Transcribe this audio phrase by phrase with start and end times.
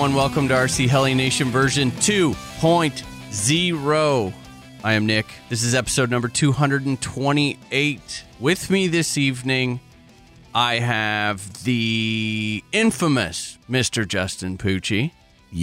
[0.00, 0.16] Everyone.
[0.16, 4.32] Welcome to RC Heli Nation version 2.0.
[4.82, 5.26] I am Nick.
[5.50, 8.24] This is episode number 228.
[8.40, 9.78] With me this evening,
[10.54, 14.08] I have the infamous Mr.
[14.08, 15.10] Justin Pucci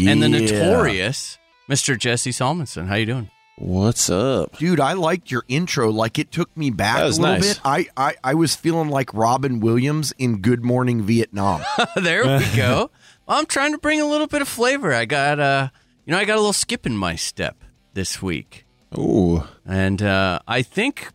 [0.05, 1.97] and the notorious Mr.
[1.97, 2.85] Jesse Salmonson.
[2.85, 3.31] How you doing?
[3.59, 4.55] What's up?
[4.59, 5.89] Dude, I liked your intro.
[5.89, 7.55] Like it took me back a little nice.
[7.55, 7.61] bit.
[7.65, 11.61] I, I I was feeling like Robin Williams in Good Morning Vietnam.
[11.95, 12.91] there we go.
[13.27, 14.93] I'm trying to bring a little bit of flavor.
[14.93, 15.69] I got uh
[16.05, 18.65] you know, I got a little skip in my step this week.
[18.97, 21.09] Ooh, And uh, I think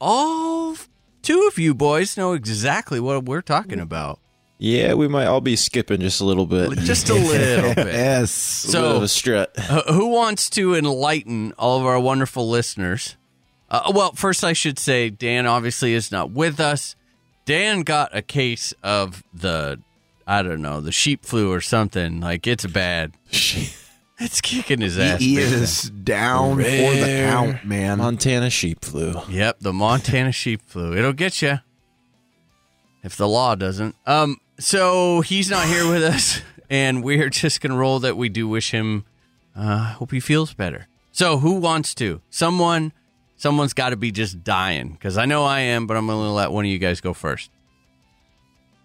[0.00, 0.76] all
[1.22, 4.18] two of you boys know exactly what we're talking about.
[4.58, 6.70] yeah, we might all be skipping just a little bit.
[6.78, 7.86] Just a little bit.
[7.86, 8.64] yes.
[8.64, 9.54] a little bit of So, a strut.
[9.70, 13.16] uh, who wants to enlighten all of our wonderful listeners?
[13.70, 16.96] Uh, well, first, I should say Dan obviously is not with us.
[17.46, 19.80] Dan got a case of the,
[20.26, 22.20] I don't know, the sheep flu or something.
[22.20, 23.12] Like, it's bad.
[24.22, 25.18] It's kicking his ass.
[25.18, 25.62] He big time.
[25.62, 27.96] is down for the Rare count, man.
[27.98, 29.14] Montana sheep flu.
[29.30, 30.94] Yep, the Montana sheep flu.
[30.94, 31.60] It'll get you
[33.02, 33.96] if the law doesn't.
[34.06, 38.14] Um, so he's not here with us, and we're just gonna roll that.
[38.18, 39.06] We do wish him.
[39.56, 40.86] Uh, hope he feels better.
[41.12, 42.20] So who wants to?
[42.28, 42.92] Someone,
[43.36, 46.52] someone's got to be just dying because I know I am, but I'm gonna let
[46.52, 47.50] one of you guys go first.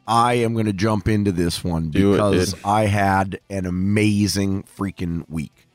[0.08, 2.64] I am going to jump into this one Do it, because dude.
[2.66, 5.68] I had an amazing freaking week.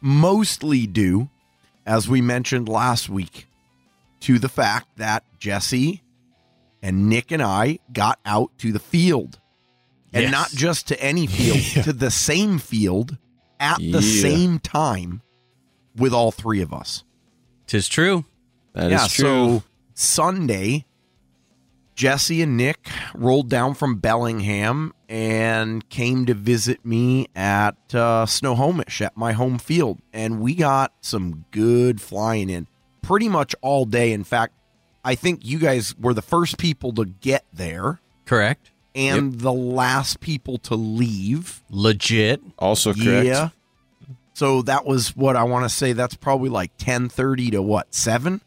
[0.00, 1.28] Mostly due,
[1.86, 3.46] as we mentioned last week,
[4.20, 6.02] to the fact that Jesse
[6.82, 9.38] and Nick and I got out to the field.
[10.12, 10.32] And Yes.
[10.32, 13.16] not just to any field, to the same field
[13.58, 15.22] at the same time
[15.96, 17.04] with all three of us.
[17.66, 18.24] Tis true.
[18.72, 19.58] That is yeah, true.
[19.58, 19.62] so
[19.94, 20.86] Sunday,
[22.00, 29.02] Jesse and Nick rolled down from Bellingham and came to visit me at uh, Snohomish
[29.02, 29.98] at my home field.
[30.10, 32.68] And we got some good flying in
[33.02, 34.12] pretty much all day.
[34.12, 34.54] In fact,
[35.04, 38.70] I think you guys were the first people to get there Correct.
[38.94, 41.62] and the last people to leave.
[41.68, 42.40] Legit.
[42.58, 43.26] also correct.
[43.26, 43.50] Yeah.
[44.32, 45.92] So that was what I want to say.
[45.92, 48.40] That's probably like ten thirty to what seven.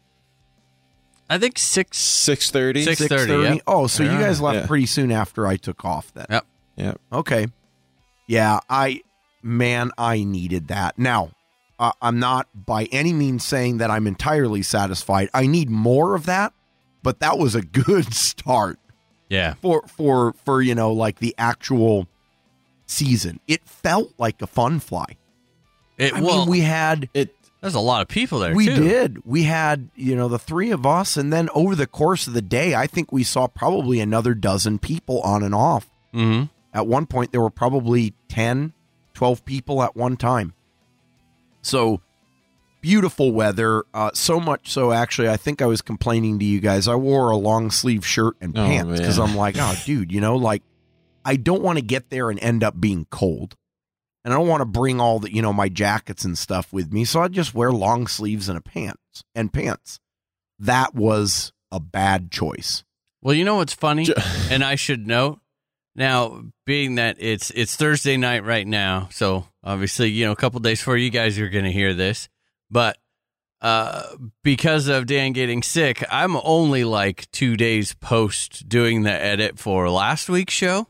[1.34, 1.98] I think six.
[1.98, 2.82] Six thirty.
[2.84, 3.54] Six- 6:30, 6:30?
[3.54, 3.62] yep.
[3.66, 4.66] Oh, so you guys left Yeah.
[4.66, 6.26] pretty soon after I took off then.
[6.30, 6.46] Yep.
[6.76, 7.00] Yep.
[7.12, 7.46] Okay.
[8.26, 9.02] Yeah, I
[9.42, 10.98] man, I needed that.
[10.98, 11.30] Now,
[11.78, 15.28] uh, I'm not by any means saying that I'm entirely satisfied.
[15.34, 16.52] I need more of that,
[17.02, 18.78] but that was a good start
[19.28, 19.54] Yeah.
[19.60, 22.06] for for for you know like the actual
[22.86, 23.40] season.
[23.48, 25.16] It felt like a fun fly.
[25.98, 27.34] It, I well, mean, we had It.
[27.64, 28.54] There's a lot of people there.
[28.54, 28.74] we too.
[28.74, 29.24] did.
[29.24, 32.42] We had, you know, the three of us, and then over the course of the
[32.42, 35.88] day, I think we saw probably another dozen people on and off.
[36.12, 36.44] Mm-hmm.
[36.72, 38.72] At one point, there were probably 10,
[39.14, 40.52] 12 people at one time.
[41.62, 42.00] So
[42.80, 43.84] beautiful weather.
[43.94, 46.86] Uh, so much so, actually, I think I was complaining to you guys.
[46.86, 49.18] I wore a long sleeve shirt and Oh, pants because.
[49.18, 50.62] I'm like, oh, dude, you know, like
[51.24, 53.56] I don't want to get there and end up being cold.
[54.24, 56.92] And I don't want to bring all the, you know, my jackets and stuff with
[56.92, 57.04] me.
[57.04, 60.00] So I just wear long sleeves and a pants and pants.
[60.58, 62.84] That was a bad choice.
[63.22, 64.06] Well, you know what's funny,
[64.50, 65.40] and I should note
[65.96, 70.58] now, being that it's it's Thursday night right now, so obviously you know a couple
[70.60, 72.28] days before you guys are going to hear this,
[72.70, 72.98] but
[73.60, 74.02] uh,
[74.42, 79.88] because of Dan getting sick, I'm only like two days post doing the edit for
[79.88, 80.88] last week's show,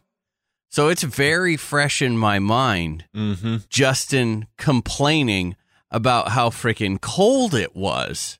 [0.75, 3.05] so it's very fresh in my mind.
[3.15, 3.56] Mm-hmm.
[3.69, 5.55] Justin complaining
[5.91, 8.38] about how freaking cold it was.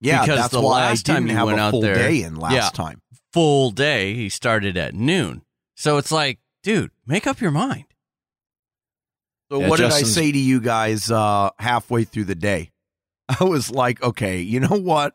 [0.00, 1.80] Yeah, Because that's the why last I time didn't you have went a out full
[1.82, 2.70] there- day in last Yeah.
[2.70, 3.02] time.
[3.34, 4.14] Full day.
[4.14, 5.42] He started at noon.
[5.76, 7.84] So it's like, dude, make up your mind.
[9.50, 12.70] So Yeah, what did I say to you guys uh, halfway through the day?
[13.40, 15.14] I was like, okay, you know what?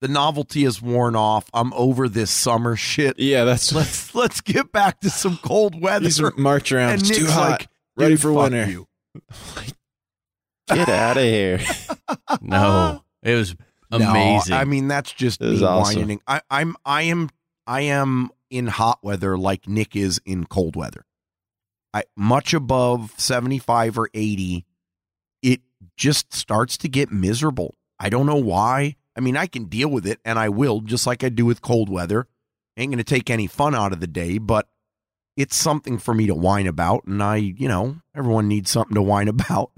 [0.00, 1.48] The novelty is worn off.
[1.54, 3.18] I'm over this summer shit.
[3.18, 6.04] Yeah, that's Let's let's get back to some cold weather.
[6.04, 6.90] these are March around.
[6.94, 7.50] and It's too hot.
[7.60, 8.66] like, Ready for winter.
[8.68, 8.86] you."
[10.68, 11.60] Get out of here.
[12.40, 13.54] No, it was
[13.90, 14.54] No, amazing.
[14.54, 16.00] I mean, that's just It me awesome.
[16.00, 16.20] whining.
[16.26, 17.30] I, I'm I am
[17.66, 21.06] I am in hot weather like Nick is in cold weather.
[21.94, 24.66] I much above 75 or 80,
[25.42, 25.60] it
[25.96, 27.76] just starts to get miserable.
[27.98, 28.96] I don't know why.
[29.16, 31.62] I mean, I can deal with it and I will, just like I do with
[31.62, 32.26] cold weather.
[32.76, 34.68] Ain't gonna take any fun out of the day, but
[35.36, 39.02] it's something for me to whine about, and I, you know, everyone needs something to
[39.02, 39.70] whine about.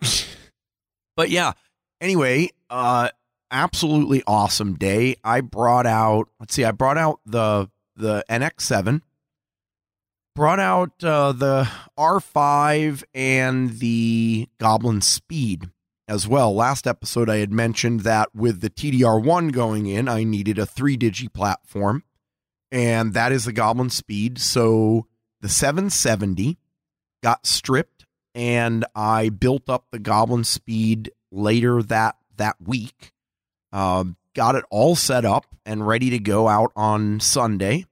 [1.16, 1.52] but yeah,
[2.00, 3.08] anyway, uh
[3.50, 5.16] absolutely awesome day.
[5.24, 9.00] I brought out let's see, I brought out the the NX7,
[10.34, 15.70] brought out uh the R5 and the Goblin Speed
[16.12, 16.54] as well.
[16.54, 21.32] Last episode I had mentioned that with the TDR1 going in, I needed a 3-digi
[21.32, 22.04] platform
[22.70, 24.38] and that is the Goblin Speed.
[24.38, 25.06] So
[25.40, 26.58] the 770
[27.22, 28.04] got stripped
[28.34, 33.12] and I built up the Goblin Speed later that that week.
[33.72, 37.86] Um, got it all set up and ready to go out on Sunday.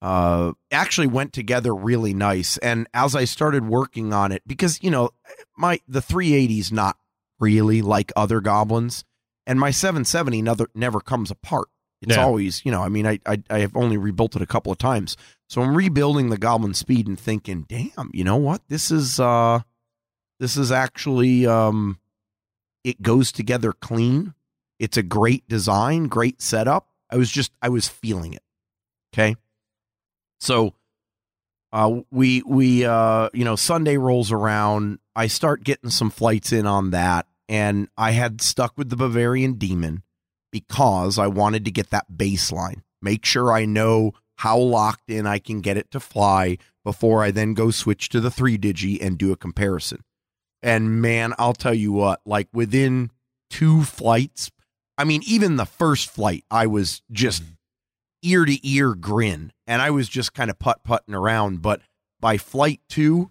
[0.00, 2.56] Uh, actually went together really nice.
[2.58, 5.10] And as I started working on it, because you know
[5.54, 6.96] my the 380 is not
[7.42, 9.04] really like other goblins,
[9.46, 11.68] and my 770 never never comes apart.
[12.00, 12.24] It's Yeah.
[12.24, 14.78] always, you know, I mean, I, I I have only rebuilt it a couple of
[14.78, 15.16] times,
[15.48, 18.62] so I'm rebuilding the Goblin Speed and thinking, damn, you know what?
[18.68, 19.60] This is uh,
[20.40, 21.98] this is actually um,
[22.84, 24.34] it goes together clean.
[24.80, 26.88] It's a great design, great setup.
[27.10, 28.42] I was just I was feeling it.
[29.14, 29.36] Okay,
[30.40, 30.74] so
[31.72, 34.98] uh, we we uh, you know Sunday rolls around.
[35.14, 39.58] I start getting some flights in on that, and I had stuck with the Bavarian
[39.58, 40.04] Demon
[40.50, 42.80] because I wanted to get that baseline.
[43.02, 47.30] Make sure I know how locked in I can get it to fly before I
[47.30, 50.02] then go switch to the three digi and do a comparison.
[50.62, 53.10] And man, I'll tell you what, like within
[53.50, 54.50] two flights,
[54.96, 57.42] I mean, even the first flight, I was just
[58.22, 61.60] ear to ear grin and I was just kind of putt putting around.
[61.60, 61.82] But
[62.18, 63.30] by flight two,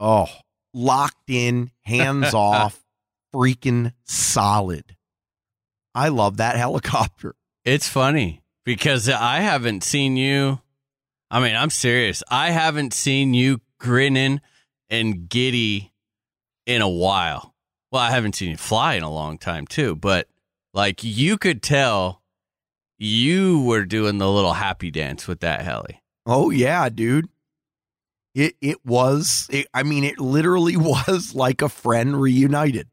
[0.00, 0.26] oh,
[0.74, 2.84] locked in, hands off,
[3.34, 4.96] freaking solid.
[5.94, 7.34] I love that helicopter.
[7.64, 10.60] It's funny because I haven't seen you.
[11.30, 12.22] I mean, I'm serious.
[12.30, 14.40] I haven't seen you grinning
[14.88, 15.92] and giddy
[16.66, 17.54] in a while.
[17.92, 20.28] Well, I haven't seen you fly in a long time too, but
[20.72, 22.22] like you could tell
[22.98, 26.02] you were doing the little happy dance with that heli.
[26.26, 27.28] Oh yeah, dude.
[28.34, 29.48] It it was.
[29.50, 32.88] It, I mean, it literally was like a friend reunited.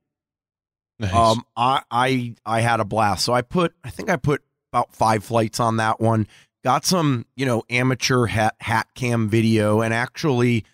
[1.00, 1.14] Nice.
[1.14, 3.26] Um, I I I had a blast.
[3.26, 3.74] So I put.
[3.84, 4.42] I think I put
[4.72, 6.28] about five flights on that one.
[6.64, 10.66] Got some, you know, amateur hat hat cam video, and actually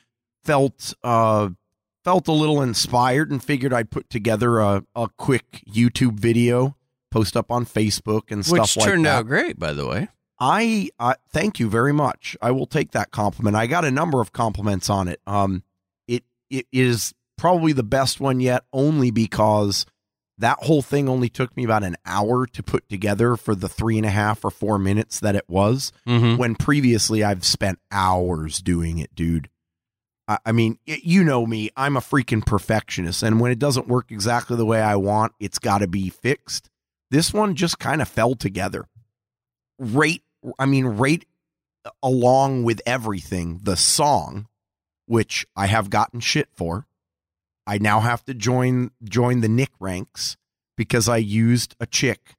[0.43, 1.49] felt uh
[2.03, 6.77] felt a little inspired, and figured I'd put together a a quick YouTube video,
[7.11, 8.91] post up on Facebook and Which stuff like that.
[8.91, 10.07] Turned out great, by the way.
[10.39, 12.35] I uh, thank you very much.
[12.41, 13.55] I will take that compliment.
[13.55, 15.21] I got a number of compliments on it.
[15.27, 15.63] Um,
[16.07, 19.85] it it is probably the best one yet, only because
[20.37, 23.97] that whole thing only took me about an hour to put together for the three
[23.97, 25.91] and a half or four minutes that it was.
[26.07, 26.37] Mm-hmm.
[26.37, 29.49] When previously I've spent hours doing it, dude.
[30.27, 31.69] I, I mean, y you know me.
[31.77, 35.59] I'm a freaking perfectionist, and when it doesn't work exactly the way I want, it's
[35.59, 36.69] got to be fixed.
[37.11, 38.87] This one just kind of fell together
[39.79, 40.21] right
[40.59, 41.25] i mean right
[42.01, 44.47] along with everything the song
[45.05, 46.87] which i have gotten shit for
[47.67, 50.37] i now have to join join the nick ranks
[50.77, 52.35] because i used a chick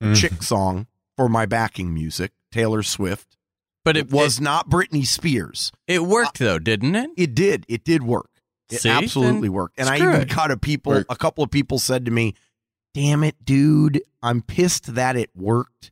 [0.00, 0.16] a Mm.
[0.16, 0.86] chick song
[1.16, 3.36] for my backing music taylor swift
[3.84, 7.10] But it it was not britney spears It, worked though, didn't it?
[7.16, 8.28] it did it did work
[8.70, 8.88] it See?
[8.90, 10.28] absolutely Then worked and i even it.
[10.34, 12.34] got a people a couple of people said to me
[12.94, 15.90] damn it dude i'm pissed that it worked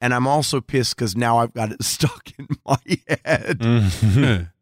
[0.00, 2.78] and i'm also pissed because now i've got it stuck in my
[3.24, 4.50] head Mhm.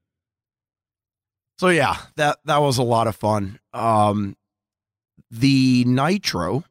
[1.59, 3.59] so yeah that that was a lot of fun.
[3.73, 4.37] Um
[5.31, 6.65] the nitro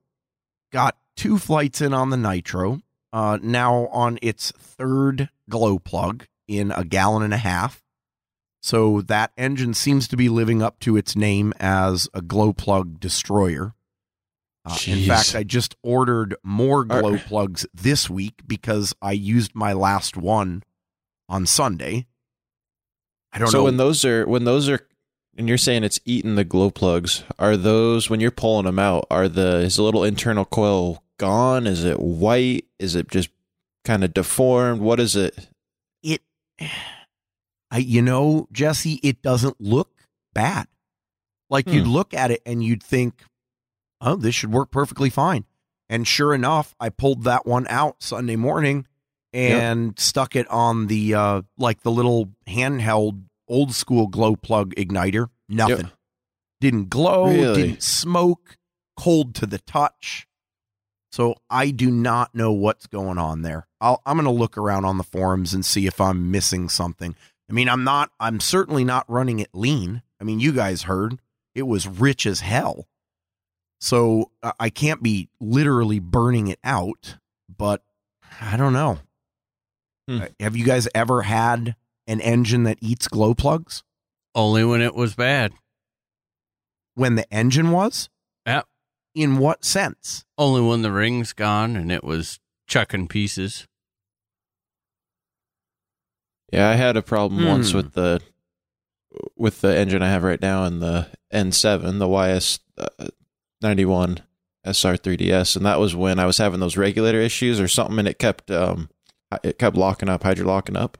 [0.71, 2.79] got two flights in on the nitro
[3.13, 7.81] uh now on its third glow plug in a gallon and a half.
[8.61, 12.99] So that engine seems to be living up to its name as a glow plug
[12.99, 13.73] destroyer.
[14.67, 19.73] Uh, in fact i just ordered more glow plugs this week because i used my
[19.73, 20.63] last one
[21.29, 22.07] on sunday
[23.35, 24.79] i don't so know when those are when those are
[25.37, 29.05] and you're saying it's eating the glow plugs, are those when you're pulling them out,
[29.11, 31.67] are the is the little internal coil gone?
[31.67, 32.63] Is it white?
[32.79, 33.27] Is it just
[33.83, 34.79] kind of deformed?
[34.79, 35.49] What is it?
[36.01, 36.21] it
[37.69, 39.91] I you know, Jesse, it doesn't look
[40.33, 40.67] bad.
[41.49, 41.91] Like you'd Hmm.
[41.91, 43.23] look at it and you'd think,
[43.99, 45.43] "Oh, this should work perfectly fine."
[45.89, 48.87] And sure enough, I pulled that one out Sunday morning
[49.35, 55.27] and stuck it on the uh like the little handheld old school glow plug igniter.
[55.49, 55.91] Nothing.
[56.61, 57.61] Didn't glow, Really?
[57.63, 58.57] didn't smoke,
[58.97, 60.25] cold to the touch.
[61.11, 63.67] So I do not know what's going on there.
[63.79, 67.15] I'll, I'm going to look around on the forums and see if I'm missing something.
[67.49, 68.11] I mean, I'm not.
[68.19, 70.01] I'm certainly not running it lean.
[70.19, 71.19] I mean, you guys heard
[71.53, 72.87] it was rich as hell.
[73.79, 77.17] So I can't be literally burning it out.
[77.55, 77.83] But
[78.41, 78.99] I don't know.
[80.07, 80.21] Hmm.
[80.21, 81.75] Uh, Have you guys ever had
[82.07, 83.83] an engine that eats glow plugs?
[84.35, 85.53] Only when it was bad.
[86.95, 88.09] When the engine was?
[88.45, 88.67] Yep.
[89.15, 90.25] In what sense?
[90.37, 93.65] Only when the ring's gone and it was chucking pieces.
[96.51, 97.77] Yeah, I had a problem once Hmm.
[97.77, 98.21] with the
[99.37, 103.07] with the engine I have right now in the N7, the YS uh,
[103.61, 104.19] 91
[104.65, 108.19] SR3DS, and that was when I was having those regulator issues or something, and it
[108.19, 108.89] kept um
[109.43, 110.97] it kept locking up, hydro locking up,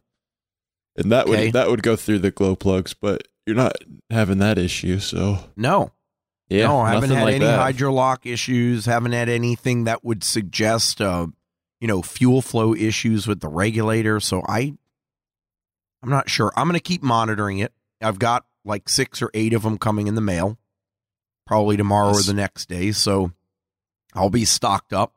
[0.96, 1.46] and that Okay.
[1.46, 3.74] would that would go through the glow plugs, but you're not
[4.10, 5.92] having that issue, so No.
[6.50, 7.76] yeah, no, I haven't had like any that.
[7.76, 8.86] hydrolock issues.
[8.86, 11.28] Haven't had anything that would suggest, uh,
[11.80, 14.20] you know, fuel flow issues with the regulator.
[14.20, 14.74] So I,
[16.02, 16.52] I'm not sure.
[16.56, 17.74] I'm going to keep monitoring it.
[18.02, 20.58] I've got like six or eight of them coming in the mail,
[21.46, 22.22] probably tomorrow Yes.
[22.24, 22.92] or the next day.
[22.92, 23.32] So
[24.14, 25.15] I'll be stocked up.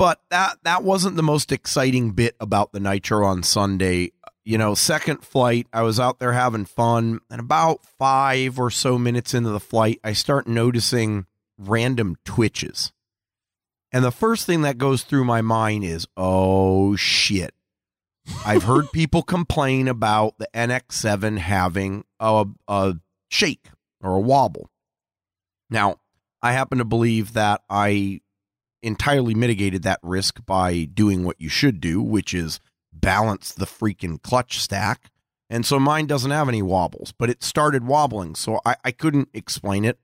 [0.00, 4.12] But that that wasn't the most exciting bit about the nitro on Sunday.
[4.46, 8.96] You know, second flight, I was out there having fun, and about five or so
[8.96, 11.26] minutes into the flight, I start noticing
[11.58, 12.94] random twitches.
[13.92, 17.52] And the first thing that goes through my mind is, oh shit.
[18.46, 22.96] I've heard people complain about the NX7 having a, a
[23.28, 23.66] shake
[24.02, 24.70] or a wobble.
[25.68, 25.96] Now,
[26.40, 28.22] I happen to believe that I
[28.82, 32.60] entirely mitigated that risk by doing what you should do, which is
[32.92, 35.10] balance the freaking clutch stack.
[35.48, 38.34] And so mine doesn't have any wobbles, but it started wobbling.
[38.36, 39.98] So I, I couldn't explain it.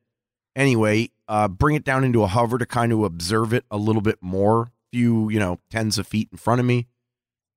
[0.57, 4.03] Anyway, uh, bring it down into a hover to kind of observe it a little
[4.03, 6.87] bit more, few, you know, tens of feet in front of me.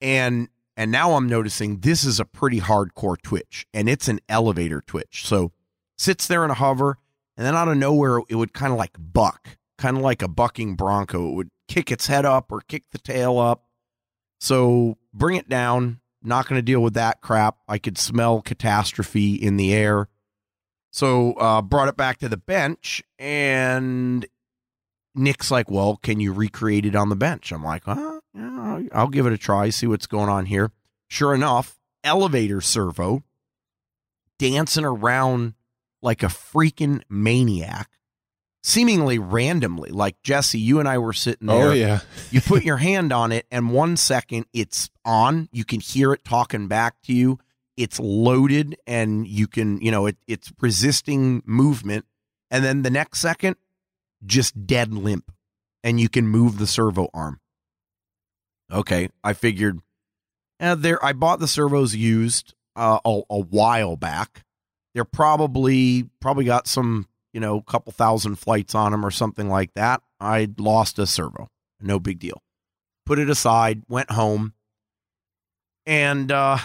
[0.02, 4.82] And and now I'm noticing this is a pretty hardcore twitch, and it's an elevator
[4.86, 5.26] twitch.
[5.26, 5.52] So
[5.98, 6.98] sits there in a hover,
[7.36, 10.27] and then out of nowhere it would kind of like buck, kind of like a
[10.27, 11.29] bucking bronco.
[11.29, 13.63] It would kick its head up or kick the tail up.
[14.39, 16.01] So bring it down.
[16.21, 17.57] Not going to deal with that crap.
[17.67, 20.09] I could smell catastrophe in the air.
[20.91, 24.25] So uh, brought it back to the bench, and
[25.15, 29.07] Nick's like, "Well, can you recreate it on the bench?" I'm like, "Uh, yeah, I'll
[29.07, 29.69] give it a try.
[29.69, 30.71] See what's going on here."
[31.07, 33.24] Sure enough, elevator servo
[34.39, 35.53] dancing around
[36.01, 37.89] like a freaking maniac,
[38.63, 39.89] seemingly randomly.
[39.89, 41.70] Like Jesse, you and I were sitting there.
[41.70, 42.00] Oh yeah,
[42.32, 46.24] you put your hand on it and one second it's on you can hear it
[46.24, 47.39] talking back to you.
[47.78, 52.06] It's loaded and you can you know it, it's resisting movement.
[52.51, 53.56] And then the next second
[54.25, 55.32] just dead limp
[55.84, 57.39] and you can move the servo arm.
[58.72, 59.80] Okay i figured
[60.60, 64.46] uh, there i bought the servos used uh, a, a while back.
[64.96, 69.50] They're probably probably got some you know a couple thousand flights on them or something
[69.50, 71.50] like that i lost a servo
[71.81, 72.41] no big deal.
[73.05, 74.53] Put it aside, went home,
[75.86, 76.57] and uh,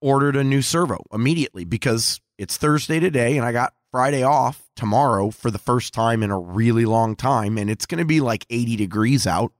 [0.00, 5.30] ordered a new servo immediately because it's Thursday today and I got Friday off tomorrow
[5.30, 7.58] for the first time in a really long time.
[7.58, 9.52] And it's going to be like 80 degrees out.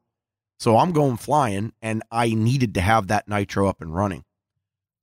[0.59, 4.25] So I'm going flying and I needed to have that nitro up and running.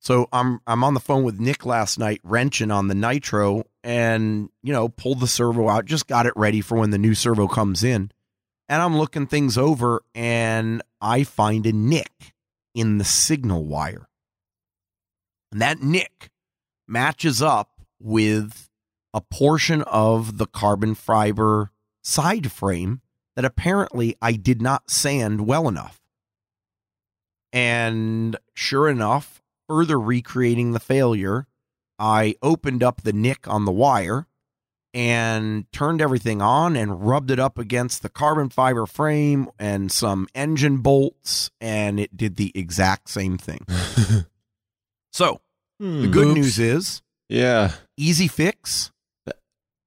[0.00, 4.50] So I'm I'm on the phone with Nick last night, wrenching on the nitro, and
[4.62, 7.48] you know, pulled the servo out, just got it ready for when the new servo
[7.48, 8.12] comes in
[8.68, 12.34] and I'm looking things over and I find a nick
[12.74, 14.08] in the signal wire.
[15.50, 16.28] And that nick
[16.86, 18.68] matches up with
[19.14, 21.70] a portion of the carbon fiber
[22.04, 23.00] side frame
[23.36, 25.98] that apparently I did not sand well enough.
[27.54, 31.46] And sure enough, further recreating the failure,
[31.98, 34.26] I opened up the nick on the wire
[34.94, 40.26] and turned everything on and rubbed it up against the carbon fiber frame and some
[40.34, 43.64] engine bolts, and it did the exact same thing.
[45.12, 45.40] so,
[45.78, 46.02] hmm.
[46.02, 46.36] the good Oops.
[46.36, 47.72] news is yeah.
[47.96, 48.90] easy fix.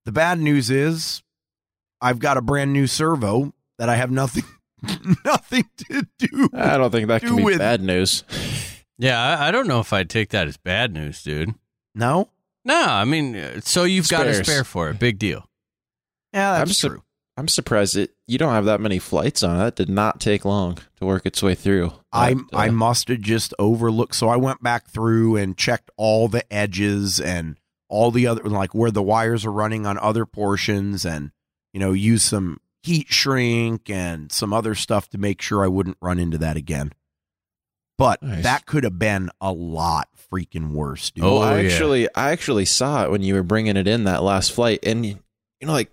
[0.05, 1.21] The bad news is
[1.99, 4.43] I've got a brand new servo that I have nothing
[5.25, 6.49] nothing to do.
[6.53, 8.23] I don't think that Do can be with- bad news.
[8.97, 11.55] Yeah, I, I don't know if I'd take that as bad news, dude.
[11.95, 12.29] No?
[12.63, 14.99] No, I mean, uh, so you've got a spare for it.
[14.99, 15.47] Big deal.
[16.33, 17.03] Yeah, that's I'm su- true.
[17.37, 19.59] I'm surprised that you don't have that many flights on it.
[19.59, 21.93] That did not take long to work its way through.
[22.11, 24.15] I But, I uh, must have just overlooked.
[24.15, 27.57] So I went back through and checked all the edges and
[27.89, 31.31] all the other like where the wires are running on other portions, and
[31.73, 35.97] you know use some heat shrink and some other stuff to make sure I wouldn't
[36.01, 36.91] run into that again.
[38.01, 38.43] But Nice.
[38.43, 41.23] that could have been a lot freaking worse, dude.
[41.23, 41.69] Oh, well, I yeah.
[41.69, 45.05] actually I actually saw it when you were bringing it in that last flight, and
[45.05, 45.19] you
[45.59, 45.91] you know like.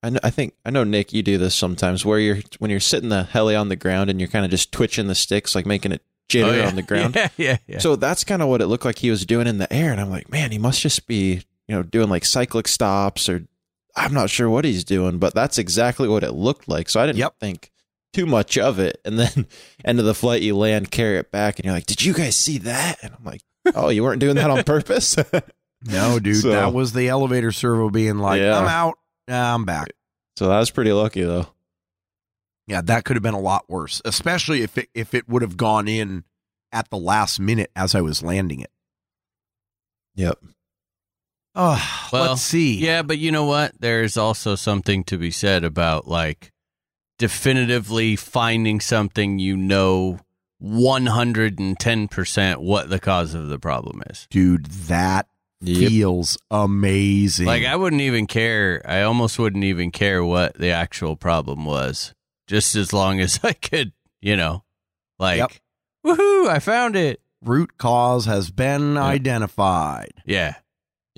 [0.00, 1.12] I, know, I think I know Nick.
[1.12, 4.20] You do this sometimes, where you're when you're sitting the heli on the ground and
[4.20, 6.68] you're kind of just twitching the sticks, like making it jitter Oh, yeah.
[6.68, 7.16] on the ground.
[7.16, 7.78] Yeah, yeah, yeah.
[7.80, 10.00] So that's kind of what it looked like he was doing in the air, and
[10.00, 13.42] I'm like, man, he must just be, you know, doing like cyclic stops, or
[13.96, 16.88] I'm not sure what he's doing, but that's exactly what it looked like.
[16.88, 17.34] So I didn't Yep.
[17.40, 17.72] think
[18.12, 19.46] too much of it, and then
[19.84, 22.36] end of the flight, you land, carry it back, and you're like, did you guys
[22.36, 22.98] see that?
[23.02, 23.42] And I'm like,
[23.74, 25.16] oh, you weren't doing that on purpose.
[25.84, 28.58] No, dude, So- that was the elevator servo being like, Yeah.
[28.58, 28.94] "I'm out,
[29.28, 29.90] nah, I'm back."
[30.36, 31.46] so that was pretty lucky, though.
[32.66, 35.56] Yeah, that could have been a lot worse, especially if it if it would have
[35.56, 36.24] gone in
[36.72, 38.72] at the last minute as I was landing it.
[40.16, 40.38] Yep.
[41.54, 42.78] Oh, Well, let's see.
[42.84, 43.72] Yeah, but you know what?
[43.80, 46.50] There's also something to be said about like
[47.18, 50.18] definitively finding something you know
[50.62, 54.26] 110% what the cause of the problem is.
[54.30, 55.26] dude, that
[55.60, 55.88] Yep.
[55.90, 57.46] feels amazing.
[57.46, 58.80] Like I wouldn't even care.
[58.84, 62.14] I almost wouldn't even care what the actual problem was.
[62.46, 64.62] Just as long as I could, you know,
[65.18, 65.50] like Yep.
[66.06, 67.20] woohoo, I found it.
[67.42, 69.02] root cause has been Yep.
[69.02, 69.04] Yeah.
[69.04, 70.12] identified.
[70.26, 70.54] Yep.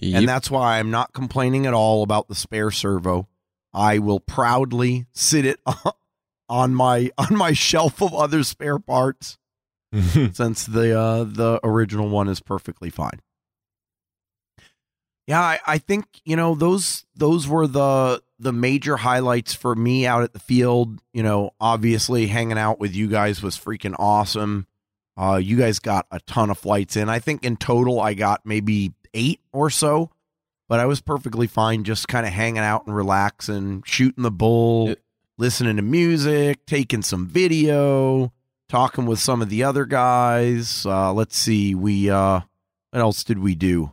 [0.02, 3.28] And that's why I'm not complaining at all about the spare servo.
[3.72, 5.60] I will proudly sit it
[6.48, 9.38] on my on my shelf of other spare parts
[10.32, 13.20] since the uh the original one is perfectly fine.
[15.26, 20.06] Yeah, I, I think you know those those were the the major highlights for me
[20.06, 20.99] out at the field.
[21.12, 24.66] You know, obviously hanging out with you guys was freaking awesome.
[25.16, 27.08] Uh, you guys got a ton of flights in.
[27.08, 30.10] I think in total I got maybe eight or so,
[30.71, 34.91] but I was perfectly fine just kind of hanging out and relaxing, shooting the bull,
[34.91, 34.95] Yeah.
[35.37, 38.33] listening to music, taking some video,
[38.69, 40.87] talking with some of the other guys.
[40.87, 42.41] Uh, let's see, we uh,
[42.93, 43.93] what else did we do?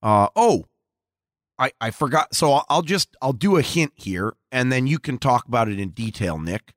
[0.00, 0.64] Uh, oh,
[1.58, 2.34] I I forgot.
[2.36, 5.68] So I'll, I'll just I'll do a hint here, and then you can talk about
[5.68, 6.72] it in detail, Nick.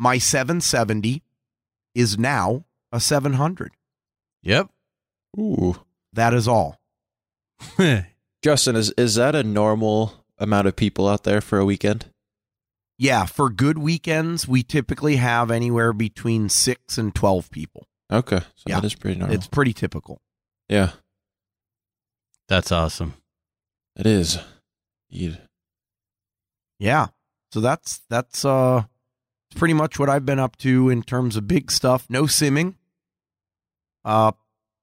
[0.00, 1.22] My 770
[1.94, 3.70] is now a 700.
[4.42, 4.68] Yep.
[5.38, 5.76] Ooh.
[6.12, 6.80] That is all.
[8.42, 12.06] Justin, is is that a normal amount of people out there for a weekend?
[12.98, 17.86] Yeah, for good weekends, we typically have anywhere between six and 12 people.
[18.12, 18.80] Okay, so Yeah.
[18.80, 19.34] that is pretty normal.
[19.36, 20.20] It's pretty typical.
[20.68, 20.92] yeah,
[22.48, 23.14] That's awesome.
[23.96, 24.38] it is.
[25.08, 25.38] You'd-
[26.78, 27.08] Yeah.
[27.52, 28.84] So that's that's uh
[29.54, 32.06] pretty much what I've been up to in terms of big stuff.
[32.08, 32.74] No simming.
[34.04, 34.32] Uh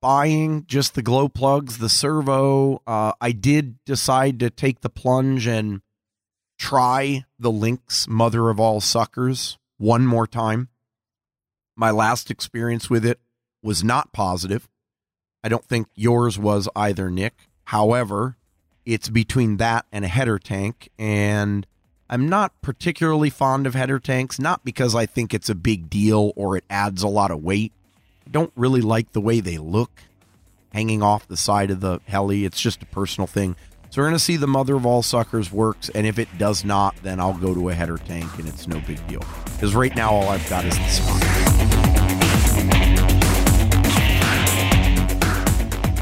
[0.01, 2.81] buying just the glow plugs, the servo.
[2.87, 5.81] Uh I did decide to take the plunge and
[6.57, 10.69] try the Lynx mother of all suckers one more time.
[11.75, 13.19] My last experience with it
[13.63, 14.67] was not positive.
[15.43, 17.33] I don't think yours was either, Nick.
[17.65, 18.37] However,
[18.85, 21.65] it's between that and a header tank and
[22.09, 26.33] I'm not particularly fond of header tanks, not because I think it's a big deal
[26.35, 27.71] or it adds a lot of weight.
[28.31, 30.03] Don't really like the way they look
[30.71, 32.45] hanging off the side of the heli.
[32.45, 33.55] It's just a personal thing.
[33.89, 36.63] So we're going to see the mother of all suckers works, and if it does
[36.63, 39.23] not, then I'll go to a header tank and it's no big deal.
[39.45, 41.23] Because right now, all I've got is the spot.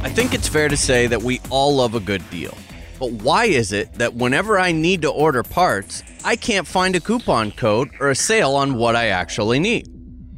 [0.04, 2.58] I think it's fair to say that we all love a good deal.
[3.00, 7.00] But why is it that whenever I need to order parts, I can't find a
[7.00, 9.97] coupon code or a sale on what I actually need?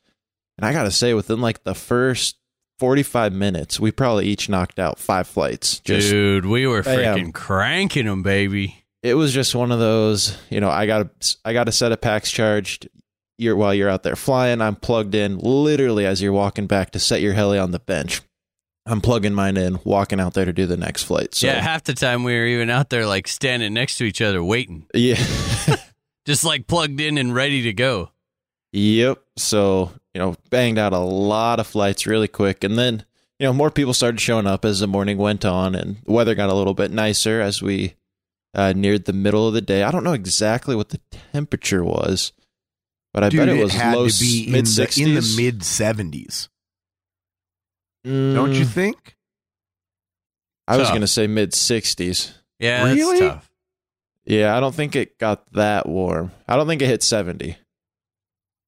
[0.57, 2.37] And I got to say, within like the first
[2.79, 5.81] 45 minutes, we probably each knocked out five flights.
[5.81, 7.17] Just Dude, we were Bam.
[7.17, 8.85] freaking cranking them, baby.
[9.03, 11.11] it was just one of those, you know, I got a,
[11.45, 12.88] I got a set of packs charged.
[13.43, 16.99] You're, while you're out there flying, I'm plugged in literally as you're walking back to
[16.99, 18.23] set your heli on the bench.
[18.87, 21.35] I'm plugging mine in, walking out there to do the next flight.
[21.35, 24.21] So yeah, half the time we were even out there like standing next to each
[24.21, 25.23] other waiting, yeah.
[26.27, 28.11] just like plugged in and ready to go.
[28.73, 29.23] Yep.
[29.37, 32.65] So, you know, banged out a lot of flights really quick.
[32.65, 33.05] And then,
[33.39, 36.35] you know, more people started showing up as the morning went on and the weather
[36.35, 37.95] got a little bit nicer as we
[38.55, 39.83] uh, neared the middle of the day.
[39.83, 41.01] I don't know exactly what the
[41.33, 42.33] temperature was,
[43.12, 45.07] but I Dude, bet it was had low to be in mid the, 60s.
[45.07, 46.48] in the mid 70s.
[48.05, 49.16] Don't you Mm, think?
[50.66, 52.33] I was going to say mid 60s.
[52.59, 53.18] Yeah, Really?
[53.20, 53.51] that's tough.
[54.25, 56.31] Yeah, I don't think it got that warm.
[56.48, 57.57] I don't think it hit 70.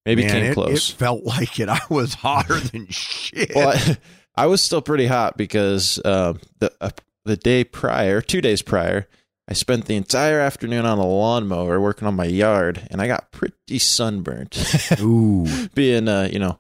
[0.05, 0.91] Maybe Man, came it, close.
[0.91, 1.69] It felt like it.
[1.71, 3.53] I was hotter than shit.
[3.55, 3.97] well, I,
[4.37, 6.91] I was still pretty hot because um, the uh,
[7.25, 9.07] the day prior, two days prior,
[9.47, 13.31] I spent the entire afternoon on a lawnmower working on my yard, and I got
[13.31, 14.57] pretty sunburnt.
[15.01, 15.47] Ooh.
[15.75, 16.59] Being, uh, you know,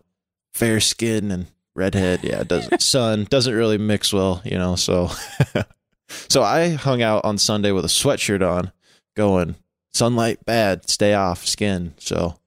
[0.52, 4.76] fair skin and redhead, yeah, doesn't sun doesn't really mix well, you know.
[4.76, 5.10] So,
[6.08, 8.70] so I hung out on Sunday with a sweatshirt on,
[9.16, 9.56] going
[9.94, 11.94] sunlight bad, stay off skin.
[11.96, 12.38] So,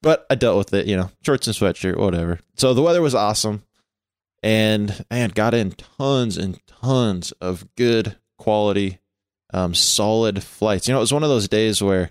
[0.00, 2.40] but I dealt with it, you know, shorts and sweatshirt, whatever.
[2.56, 3.64] So the weather was awesome,
[4.42, 8.98] and man, got in tons and tons of good quality,
[9.54, 10.88] um, solid flights.
[10.88, 12.10] You know, it was one of those days where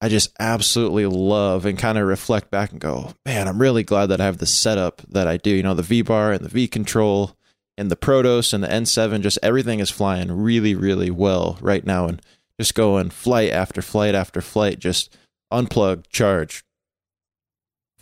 [0.00, 4.06] I just absolutely love and kind of reflect back and go, man, I'm really glad
[4.06, 5.50] that I have the setup that I do.
[5.50, 7.36] You know, the V bar and the V control
[7.78, 12.06] and the Protos and the N7, just everything is flying really, really well right now.
[12.06, 12.20] And
[12.60, 15.16] just going flight after flight after flight, just
[15.52, 16.64] unplug, charge.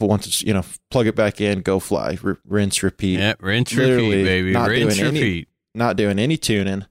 [0.01, 3.21] Once it's, you know, plug it back in, go fly, r- rinse, repeat.
[3.21, 4.53] Yeah, rinse, Literally repeat, baby.
[4.53, 5.49] not Rinse, doing any- repeat.
[5.75, 6.85] Not doing any tuning,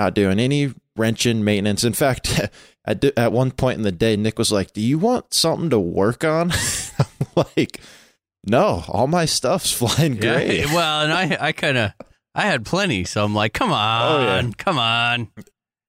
[0.00, 1.84] not doing any wrenching maintenance.
[1.84, 2.40] In fact,
[2.84, 5.78] at, at one point in the day, Nick was like, Do you want something to
[5.78, 6.52] work on?
[6.98, 7.80] I'm like,
[8.46, 10.66] no, all my stuff's flying Yeah, great.
[10.66, 11.92] well, and I, I kind of,
[12.34, 14.50] I had plenty, so I'm like, come on, Oh, yeah.
[14.56, 15.28] come on.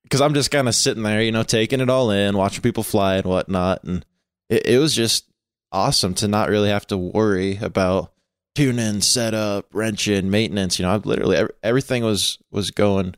[0.03, 2.83] because I'm just kind of sitting there, you know, taking it all in, watching people
[2.83, 4.05] fly and whatnot, and
[4.49, 5.25] it, it was just
[5.71, 8.11] awesome to not really have to worry about
[8.55, 10.77] tuning, setup, wrenching, maintenance.
[10.77, 13.15] You know, I've literally ev- everything was was going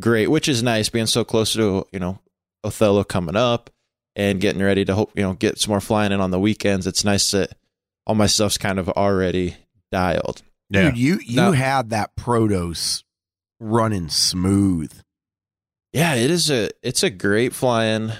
[0.00, 2.18] great, which is nice being so close to you know
[2.64, 3.70] Othello coming up
[4.14, 6.86] and getting ready to hope you know get some more flying in on the weekends.
[6.86, 7.52] It's nice that
[8.06, 9.56] all my stuff's kind of already
[9.92, 10.42] dialed.
[10.70, 10.90] Yeah.
[10.90, 11.52] Dude, you you No.
[11.52, 13.02] had that Protos
[13.60, 14.92] running smooth.
[15.92, 18.12] Yeah, it is a it's a great flying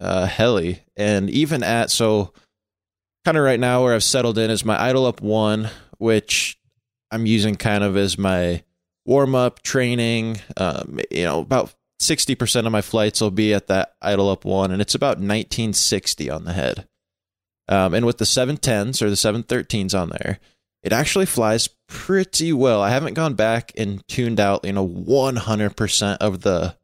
[0.00, 2.32] uh heli and even at so
[3.24, 6.58] kind of right now where I've settled in is my idle up 1 which
[7.10, 8.64] I'm using kind of as my
[9.06, 13.94] warm up training um you know about 60% of my flights will be at that
[14.02, 16.86] idle up 1 and it's about 1960 on the head.
[17.68, 20.38] Um and with the 710s or the 713s on there
[20.82, 22.82] it actually flies pretty well.
[22.82, 26.76] I haven't gone back and tuned out, you know, 100% of the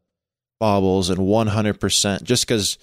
[0.59, 2.79] bobbles and 100% just because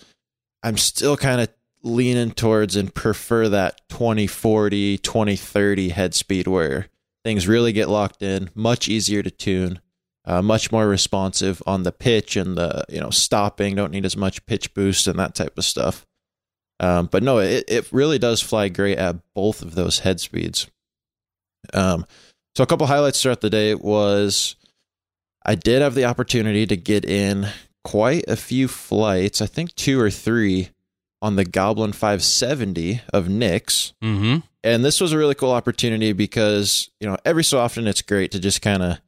[0.62, 1.48] I'm still kind of
[1.82, 6.88] leaning towards and prefer that 2040, 2030 head speed where
[7.24, 9.80] things really get locked in, much easier to tune,
[10.24, 14.16] uh, much more responsive on the pitch and the, you know, stopping, don't need as
[14.16, 16.06] much pitch boost and that type of stuff.
[16.80, 20.68] Um, but no, it, it really does fly great at both of those head speeds.
[21.74, 22.06] Um,
[22.54, 24.56] so a couple highlights throughout the day was
[25.44, 27.48] I did have the opportunity to get in
[27.84, 30.70] quite a few flights, I think two or three
[31.20, 33.92] on the Goblin 570 of Nick's.
[34.02, 34.38] Mm-hmm.
[34.64, 38.32] And this was a really cool opportunity because, you know, every so often it's great
[38.32, 38.98] to just kind of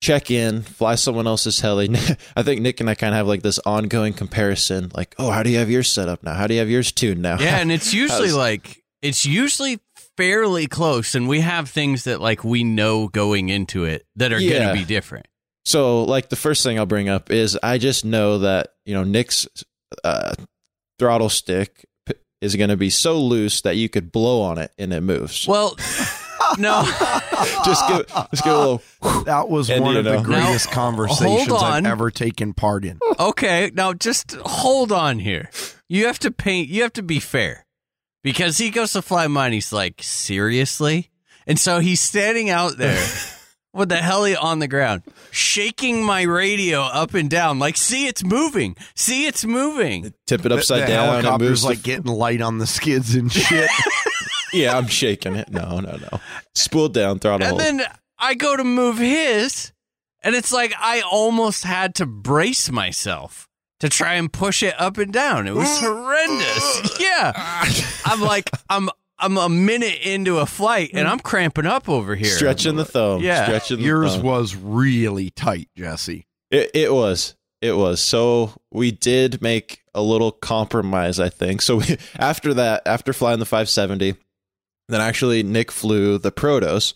[0.00, 1.88] check in, fly someone else's heli.
[2.36, 5.42] I think Nick and I kind of have like this ongoing comparison like, oh, how
[5.42, 6.34] do you have yours set up now?
[6.34, 7.38] How do you have yours tuned now?
[7.38, 9.80] Yeah, and it's usually like it's usually
[10.16, 14.38] fairly close, and we have things that like we know going into it that are
[14.40, 14.58] Yeah.
[14.58, 15.26] going to be different.
[15.66, 19.04] So, like the first thing I'll bring up is I just know that you know
[19.04, 19.46] Nick's
[20.04, 20.34] uh,
[20.98, 21.86] throttle stick
[22.40, 25.48] is going to be so loose that you could blow on it and it moves.
[25.48, 25.76] Well,
[26.58, 26.82] no.
[27.64, 28.82] just give, just give a little.
[29.24, 32.98] That was And, one you of the greatest Now, conversations I've ever taken part in.
[33.18, 35.50] Okay, now just hold on here.
[35.88, 36.68] You have to paint.
[36.68, 37.64] You have to be fair,
[38.22, 39.52] because he goes to fly mine.
[39.52, 41.10] He's like, seriously,
[41.46, 43.02] and so he's standing out there
[43.74, 47.58] with the heli on the ground, shaking my radio up and down.
[47.58, 48.76] Like, see, it's moving.
[48.94, 50.14] See, it's moving.
[50.26, 51.16] Tip it upside the down.
[51.16, 53.68] and helicopter's moves the like getting light on the skids and shit.
[54.52, 55.50] Yeah, I'm shaking it.
[55.50, 56.20] No, no, no.
[56.54, 57.60] Spool down, throttle And hold.
[57.60, 57.86] then
[58.20, 59.72] I go to move his,
[60.22, 63.48] and it's like I almost had to brace myself
[63.80, 65.48] to try and push it up and down.
[65.48, 66.96] It was horrendous.
[67.00, 67.32] Yeah.
[68.04, 72.30] I'm like, I'm I'm a minute into a flight and I'm cramping up over here.
[72.30, 73.22] Stretching the thumb.
[73.22, 73.44] Yeah.
[73.44, 74.24] Stretching the Yours thumb.
[74.24, 76.26] was really tight, Jesse.
[76.50, 77.36] It, it was.
[77.62, 78.00] It was.
[78.00, 81.62] So we did make a little compromise, I think.
[81.62, 84.16] So we, after that, after flying the 570,
[84.88, 86.94] then actually Nick flew the Protos.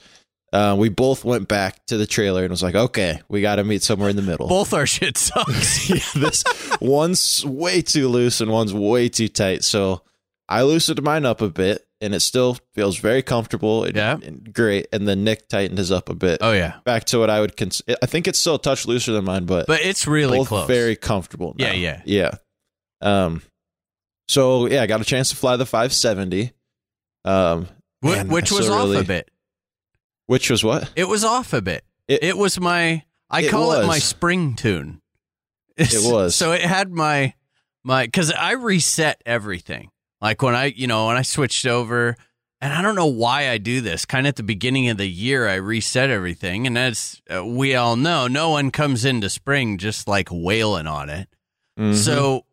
[0.53, 3.65] Uh, we both went back to the trailer and was like, okay, we got to
[3.65, 4.49] meet somewhere in the middle.
[4.49, 5.89] Both our shit sucks.
[6.17, 6.45] yeah, this
[6.81, 9.63] one's way too loose and one's way too tight.
[9.65, 10.03] So
[10.49, 14.19] I loosened mine up a bit, and it still feels very comfortable and, Yeah.
[14.23, 14.87] and great.
[14.93, 16.79] And then Nick tightened his up a bit, oh yeah.
[16.85, 17.97] back to what I would consider.
[18.03, 20.67] I think it's still a touch looser than mine, but But it's really close.
[20.69, 21.55] very comfortable.
[21.59, 21.67] now.
[21.73, 22.03] Yeah, yeah.
[22.05, 22.35] yeah.
[23.01, 23.43] Um,
[24.29, 26.53] so yeah, I got a chance to fly the 570.
[27.25, 27.67] Um,
[28.03, 29.31] Wh- man, which was off really- a bit.
[30.27, 30.91] Which was what?
[30.95, 31.85] It was off a bit.
[32.07, 35.01] It- It, was my I It call it my spring tune.
[35.77, 36.35] It was.
[36.35, 37.35] So it had my
[37.85, 39.91] my cuz I reset everything.
[40.21, 42.17] Like when I, you know, when I switched over
[42.61, 44.05] and I don't know why I do this.
[44.05, 47.75] Kind of at the beginning of the year I reset everything and as uh, we
[47.75, 51.29] all know, no one comes into spring just like wailing on it.
[51.79, 51.95] Mhm.
[51.95, 52.45] So,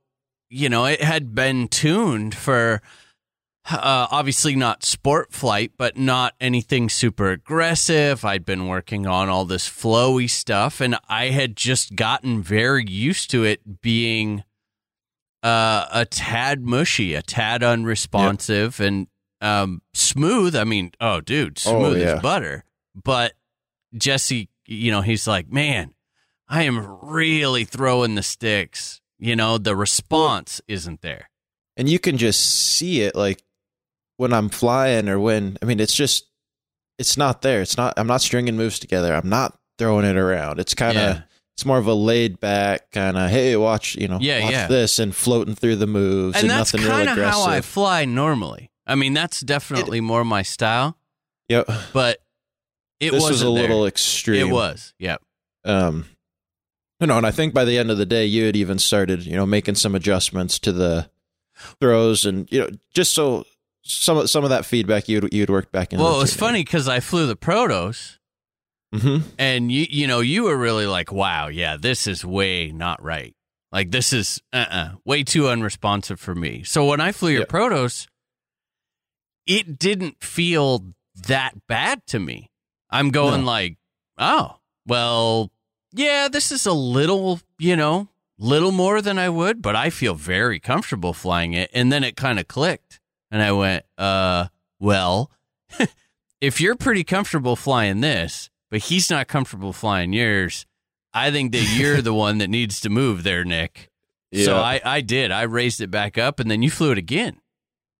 [0.49, 2.81] you know, it had been tuned for
[3.67, 8.23] uh, obviously not sport flight, but not anything super aggressive.
[8.23, 13.31] I'd been working on all this flowy stuff, and I had just gotten very used
[13.31, 14.43] to it being
[15.45, 19.07] uh, a tad mushy, a tad unresponsive, and
[19.41, 20.55] um, smooth.
[20.55, 22.15] I mean, oh, dude, Oh, smooth yeah.
[22.15, 22.63] as butter.
[22.95, 23.33] But
[23.95, 25.93] Jesse, you know, he's like, man,
[26.47, 29.01] I am really throwing the sticks.
[29.19, 31.29] You know, the response isn't there.
[31.77, 33.43] and you can just see it like
[34.17, 36.25] when I'm flying or when I mean it's just
[36.97, 37.61] it's not there.
[37.61, 39.13] It's not I'm not stringing moves together.
[39.13, 40.59] I'm not throwing it around.
[40.59, 41.21] It's kind of Yeah.
[41.55, 44.67] It's more of a laid back kind of hey watch you know Yeah, watch yeah.
[44.67, 47.61] this and floating through the moves and, and that's nothing really kind of how I
[47.61, 48.71] fly normally.
[48.87, 50.97] I mean, that's definitely more my style,
[51.49, 51.67] yep.
[51.91, 52.19] but
[52.99, 54.47] it was a little extreme.
[54.47, 55.17] It was, yeah.
[55.63, 56.05] Um,
[56.99, 59.25] you know, and I think by the end of the day, you had even started,
[59.25, 61.09] you know, making some adjustments to the
[61.79, 63.45] throws, and you know, just so
[63.83, 65.99] some of some of that feedback you'd you'd worked back in.
[65.99, 68.17] Well, it was funny because I flew the Protos,
[68.99, 73.01] hmm and you you know you were really like, wow, yeah, this is way not
[73.03, 73.33] right.
[73.71, 76.63] Like this is uh uh way too unresponsive for me.
[76.63, 77.45] So when I flew your Yeah.
[77.47, 78.07] Protos,
[79.45, 80.85] it didn't feel
[81.27, 82.49] that bad to me.
[82.89, 83.47] I'm going No.
[83.47, 83.77] like,
[84.17, 85.51] oh, well,
[85.93, 90.13] yeah, this is a little, you know, little more than I would, but I feel
[90.15, 91.69] very comfortable flying it.
[91.73, 92.99] And then it kind of clicked.
[93.31, 94.47] And I went, uh,
[94.79, 95.31] well,
[96.41, 100.65] if you're pretty comfortable flying this, but he's not comfortable flying yours,
[101.13, 103.89] I think that you're the one that needs to move there, Nick.
[104.33, 105.31] So I, I did.
[105.31, 107.39] I raised it back up and then you flew it again.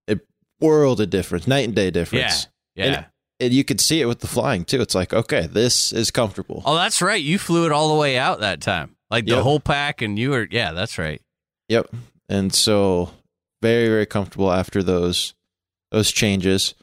[0.06, 0.28] It
[0.60, 2.48] world of difference, night and day difference.
[2.76, 2.86] Yeah.
[2.86, 3.06] And-
[3.40, 4.82] And you could see it with the flying too.
[4.82, 6.62] It's like, okay, this is comfortable.
[6.66, 7.22] Oh, that's right.
[7.22, 8.98] You flew it all the way out that time.
[9.10, 9.44] Like the Yep.
[9.44, 11.22] whole pack and you were yeah, that's right.
[11.70, 11.88] Yep.
[12.28, 13.12] And so
[13.62, 15.34] very, very comfortable after those
[15.92, 16.76] those changes.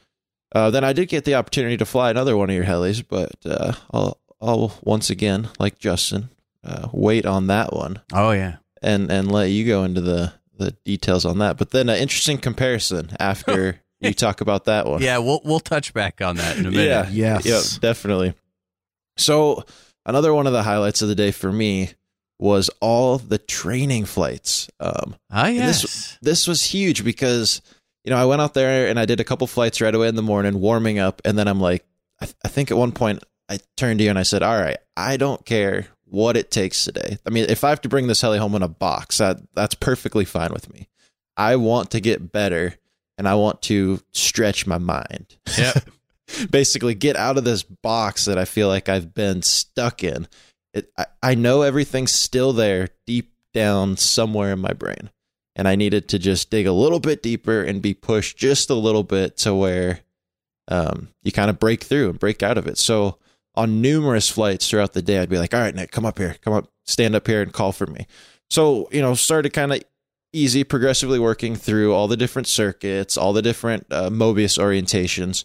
[0.53, 3.31] Uh, then I did get the opportunity to fly another one of your helis, but
[3.45, 6.29] uh, I'll I'll once again, like Justin,
[6.63, 8.57] uh, wait on that one Oh yeah.
[8.81, 11.57] and and let you go into the the details on that.
[11.57, 15.01] But then an interesting comparison after you talk about that one.
[15.01, 17.09] Yeah, we'll we'll touch back on that in a minute.
[17.11, 17.37] Yeah.
[17.39, 17.45] Yes.
[17.73, 18.33] Yep, definitely.
[19.17, 19.63] So
[20.05, 21.91] another one of the highlights of the day for me
[22.39, 24.69] was all the training flights.
[24.79, 25.81] Um, Ah yes.
[25.81, 27.61] this- this was huge because
[28.03, 30.15] you know I went out there and I did a couple flights right away in
[30.15, 31.85] the morning, warming up, and then I'm like,
[32.21, 34.77] I, I think at one point I turned to you and I said, "All right,
[34.95, 37.17] I don't care what it takes today.
[37.25, 39.73] I mean, if I have to bring this heli home in a box, that that's
[39.73, 40.87] perfectly fine with me.
[41.35, 42.75] I want to get better
[43.17, 45.35] and I want to stretch my mind.
[45.57, 45.89] Yep.
[46.51, 50.27] Basically, get out of this box that I feel like I've been stuck in.
[50.75, 55.09] It, I, I know everything's still there deep down somewhere in my brain.
[55.55, 58.75] And I needed to just dig a little bit deeper and be pushed just a
[58.75, 59.99] little bit to where
[60.67, 62.77] um, you kind of break through and break out of it.
[62.77, 63.17] So
[63.55, 66.37] on numerous flights throughout the day, I'd be like, "All right, Nick, come up here,
[66.41, 68.07] come up, stand up here, and call for me."
[68.49, 69.83] So you know, started kind of
[70.31, 75.43] easy, progressively working through all the different circuits, all the different uh, Mobius orientations,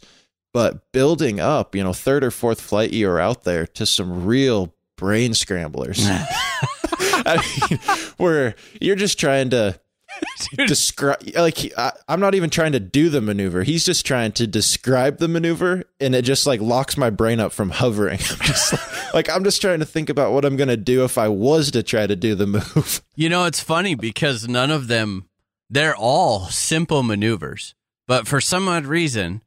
[0.55, 4.25] but building up, you know, third or fourth flight you are out there to some
[4.25, 6.09] real brain scramblers.
[6.11, 7.79] I mean,
[8.16, 9.79] where you're just trying to
[10.67, 13.63] describe, like, I, I'm not even trying to do the maneuver.
[13.63, 17.53] He's just trying to describe the maneuver, and it just like locks my brain up
[17.53, 18.19] from hovering.
[18.31, 21.05] I'm just like, like, I'm just trying to think about what I'm going to do
[21.05, 23.03] if I was to try to do the move.
[23.19, 25.29] You know, it's funny because none of them,
[25.69, 27.75] they're all simple maneuvers.
[28.07, 29.43] But for some odd reason,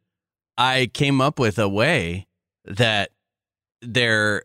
[0.58, 2.28] I came up with a way
[2.66, 3.12] that
[3.82, 4.44] they're,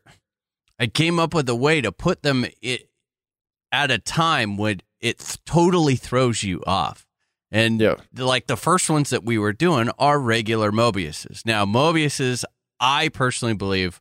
[0.78, 2.88] I came up with a way to put them it,
[3.72, 7.06] at a time when it totally throws you off.
[7.52, 7.94] And Yeah.
[8.16, 11.44] like the first ones that we were doing are regular Mobiuses.
[11.46, 12.44] Now, Mobiuses,
[12.80, 14.00] I personally believe,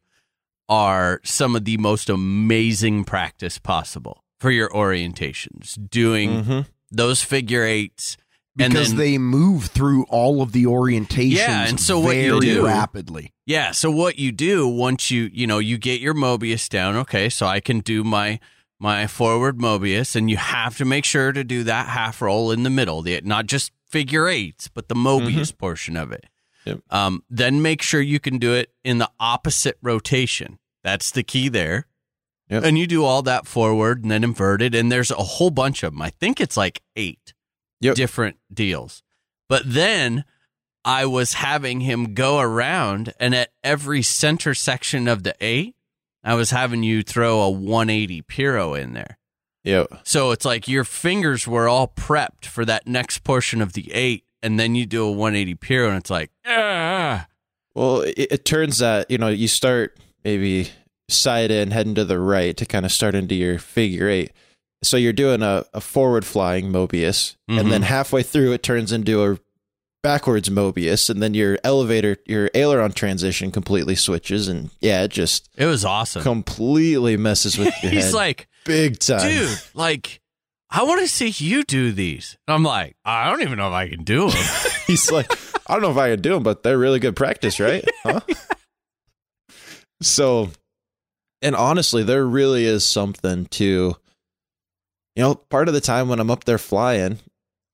[0.67, 5.77] are some of the most amazing practice possible for your orientations.
[5.89, 6.59] Doing Mm-hmm.
[6.91, 8.17] those figure eights,
[8.55, 12.55] because then- they move through all of the orientations Yeah, and so what you very
[12.55, 13.33] do- rapidly.
[13.45, 13.71] Yeah.
[13.71, 17.45] So what you do once you you know you get your Mobius down, okay, so
[17.45, 18.39] I can do my
[18.85, 22.61] my forward Mobius, and you have to make sure to do that half roll in
[22.61, 26.27] the middle, the not just figure eights, but the Mobius portion of it.
[26.65, 26.81] Yep.
[26.91, 30.59] Um, then make sure you can do it in the opposite rotation.
[30.83, 31.87] That's the key there.
[32.49, 32.63] Yep.
[32.63, 35.93] And you do all that forward and then inverted, and there's a whole bunch of
[35.93, 36.01] them.
[36.03, 37.33] I think it's like eight
[37.81, 37.95] Yep.
[37.95, 39.01] different deals.
[39.49, 40.25] But then
[40.83, 45.75] I was having him go around, and at every center section of the eight,
[46.25, 49.17] I was having you throw a 180 Piro in there.
[49.63, 49.87] Yep.
[50.03, 54.25] So it's like your fingers were all prepped for that next portion of the eight,
[54.43, 57.27] and then you do a 180 Piro, and it's like, ah.
[57.73, 60.69] Well, it, it turns that you know you start maybe
[61.09, 64.31] side in, heading to the right to kind of start into your figure eight.
[64.83, 67.59] So you're doing a, a forward flying Mobius, Mhm.
[67.59, 69.37] and then halfway through it turns into a
[70.05, 75.49] backwards Mobius, and then your elevator, your aileron transition completely switches, and yeah, it just
[75.57, 76.21] It was awesome.
[76.21, 79.19] completely messes with your He's head like, big time.
[79.21, 80.21] dude, like,
[80.69, 82.37] I want to see you do these.
[82.47, 84.43] And I'm like, I don't even know if I can do them.
[84.87, 85.31] He's like,
[85.67, 87.83] I don't know if I can do them, but they're really good practice, right?
[88.03, 88.19] Huh?
[90.01, 90.51] so,
[91.41, 93.63] and honestly, there really is something to,
[95.15, 97.17] you know, part of the time when I'm up there flying,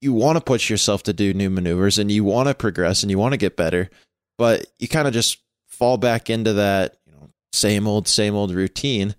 [0.01, 3.11] you want to push yourself to do new maneuvers and you want to progress and
[3.11, 3.89] you want to get better,
[4.37, 5.37] but you kind of just
[5.67, 9.15] fall back into that, you know, same old, same old routine.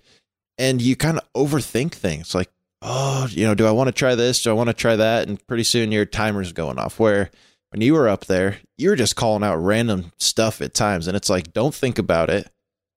[0.59, 2.51] And you kind of overthink things like,
[2.83, 4.43] oh, you know, do I want to try this?
[4.43, 5.29] Do I want to try that?
[5.29, 6.99] And pretty soon your timer's going off.
[6.99, 7.31] Where
[7.71, 11.07] when you were up there, you were just calling out random stuff at times.
[11.07, 12.51] And it's like, don't think about it.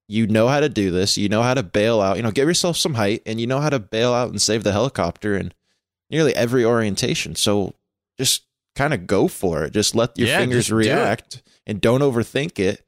[0.07, 1.17] You know how to do this.
[1.17, 2.17] You know how to bail out.
[2.17, 4.63] You know, give yourself some height and you know how to bail out and save
[4.63, 5.53] the helicopter in
[6.15, 7.35] nearly every orientation.
[7.35, 7.73] So
[8.17, 8.43] just
[8.75, 9.73] kind of go for it.
[9.73, 12.85] Just let your Yeah, fingers just do react and don't overthink it.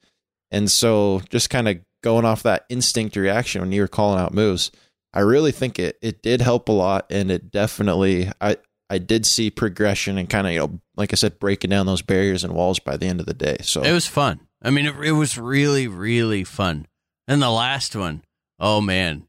[0.50, 4.34] And so just kind of going off that instinct reaction when you were calling out
[4.34, 4.72] moves,
[5.14, 8.58] I really think it it did help a lot and it definitely I
[8.90, 12.02] I did see progression and kind of, you know, like I said, breaking down those
[12.02, 13.58] barriers and walls by the end of the day.
[13.62, 14.40] So It was fun.
[14.62, 16.88] I mean, it, it was really, really fun.
[17.28, 18.24] And the last one,
[18.60, 19.28] oh man,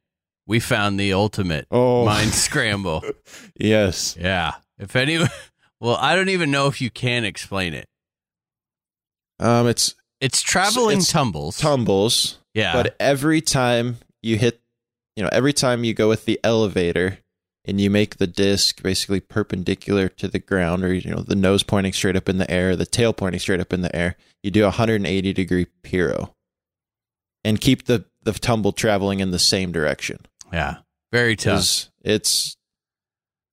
[0.48, 2.04] we found the ultimate Oh.
[2.04, 3.04] mind scramble.
[3.56, 4.16] yes.
[4.18, 4.54] Yeah.
[4.78, 5.18] If any,
[5.80, 7.86] well, I don't even know if you can explain it.
[9.38, 11.58] Um it's It's traveling it's tumbles.
[11.58, 12.72] tumbles, yeah.
[12.72, 14.60] but every time you hit,
[15.16, 17.18] you know, every time you go with the elevator
[17.64, 21.62] and you make the disc basically perpendicular to the ground or you know, the nose
[21.62, 24.50] pointing straight up in the air, the tail pointing straight up in the air, you
[24.50, 26.34] do a 180 degree piro
[27.44, 30.18] and keep the the tumble traveling in the same direction.
[30.52, 30.76] Yeah.
[31.12, 31.56] Very tough.
[31.58, 32.56] 'Cause It's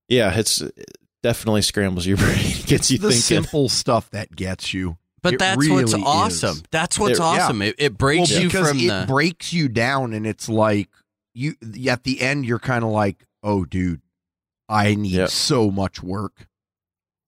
[0.07, 3.21] yeah, it's it definitely scrambles your brain, gets you the thinking.
[3.21, 4.97] simple stuff that gets you.
[5.21, 6.49] But It that's what's awesome.
[6.57, 6.63] is.
[6.69, 7.25] That's what's It- yeah.
[7.45, 7.61] awesome.
[7.63, 9.05] It, it breaks well, you because from it the.
[9.07, 10.89] breaks you down, and it's like
[11.33, 11.55] you
[11.89, 14.01] at the end you're kind of like, oh, dude,
[14.69, 15.25] I need Yeah.
[15.27, 16.47] so much work.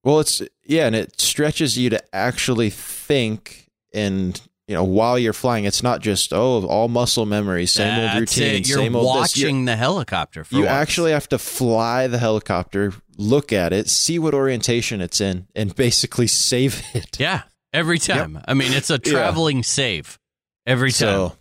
[0.04, 5.32] Well, it's yeah, and it stretches you to actually think and you know while you're
[5.32, 8.68] flying, it's not just oh all muscle memory, same old routine, it.
[8.68, 10.44] You're same old watching the helicopter.
[10.44, 10.70] For you once.
[10.70, 15.74] actually have to fly the helicopter, look at it, see what orientation it's in, and
[15.74, 17.18] basically save it.
[17.18, 17.42] yeah,
[17.72, 18.40] every time.
[18.46, 19.10] I mean, it's a Yeah.
[19.12, 20.18] traveling save
[20.66, 21.08] every time.
[21.08, 21.36] So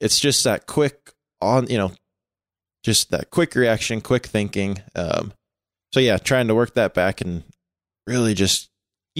[0.00, 1.92] it's just that quick on, you know,
[2.82, 4.78] just that quick reaction, quick thinking.
[4.96, 5.32] Um,
[5.92, 7.44] so yeah, trying to work that back and
[8.06, 8.69] really just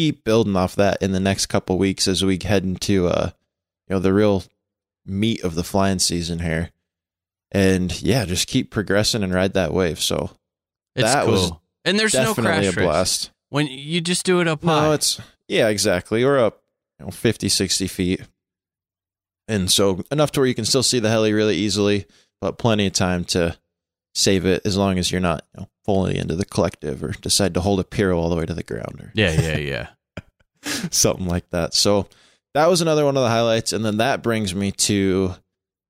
[0.01, 3.31] keep building off that in the next couple weeks as we head into uh
[3.89, 4.43] you know the real
[5.05, 6.71] meat of the flying season here.
[7.53, 10.01] And yeah, just keep progressing and ride that wave.
[10.01, 10.31] So
[10.95, 11.33] It's That cool.
[11.33, 11.53] was
[11.85, 12.79] and there's no crash a risk.
[12.79, 13.31] blast.
[13.49, 14.95] When you just do it up high.
[14.95, 16.25] It's yeah, exactly.
[16.25, 16.63] We're up
[16.99, 18.21] you know, 50, 60 feet.
[19.49, 22.07] And so enough to where you can still see the heli really easily,
[22.41, 23.57] but plenty of time to
[24.15, 27.55] save it as long as you're not you know, fully into the collective or decide
[27.55, 29.89] to hold a Piro all the way to the ground or yeah, yeah, yeah.
[30.91, 31.75] something like that.
[31.75, 32.09] So
[32.55, 33.73] that was another one of the highlights.
[33.73, 35.35] And then that brings me to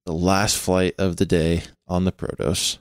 [0.06, 2.78] the last flight of the day on the Protos,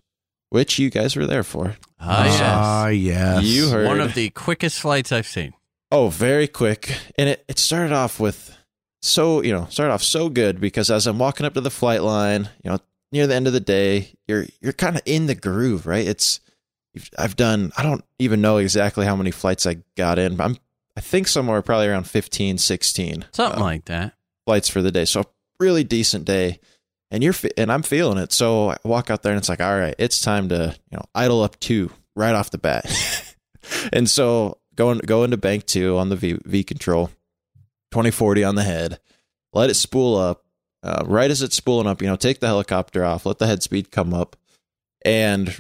[0.50, 1.76] which you guys were there for.
[2.00, 2.42] Ah, yes.
[2.42, 3.44] Ah, yes.
[3.44, 5.54] You heard One of the quickest flights I've seen.
[5.92, 6.96] Oh, very quick.
[7.18, 8.56] And it, it started off with
[9.02, 12.04] so, you know, started off so good because as I'm walking up to the flight
[12.04, 12.80] line, you know,
[13.12, 16.06] near the end of the day, you're you're kind of in the groove, right?
[16.08, 16.42] It's
[17.18, 20.58] I've done I don't even know exactly how many flights I got in, but I'm
[20.98, 24.14] I think somewhere probably around 15, 16 Something uh, like that.
[24.46, 25.06] flights for the day.
[25.06, 25.24] So
[25.60, 26.60] really decent day.
[27.12, 28.32] And you're and I'm feeling it.
[28.34, 31.06] So I walk out there and it's like, all right, it's time to, you know,
[31.16, 32.86] idle up 2 right off the bat.
[33.94, 37.08] and so going go into bank 2 on the V, v control
[37.92, 39.00] 2040 on the head.
[39.54, 40.44] Let it spool up.
[40.82, 43.62] Uh, right as it's spooling up, you know, take the helicopter off, let the head
[43.62, 44.38] speed come up,
[45.04, 45.60] and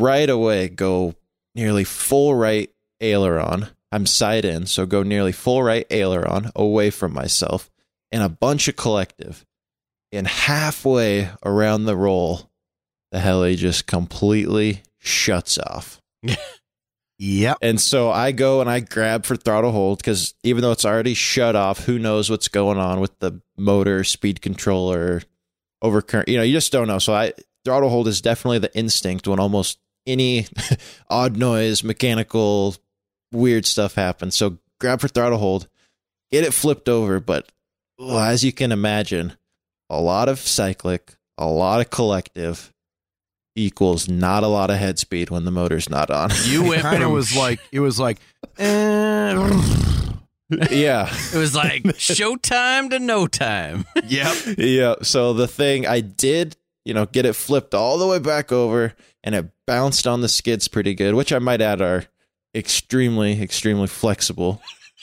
[0.00, 1.14] right away go
[1.54, 2.70] nearly full right
[3.00, 3.68] aileron.
[3.92, 7.70] I'm side in, so go nearly full right aileron away from myself
[8.10, 9.44] and a bunch of collective.
[10.12, 12.50] And halfway around the roll,
[13.12, 16.00] the heli just completely shuts off.
[17.18, 17.58] Yep.
[17.62, 21.14] And so I go and I grab for throttle hold because even though it's already
[21.14, 25.22] shut off, who knows what's going on with the motor, speed controller,
[25.82, 26.28] overcurrent.
[26.28, 26.98] You know, you just don't know.
[26.98, 27.32] So I
[27.64, 30.46] throttle hold is definitely the instinct when almost any
[31.10, 32.76] odd noise, mechanical,
[33.32, 34.36] weird stuff happens.
[34.36, 35.68] So grab for throttle hold,
[36.30, 37.20] get it flipped over.
[37.20, 37.50] But
[37.98, 39.34] oh, as you can imagine,
[39.90, 42.72] a lot of cyclic, a lot of collective
[43.56, 46.30] equals not a lot of head speed when the motor's not on.
[46.44, 48.18] You went kind of was like it was like
[48.58, 49.34] eh,
[50.70, 51.08] yeah.
[51.32, 53.84] it was like showtime to no time.
[54.04, 54.36] yep.
[54.58, 54.96] yeah.
[55.02, 58.94] So the thing I did, you know, get it flipped all the way back over
[59.22, 62.04] and it bounced on the skids pretty good, which I might add are
[62.54, 64.62] extremely, extremely flexible.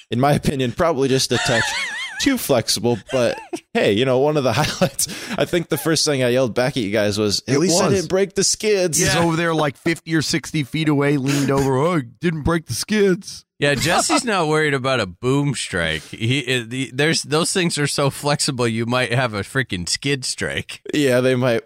[0.09, 1.63] In my opinion, probably just a touch
[2.21, 2.97] too flexible.
[3.11, 3.39] But
[3.73, 5.07] hey, you know, one of the highlights,
[5.37, 7.81] I think the first thing I yelled back at you guys was, at It least
[7.81, 8.97] I didn't break the skids.
[8.97, 11.77] He's over there like 50 or 60 feet away, leaned over.
[11.77, 13.45] Oh, didn't break the skids.
[13.59, 16.01] Yeah, Jesse's not worried about a boom strike.
[16.01, 18.67] He it, the, there's those things are so flexible.
[18.67, 20.81] You might have a freaking skid strike.
[20.95, 21.61] Yeah, they might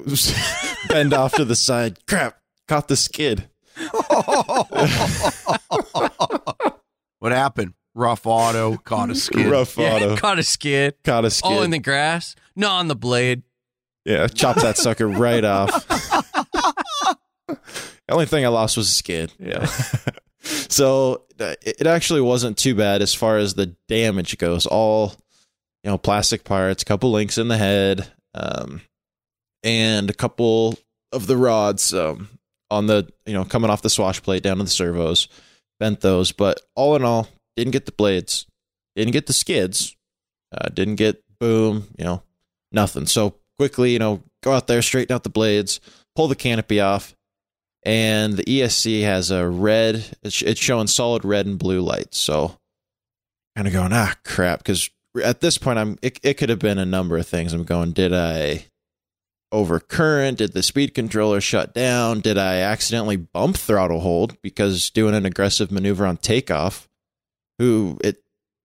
[0.90, 2.06] bend off to the side.
[2.06, 2.38] Crap,
[2.68, 3.50] caught the skid.
[7.20, 7.74] What happened?
[7.96, 9.48] Rough auto, caught a skid.
[9.48, 10.18] Rough Yeah, auto.
[10.18, 10.96] caught a skid.
[11.04, 11.52] Caught a skid.
[11.52, 12.36] Oh, in the grass?
[12.56, 13.44] No, on the blade.
[14.04, 15.88] Yeah, chop that sucker right off.
[17.48, 17.58] the
[18.10, 19.34] only thing I lost was a skid.
[19.40, 19.66] Yeah.
[20.44, 24.66] so uh, it it actually wasn't too bad as far as the damage goes.
[24.68, 25.16] All
[25.84, 28.82] you know, plastic parts, a couple links in the head, um,
[29.64, 30.78] and a couple
[31.12, 32.30] of the rods um,
[32.72, 35.28] on the you know coming off the swash plate down to the servos.
[35.80, 38.46] Bent those, but all in all, didn't get the blades,
[38.96, 39.96] didn't get the skids,
[40.54, 42.24] uh, didn't get boom, you know,
[42.72, 43.06] nothing.
[43.08, 45.82] So quickly, you know, go out there, straighten out the blades,
[46.16, 47.14] pull the canopy off,
[47.84, 50.06] and the ESC has a red.
[50.24, 52.18] It's, showing solid red and blue lights.
[52.18, 52.58] So
[53.56, 54.90] kind of going, ah, crap, because
[55.24, 55.98] at this point, I'm.
[56.02, 57.54] It, it could have been a number of things.
[57.54, 58.66] I'm going, did I
[59.56, 60.38] overcurrent?
[60.38, 62.20] Did the speed controller shut down?
[62.20, 66.88] Did I accidentally bump throttle hold because doing an aggressive maneuver on takeoff?
[67.60, 68.18] Who it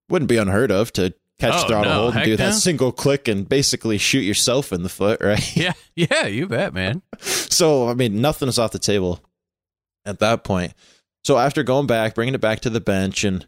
[0.09, 2.53] wouldn't be unheard of to catch Oh, throttle no, hold and do that no.
[2.53, 5.57] single click and basically shoot yourself in the foot, right?
[5.57, 7.03] Yeah, yeah, you bet, man.
[7.21, 9.21] so I mean, nothing is off the table
[10.05, 10.75] at that point.
[11.25, 13.47] So after going back, bringing it back to the bench and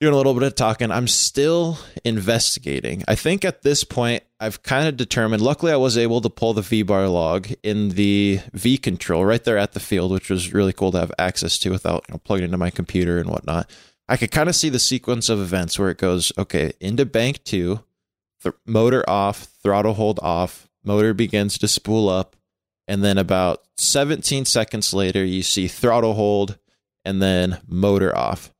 [0.00, 3.02] doing a little bit of talking, I'm still investigating.
[3.08, 5.42] I think at this point, I've kind of determined.
[5.42, 9.42] Luckily, I was able to pull the V bar log in the V control right
[9.42, 12.18] there at the field, which was really cool to have access to without you know,
[12.18, 13.70] plugging into my computer and whatnot.
[14.06, 17.42] I could kind of see the sequence of events where it goes, okay, into bank
[17.44, 17.80] two,
[18.42, 22.36] th- motor off, throttle hold off, motor begins to spool up,
[22.86, 26.58] and then about 17 seconds later, you see throttle hold
[27.02, 28.52] and then motor off.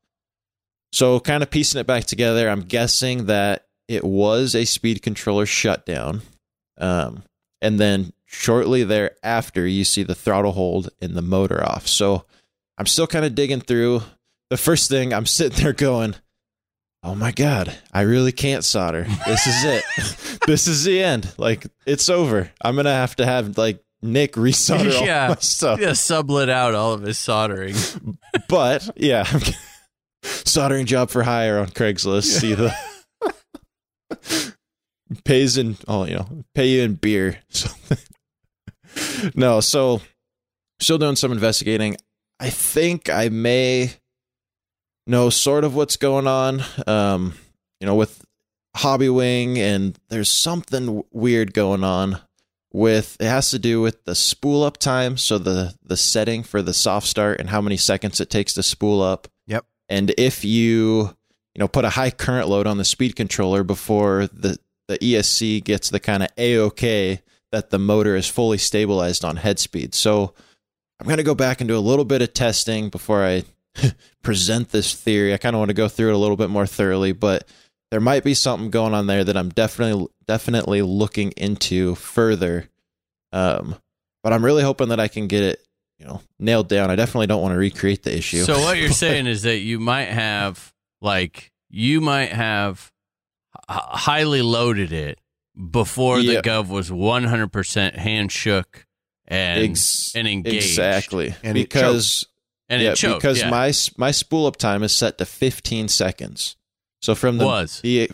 [0.91, 5.45] So, kind of piecing it back together, I'm guessing that it was a speed controller
[5.45, 6.21] shutdown.
[6.77, 7.23] Um,
[7.61, 11.87] and then shortly thereafter, you see the throttle hold and the motor off.
[11.87, 12.25] So,
[12.77, 14.01] I'm still kind of digging through.
[14.49, 16.15] The first thing I'm sitting there going,
[17.03, 19.07] "Oh my god, I really can't solder.
[19.25, 20.39] This is it.
[20.45, 21.33] this is the end.
[21.37, 22.51] Like it's over.
[22.61, 26.91] I'm gonna have to have like Nick resolder all my stuff." Yeah, sublet out all
[26.93, 27.75] of his soldering.
[28.49, 29.25] But yeah,
[30.21, 32.25] soldering job for hire on Craigslist.
[32.25, 32.75] See the
[35.23, 37.39] pays in oh you know pay you in beer.
[37.49, 37.69] So,
[39.35, 40.01] no, so
[40.79, 41.97] still doing some investigating.
[42.39, 43.91] I think I may
[45.05, 46.61] know sort of what's going on.
[46.87, 47.33] Um,
[47.81, 48.23] you know, with
[48.75, 52.21] Hobby Wing, and there's something weird going on
[52.71, 56.61] with it has to do with the spool up time so the the setting for
[56.61, 59.65] the soft start and how many seconds it takes to spool up Yep.
[59.87, 61.15] and if you
[61.53, 64.57] you know put a high current load on the speed controller before the
[64.87, 67.21] the esc gets the kind of a-ok
[67.51, 70.33] that the motor is fully stabilized on head speed so
[70.99, 73.43] i'm going to go back and do a little bit of testing before i
[74.23, 76.65] present this theory i kind of want to go through it a little bit more
[76.65, 77.47] thoroughly but
[77.91, 82.69] there might be something going on there that I'm definitely definitely looking into further.
[83.31, 83.75] Um,
[84.23, 85.65] but I'm really hoping that I can get it,
[85.99, 86.89] you know, nailed down.
[86.89, 88.43] I definitely don't want to recreate the issue.
[88.43, 92.91] So what you're saying is that you might have like you might have
[93.69, 95.19] highly loaded it
[95.71, 96.41] before Yeah.
[96.41, 98.85] the gov was 100% hand shook
[99.27, 102.27] and Ex- and engaged exactly And it because
[102.69, 103.21] and yeah, choked.
[103.21, 103.49] because yeah.
[103.49, 106.55] my my spool up time is set to 15 seconds.
[107.01, 107.81] So from the Was.
[107.81, 108.09] the-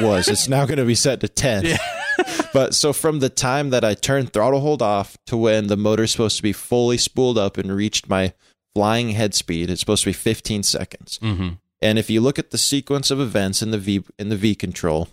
[0.00, 1.64] was it's now going to be set to 10.
[1.64, 1.76] Yeah.
[2.52, 6.10] but so from the time that I turned throttle hold off to when the motor's
[6.12, 8.32] supposed to be fully spooled up and reached my
[8.74, 11.18] flying head speed, it's supposed to be 15 seconds.
[11.22, 11.58] Mhm.
[11.82, 14.54] And if you look at the sequence of events in the V in the V
[14.54, 15.08] control,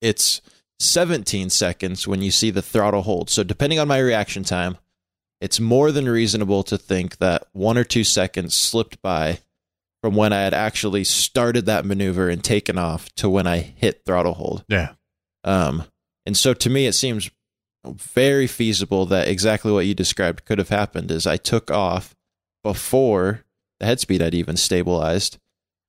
[0.00, 0.40] it's
[0.80, 3.30] 17 seconds when you see the throttle hold.
[3.30, 4.78] So depending on my reaction time,
[5.40, 9.40] it's more than reasonable to think that one or two seconds slipped by
[10.02, 14.02] from when I had actually started that maneuver and taken off to when I hit
[14.04, 14.64] throttle hold.
[14.68, 14.92] Yeah.
[15.44, 15.84] Um,
[16.26, 17.30] and so to me, it seems
[17.86, 22.14] very feasible that exactly what you described could have happened is I took off
[22.62, 23.44] before
[23.80, 25.38] the head speed had even stabilized.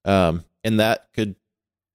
[0.06, 1.36] Um, and that could,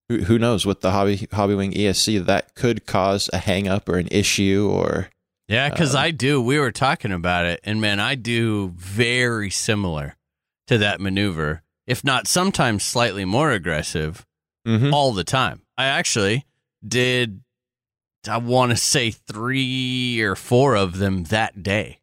[0.08, 3.88] who, who knows, with the Hobby Hobby Wing ESC, that could cause a hang up
[3.88, 5.08] or an issue or
[5.48, 6.40] Yeah, cuz Um, I do.
[6.40, 10.16] We were talking about it and man, I do very similar
[10.66, 14.26] to that maneuver, if not sometimes slightly more aggressive
[14.66, 14.92] Mhm.
[14.92, 15.62] all the time.
[15.78, 16.46] I actually
[16.86, 17.40] did
[18.28, 22.00] I want to say 3 or 4 of them that day.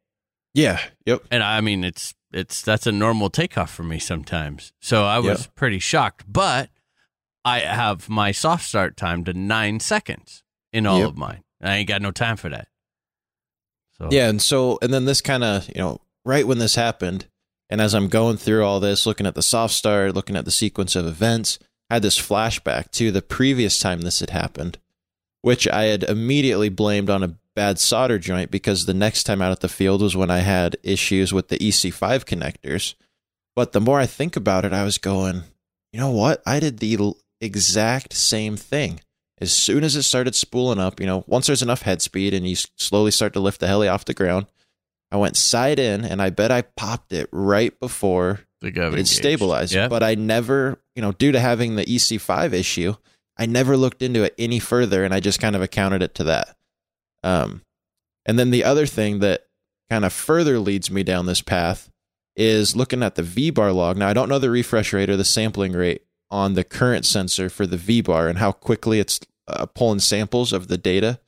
[0.53, 4.73] yeah, yep, And I mean, it's it's that's a normal takeoff for me sometimes.
[4.81, 5.47] So I was Yeah.
[5.55, 6.69] pretty shocked, but
[7.45, 11.07] I have my soft start time to nine seconds in all Yep.
[11.09, 11.43] of mine.
[11.61, 12.67] I ain't got no time for that.
[13.97, 17.27] So Yeah, and so and then this kind of you know right when this happened,
[17.69, 20.51] and as I'm going through all this, looking at the soft start, looking at the
[20.51, 21.57] sequence of events,
[21.89, 24.77] I had this flashback to the previous time this had happened,
[25.41, 29.51] which I had immediately blamed on a bad solder joint because the next time out
[29.51, 32.93] at the field was when I had issues with the EC5 connectors.
[33.55, 35.41] But the more I think about it, I was going,
[35.91, 36.43] you know what?
[36.45, 38.99] I did the exact same thing.
[39.41, 42.47] As soon as it started spooling up, you know, once there's enough head speed and
[42.47, 44.45] you slowly start to lift the heli off the ground,
[45.11, 49.07] I went side in and I bet I popped it right before it engaged.
[49.07, 49.73] stabilized.
[49.73, 49.89] Yep.
[49.89, 52.93] But I never, you know, due to having the EC5 issue,
[53.35, 56.25] I never looked into it any further and I just kind of accounted it to
[56.25, 56.53] that.
[57.27, 57.61] Um,
[58.25, 59.47] and then the other thing that
[59.89, 61.89] kind of further leads me down this path
[62.35, 63.97] is looking at the V bar log.
[63.97, 67.49] Now, I don't know the refresh rate or the sampling rate on the current sensor
[67.49, 71.19] for the V bar and how quickly it's uh, pulling samples of the data.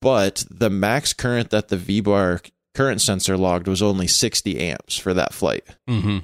[0.00, 2.40] But the max current that the V bar
[2.74, 5.64] current sensor logged was only 60 amps for that flight.
[5.88, 6.18] hmm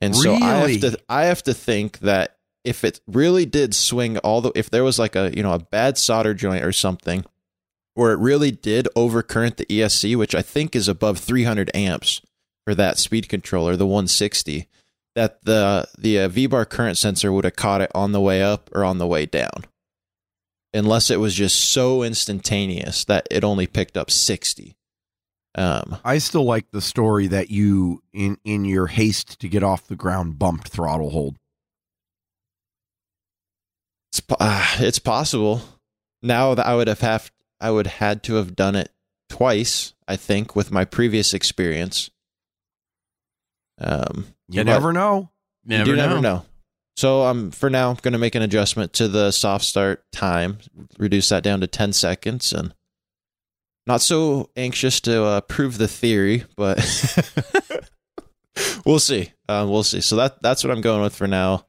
[0.00, 4.18] And so I have to I have to think that if it really did swing
[4.18, 7.24] all the if there was like a you know a bad solder joint or something
[7.94, 12.20] where it really did overcurrent the ESC, which I think is above 300 amps
[12.66, 14.68] for that speed controller, the 160,
[15.14, 18.68] that the the uh, V-bar current sensor would have caught it on the way up
[18.74, 19.64] or on the way down.
[20.72, 24.76] Unless it was just so instantaneous that it only picked up 60.
[25.54, 29.86] Um I still like the story that you, in in your haste to get off
[29.86, 31.36] the ground, bumped throttle hold.
[34.12, 35.62] It's uh, it's possible.
[36.24, 37.30] Now that I would have have
[37.64, 38.90] I would had to have done it
[39.28, 39.94] twice.
[40.06, 42.10] I think with my previous experience.
[43.78, 45.30] Um, You never know.
[45.64, 46.08] you Never do know.
[46.08, 46.46] never know.
[46.96, 50.58] So I'm for now going to make an adjustment to the soft start time,
[50.98, 52.72] reduce that down to ten seconds, and
[53.86, 56.78] not so anxious to uh, prove the theory, but
[58.84, 59.32] we'll see.
[59.48, 60.00] Um, we'll see.
[60.00, 61.66] So that that's what I'm going with for now.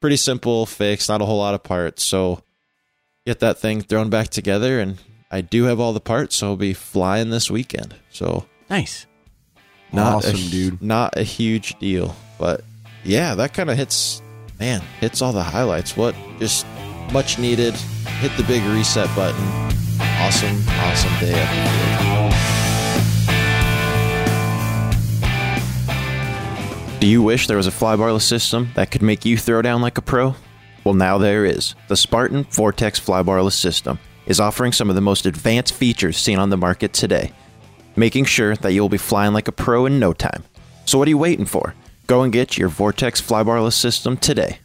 [0.00, 2.02] Pretty simple fix, not a whole lot of parts.
[2.02, 2.42] So
[3.26, 4.98] get that thing thrown back together, and
[5.34, 7.96] I do have all the parts, so I'll be flying this weekend.
[8.08, 9.06] So Nice.
[9.92, 10.80] not awesome, a, dude.
[10.80, 12.60] Not a huge deal, but
[13.02, 14.22] yeah, that kind of hits.
[14.60, 15.96] Man, hits all the highlights.
[15.96, 16.64] What just
[17.12, 17.74] much needed.
[18.20, 19.42] Hit the big reset button.
[20.20, 21.74] Awesome, awesome day at.
[27.00, 29.98] Do you wish there was a flybarless system that could make you throw down like
[29.98, 30.36] a pro?
[30.84, 31.74] Well, now there is.
[31.88, 36.50] The Spartan Vortex flybarless system is offering some of the most advanced features seen on
[36.50, 37.32] the market today
[37.96, 40.44] making sure that you'll be flying like a pro in no time.
[40.84, 41.74] So what are you waiting for?
[42.06, 44.58] Go and get your Vortex flybarless system today.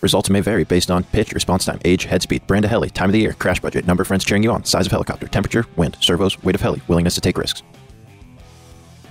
[0.00, 3.08] Results may vary based on pitch, response time, age, head speed, brand of heli, time
[3.08, 5.64] of the year, crash budget, number of friends cheering you on, size of helicopter, temperature,
[5.76, 7.62] wind, servos, weight of heli, willingness to take risks.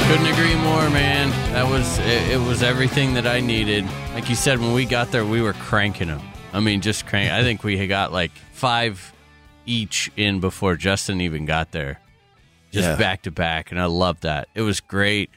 [0.08, 1.30] Couldn't agree more, man.
[1.54, 2.38] That was it, it.
[2.48, 3.86] Was everything that I needed.
[4.14, 6.20] Like you said, when we got there, we were cranking them.
[6.52, 7.32] I mean, just crank.
[7.32, 9.14] I think we had got like five
[9.66, 12.02] each in before Justin even got there,
[12.72, 12.96] just Yeah.
[12.98, 14.50] back to back, and I loved that.
[14.54, 15.30] It was great.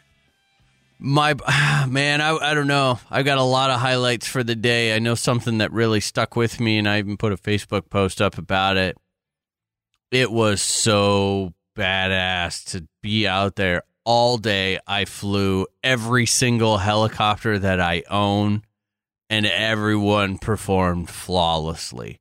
[1.06, 1.34] My
[1.86, 2.98] man, I I don't know.
[3.10, 4.96] I got a lot of highlights for the day.
[4.96, 8.22] I know something that really stuck with me, and I even put a Facebook post
[8.22, 8.96] up about it.
[10.10, 14.78] It was so badass to be out there all day.
[14.86, 18.62] I flew every single helicopter that I own,
[19.28, 22.18] and everyone performed flawlessly.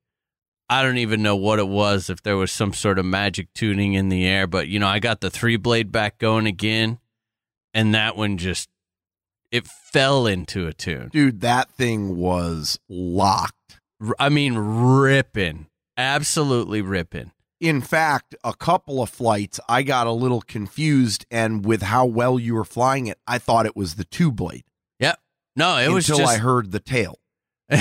[0.69, 3.93] I don't even know what it was, if there was some sort of magic tuning
[3.93, 6.99] in the air, but you know, I got the three blade back going again,
[7.73, 8.67] and that one just
[9.53, 11.09] it fell into a tune.
[11.13, 13.79] Dude, that thing was locked.
[14.19, 17.31] I mean, ripping, absolutely ripping.
[17.61, 22.39] In fact, a couple of flights, I got a little confused, and with how well
[22.39, 24.63] you were flying it, I thought it was the two blade
[24.99, 25.19] Yep.
[25.55, 27.19] No, it was until just I heard the tail.
[27.69, 27.77] yeah.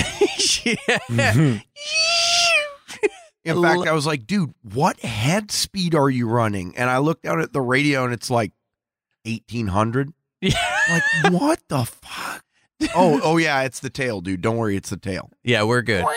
[1.09, 1.57] Mm-hmm.
[3.45, 6.77] In fact, I was like, dude, what head speed are you running?
[6.77, 8.53] And I looked down at the radio and it's like
[9.25, 10.13] 1800.
[10.89, 12.43] Like, what the fuck?
[12.95, 14.41] Oh, oh yeah, it's the tail, dude.
[14.41, 15.29] Don't worry, it's the tail.
[15.43, 16.05] Yeah, we're good.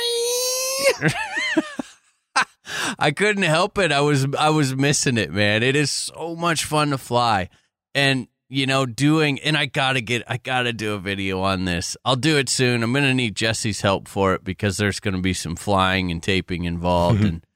[2.98, 3.92] I couldn't help it.
[3.92, 5.62] I was I was missing it, man.
[5.62, 7.48] It is so much fun to fly.
[7.94, 11.40] And you know, doing and I got to get I got to do a video
[11.40, 11.96] on this.
[12.04, 12.82] I'll do it soon.
[12.82, 16.10] I'm going to need Jesse's help for it because there's going to be some flying
[16.10, 17.26] and taping involved mm-hmm.
[17.26, 17.46] and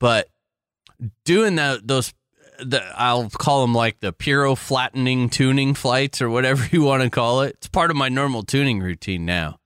[0.00, 0.28] but
[1.24, 2.12] doing that those
[2.58, 7.10] the I'll call them like the Piro flattening tuning flights or whatever you want to
[7.10, 7.56] call it.
[7.56, 9.58] It's part of my normal tuning routine now.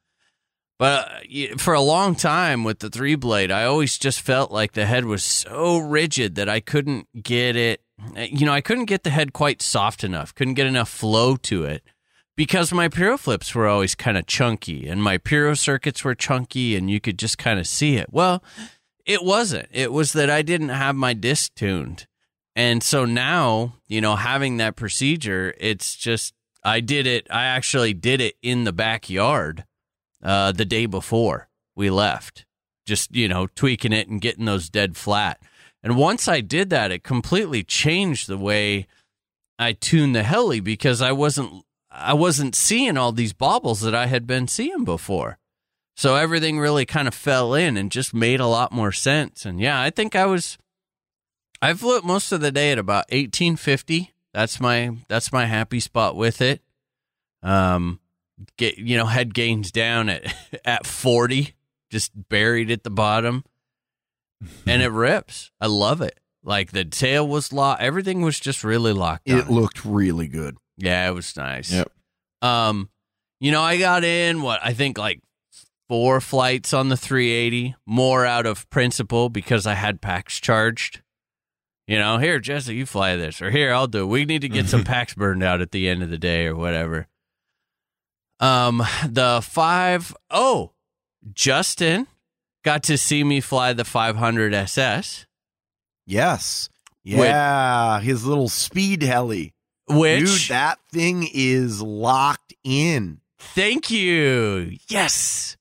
[0.79, 4.73] But uh, for a long time with the three blade, I always just felt like
[4.73, 7.83] the head was so rigid that I couldn't get it.
[8.17, 11.65] You know, I couldn't get the head quite soft enough, couldn't get enough flow to
[11.65, 11.83] it
[12.37, 16.77] because my Piro flips were always kind of chunky and my Piro circuits were chunky
[16.77, 18.13] and you could just kind of see it.
[18.13, 18.45] Well,
[19.05, 19.69] it wasn't.
[19.73, 22.07] It was that I didn't have my disc tuned.
[22.59, 26.35] And so now, you know, having that procedure, it's just,
[26.65, 27.29] I did it.
[27.31, 29.65] I actually did it in the backyard
[30.25, 32.47] uh, the day before we left,
[32.85, 35.41] just, you know, tweaking it and getting those dead flat.
[35.85, 38.89] And once I did that, it completely changed the way
[39.57, 44.07] I tuned the heli because I wasn't I wasn't seeing all these bobbles that I
[44.07, 45.39] had been seeing before.
[45.97, 49.47] So everything really kind of fell in and just made a lot more sense.
[49.47, 50.59] And yeah, I think I was
[51.61, 54.13] I flew it most of the day at about 1850.
[54.33, 56.63] That's my that's my happy spot with it.
[57.43, 58.01] Um
[58.57, 60.33] get you know head gains down at
[60.65, 61.55] at 40
[61.91, 63.43] just buried at the bottom
[64.65, 68.93] and it rips i love it like the tail was locked everything was just really
[68.93, 69.51] locked It on.
[69.53, 70.57] looked really good.
[70.77, 71.91] yeah it was nice Yep.
[72.43, 72.89] um
[73.41, 75.21] you know i got in what i think like
[75.89, 81.03] four flights on the 380 more out of principle because i had packs charged
[81.89, 84.07] you know here jesse you fly this or here i'll do it.
[84.07, 86.55] we need to get some packs burned out at the end of the day or
[86.55, 87.09] whatever
[88.41, 90.73] um the five oh
[91.33, 92.07] justin
[92.65, 95.25] got to see me fly the 500 ss
[96.11, 96.71] Yes.
[97.05, 99.53] Yeah, his little speed heli.
[99.89, 103.21] which Dude, that thing is locked in.
[103.39, 105.57] thank you yes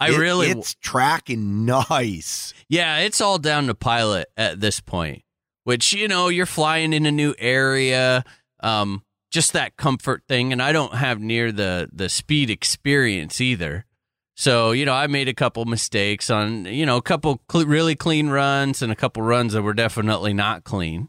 [0.00, 2.54] i It- really it's tracking nice.
[2.68, 5.22] Yeah, it's all down to pilot at this point.
[5.64, 8.24] Which you know you're flying in a new area,
[8.60, 10.52] um, just that comfort thing.
[10.52, 13.84] And I don't have near the the speed experience either.
[14.34, 17.94] So you know, I made a couple mistakes on you know a couple cl- really
[17.94, 21.08] clean runs and a couple runs that were definitely not clean.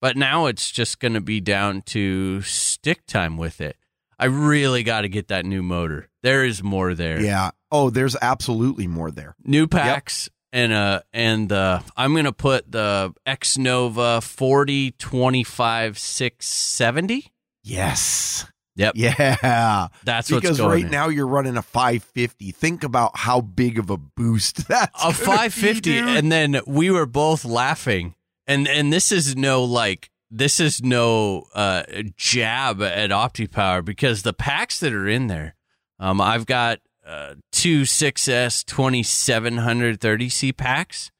[0.00, 3.76] But now it's just going to be down to stick time with it.
[4.18, 6.10] I really got to get that new motor.
[6.22, 7.20] There is more there.
[7.20, 7.52] Yeah.
[7.70, 9.34] Oh, there's absolutely more there.
[9.44, 15.98] New packs and uh and uh I'm going to put the X Nova 40 25
[15.98, 17.26] 670.
[17.64, 18.46] Yes.
[18.76, 18.94] Yep.
[18.96, 19.88] Yeah.
[20.04, 20.90] That's what's because going right in.
[20.90, 22.52] now you're running a 550.
[22.52, 27.06] Think about how big of a boost that's a 550 be, and then we were
[27.06, 28.14] both laughing
[28.46, 31.82] and and this is no like this is no uh
[32.16, 35.54] jab at optipower because the packs that are in there
[35.98, 41.10] um i've got uh two 6s 2730c packs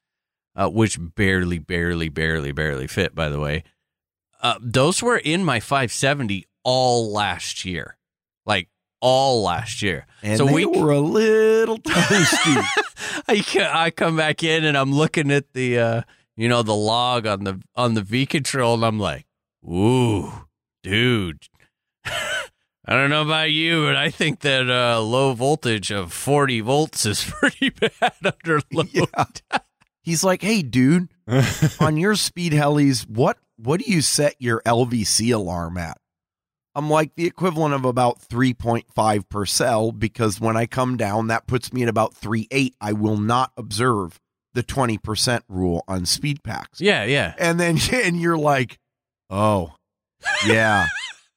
[0.57, 3.63] uh which barely barely barely barely fit by the way
[4.43, 7.97] uh those were in my 570 all last year
[8.47, 8.69] like
[9.01, 12.65] all last year and so they we were a little toasty.
[13.29, 13.45] I
[13.85, 16.03] I come back in and I'm looking at the uh
[16.37, 19.27] you know the log on the on the V control and I'm like,
[19.65, 20.47] ooh,
[20.83, 21.47] dude.
[22.87, 27.07] I don't know about you, but I think that uh, low voltage of 40 volts
[27.07, 28.91] is pretty bad under load.
[28.93, 29.59] Yeah.
[30.03, 31.09] He's like, "Hey, dude,
[31.81, 35.97] on your speed helis, what what do you set your LVC alarm at?"
[36.75, 41.47] I'm like the equivalent of about 3.5 per cell because when I come down, that
[41.47, 42.73] puts me at about 3.8.
[42.81, 44.21] I will not observe
[44.55, 46.81] the 20% rule on speed packs.
[46.81, 47.35] Yeah, yeah.
[47.39, 48.79] And then and you're like,
[49.31, 49.75] "Oh,
[50.47, 50.89] yeah."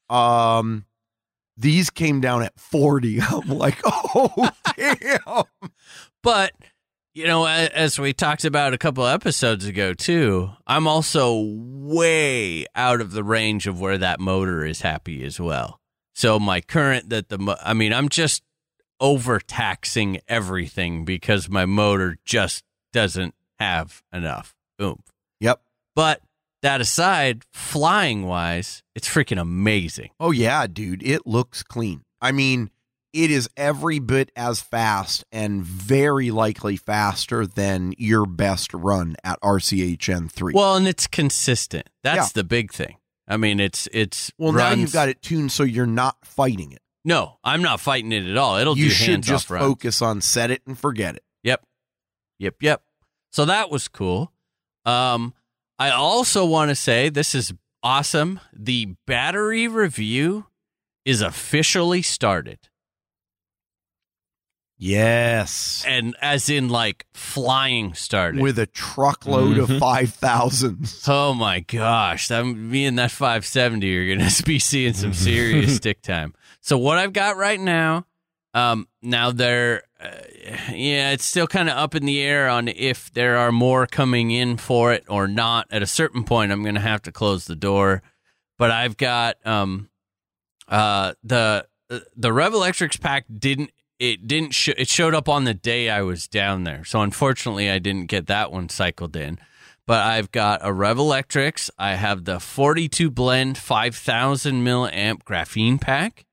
[0.10, 0.86] um
[1.58, 3.20] these came down at 40.
[3.30, 5.44] I'm like, "Oh, damn."
[6.24, 6.54] But
[7.14, 13.02] you know, as we talked about a couple episodes ago too, I'm also way out
[13.02, 15.80] of the range of where that motor is happy as well.
[16.14, 18.44] So my current that the mo- I mean, I'm just
[19.00, 25.12] overtaxing everything because my motor just doesn't have enough oomph.
[25.40, 25.62] Yep.
[25.96, 26.22] But
[26.68, 30.10] that aside, flying wise, it's freaking amazing.
[30.20, 32.02] Oh yeah, dude, it looks clean.
[32.22, 32.72] I mean,
[33.14, 39.40] it is every bit as fast and very likely faster than your best run at
[39.42, 40.52] RCHN three.
[40.54, 41.90] Well, and it's consistent.
[42.04, 42.42] That's Yeah.
[42.42, 42.98] the big thing.
[43.30, 46.82] I mean, it's it's well, now you've got it tuned so you're not fighting it.
[47.06, 48.58] No, I'm not fighting it at all.
[48.58, 49.64] It'll you do should just off runs.
[49.66, 51.24] focus on set it and forget it.
[51.44, 51.64] Yep,
[52.40, 52.84] yep, yep.
[53.32, 54.34] So that was cool.
[54.86, 55.34] Um,
[55.80, 57.54] I also want to say this is
[57.84, 58.40] awesome.
[58.54, 60.48] The battery review
[61.06, 62.60] is officially started,
[64.80, 65.84] Yes.
[65.88, 68.42] and as in like flying started.
[68.42, 69.74] With a truckload Mm-hmm.
[69.74, 71.04] of five thousands.
[71.08, 75.76] Oh my gosh, that me and that 570 are going to be seeing some serious
[75.78, 76.34] stick time.
[76.62, 78.06] So what I've got right now,
[78.54, 80.10] um, now they're, uh,
[80.72, 84.32] yeah, it's still kind of up in the air on if there are more coming
[84.32, 85.68] in for it or not.
[85.72, 88.02] At a certain point, I'm going to have to close the door.
[88.58, 89.90] But I've got um,
[90.68, 91.68] uh, the
[92.16, 96.02] the Rev Electrics pack didn't it didn't sh- it showed up on the day I
[96.02, 96.84] was down there.
[96.84, 99.40] So unfortunately, I didn't get that one cycled in
[99.88, 101.72] but I've got a Rev Electrics.
[101.80, 106.26] I have the 42 blend 5000 milliamp graphene pack.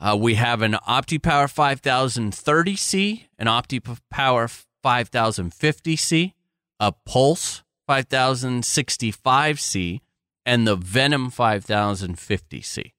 [0.00, 6.32] Uh, we have an OptiPower 5030C, an OptiPower 5050C,
[6.78, 10.00] a Pulse 5065C,
[10.46, 12.92] and the Venom 5050C.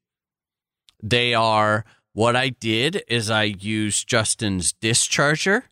[1.01, 5.63] They are what I did is I used Justin's discharger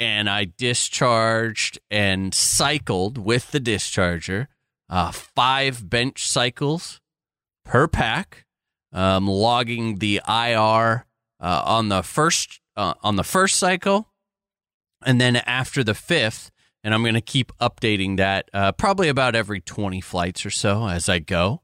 [0.00, 4.48] and I discharged and cycled with the discharger
[4.88, 7.00] uh, five bench cycles
[7.64, 8.45] per pack,
[8.96, 11.04] um, logging the IR
[11.38, 14.08] uh, on the first uh, on the first cycle,
[15.04, 16.50] and then after the fifth,
[16.82, 20.88] and I'm going to keep updating that uh, probably about every 20 flights or so
[20.88, 21.62] as I go.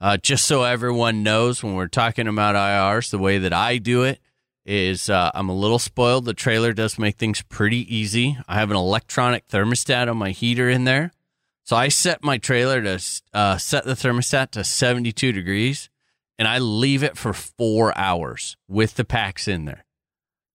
[0.00, 4.02] Uh, just so everyone knows when we're talking about IRs, the way that I do
[4.02, 4.20] it
[4.66, 6.24] is uh, I'm a little spoiled.
[6.24, 8.36] The trailer does make things pretty easy.
[8.48, 11.12] I have an electronic thermostat on my heater in there.
[11.62, 13.00] So I set my trailer to
[13.32, 15.88] uh, set the thermostat to 72 degrees
[16.38, 19.84] and I leave it for four hours with the packs in there.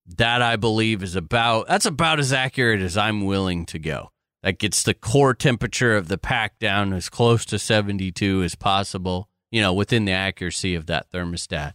[0.05, 4.11] That I believe is about, that's about as accurate as I'm willing to go.
[4.41, 9.29] That gets the core temperature of the pack down as close to 72 as possible,
[9.51, 11.73] you know, within the accuracy of that thermostat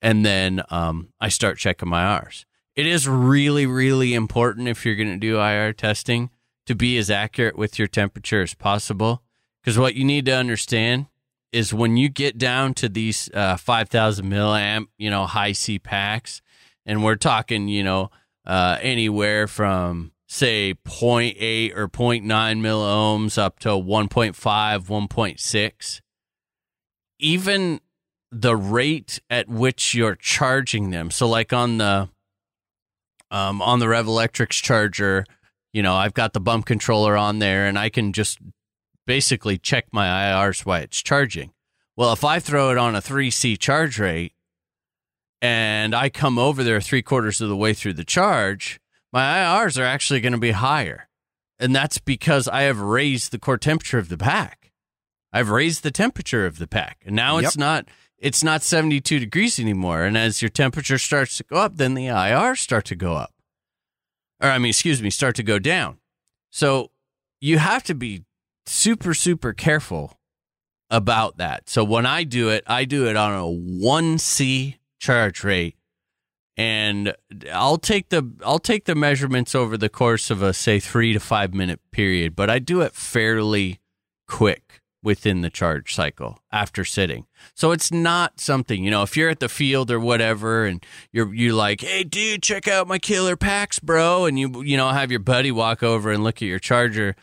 [0.00, 2.46] and then um, I start checking my R's.
[2.76, 6.30] It is really, really important if you're going to do IR testing
[6.66, 9.22] to be as accurate with your temperature as possible
[9.60, 11.06] Because what you need to understand
[11.52, 16.42] is when you get down to these uh, 5,000 milliamp, you know, high C packs,
[16.84, 18.10] and we're talking, you know,
[18.46, 26.00] uh, anywhere from say 0.8 or 0.9 milliohms up to 1.5, 1.6,
[27.18, 27.80] even
[28.30, 31.10] the rate at which you're charging them.
[31.10, 32.08] So, like on the
[33.30, 35.24] um, on the Rev Electrics charger,
[35.72, 38.38] you know, I've got the bump controller on there, and I can just
[39.08, 41.50] basically check my IRs while it's charging.
[41.96, 44.34] Well, if I throw it on a 3C charge rate
[45.40, 48.78] and I come over there three quarters of the way through the charge,
[49.10, 51.08] my IRs are actually going to be higher.
[51.58, 54.72] And that's because I have raised the core temperature of the pack.
[55.32, 56.98] I've raised the temperature of the pack.
[57.06, 57.88] And now it's not
[58.18, 60.02] it's not 72 degrees anymore.
[60.02, 63.32] And as your temperature starts to go up, then the IRs start to go up.
[64.42, 65.98] Or I mean, excuse me, start to go down.
[66.50, 66.90] So
[67.40, 68.24] you have to be
[68.68, 70.18] super, super careful
[70.90, 71.68] about that.
[71.68, 75.76] So when I do it, I do it on a 1C charge rate
[76.58, 77.14] and
[77.52, 81.20] I'll take the I'll take the measurements over the course of a say 3 to
[81.20, 83.80] 5 minute period, but I do it fairly
[84.26, 87.26] quick within the charge cycle after sitting.
[87.54, 91.32] So it's not something, you know, if you're at the field or whatever and you're
[91.32, 95.12] you like, "Hey dude, check out my killer packs, bro." And you you know, have
[95.12, 97.14] your buddy walk over and look at your charger.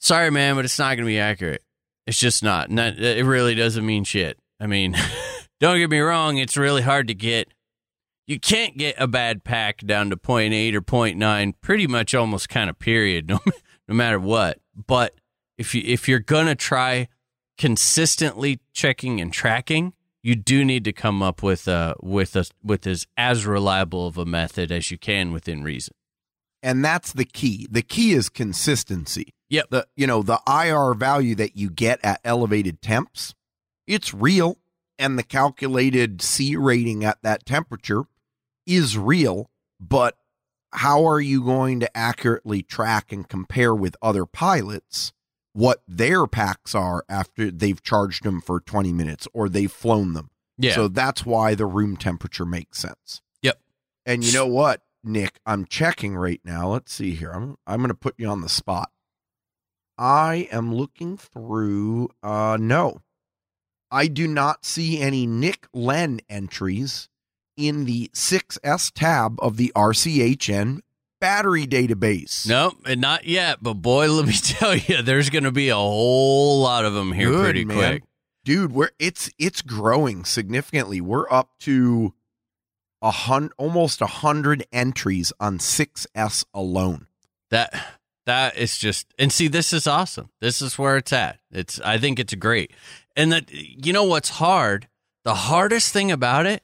[0.00, 1.62] Sorry man, but it's not going to be accurate.
[2.06, 2.70] It's just not.
[2.70, 2.98] not.
[2.98, 4.38] It really doesn't mean shit.
[4.60, 4.96] I mean,
[5.60, 7.52] don't get me wrong, it's really hard to get
[8.28, 12.70] you can't get a bad pack down to 0.8 or 0.9 pretty much almost kind
[12.70, 13.40] of period no,
[13.88, 15.14] no matter what but
[15.56, 17.08] if you if you're gonna try
[17.56, 22.86] consistently checking and tracking you do need to come up with a with a with
[22.86, 25.94] as as reliable of a method as you can within reason
[26.62, 27.66] and that's the key.
[27.70, 29.34] The key is consistency.
[29.50, 29.66] Yep.
[29.70, 33.34] The you know the IR value that you get at elevated temps,
[33.86, 34.58] it's real,
[34.98, 38.04] and the calculated C rating at that temperature
[38.66, 39.50] is real.
[39.80, 40.16] But
[40.72, 45.12] how are you going to accurately track and compare with other pilots
[45.54, 50.30] what their packs are after they've charged them for 20 minutes or they've flown them?
[50.58, 53.22] yeah So that's why the room temperature makes sense.
[53.42, 53.58] Yep.
[54.04, 55.40] And you know what, Nick?
[55.46, 56.72] I'm checking right now.
[56.72, 57.30] Let's see here.
[57.30, 58.90] I'm I'm going to put you on the spot.
[59.96, 62.10] I am looking through.
[62.22, 63.00] Uh, no,
[63.90, 67.08] I do not see any Nick Len entries
[67.56, 70.80] in the 6S tab of the RCHN
[71.20, 72.46] battery database.
[72.48, 73.58] Nope, and not yet.
[73.60, 77.12] But boy, let me tell you, there's going to be a whole lot of them
[77.12, 77.76] here Good, pretty man.
[77.76, 78.02] quick.
[78.44, 82.14] dude we're it's it's growing significantly we're up to
[83.00, 87.06] a hundred almost a hundred entries on 6s alone
[87.50, 87.72] That
[88.26, 90.28] that is just and see, this is awesome.
[90.42, 91.38] This is where it's at.
[91.50, 92.72] It's I think it's great.
[93.16, 94.88] And that you know what's hard?
[95.24, 96.62] The hardest thing about it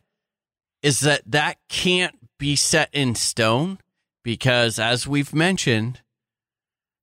[0.83, 3.79] is that that can't be set in stone
[4.23, 6.03] because as we've mentioned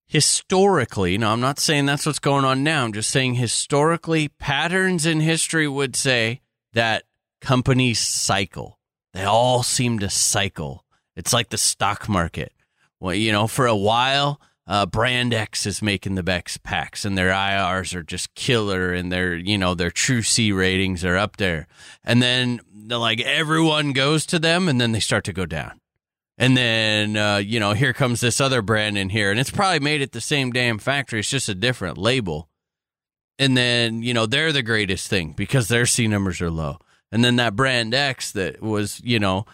[0.08, 5.06] historically now i'm not saying that's what's going on now i'm just saying historically patterns
[5.06, 6.42] in history would say
[6.74, 7.06] that
[7.40, 8.78] companies cycle
[9.14, 10.86] they all seem to cycle
[11.16, 12.54] it's like the stock market
[13.00, 17.18] well you know for a while uh, brand x is making the best packs and
[17.18, 21.38] their irs are just killer and their you know their true c ratings are up
[21.38, 21.68] there
[22.04, 22.60] and then
[22.90, 25.82] like everyone goes to them and then they start to go down
[26.42, 29.80] and then, uh, you know, here comes this other brand in here, and it's probably
[29.80, 31.20] made at the same damn factory.
[31.20, 32.50] It's just a different label.
[33.38, 36.80] And then, you know, they're the greatest thing because their C numbers are low.
[37.12, 39.46] And then that brand X that was, you know,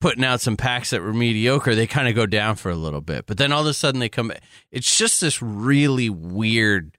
[0.00, 3.00] putting out some packs that were mediocre, they kind of go down for a little
[3.00, 3.26] bit.
[3.26, 4.32] But then all of a sudden they come.
[4.70, 6.96] It's just this really weird,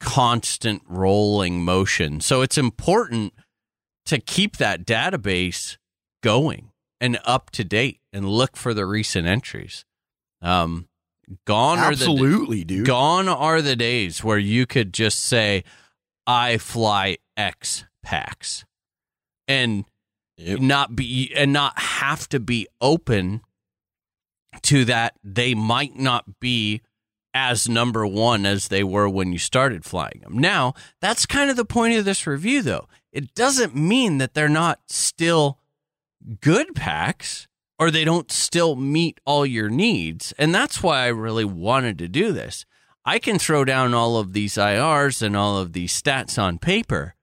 [0.00, 2.20] constant rolling motion.
[2.20, 3.32] So it's important
[4.06, 5.78] to keep that database
[6.22, 9.84] going and up to date and look for the recent entries.
[10.42, 10.88] Um,
[11.46, 15.64] gone are the absolutely dude gone are the days where you could just say,
[16.26, 18.64] "I fly X packs,"
[19.48, 19.84] and
[20.36, 20.58] Yep.
[20.60, 23.42] not be and not have to be open
[24.62, 25.14] to that.
[25.22, 26.82] They might not be
[27.32, 30.38] as number one as they were when you started flying them.
[30.38, 32.88] Now, that's kind of the point of this review, though.
[33.12, 35.58] It doesn't mean that they're not still
[36.40, 37.46] good packs
[37.78, 40.32] or they don't still meet all your needs.
[40.38, 42.64] And that's why I really wanted to do this.
[43.04, 47.14] I can throw down all of these IRs and all of these stats on paper.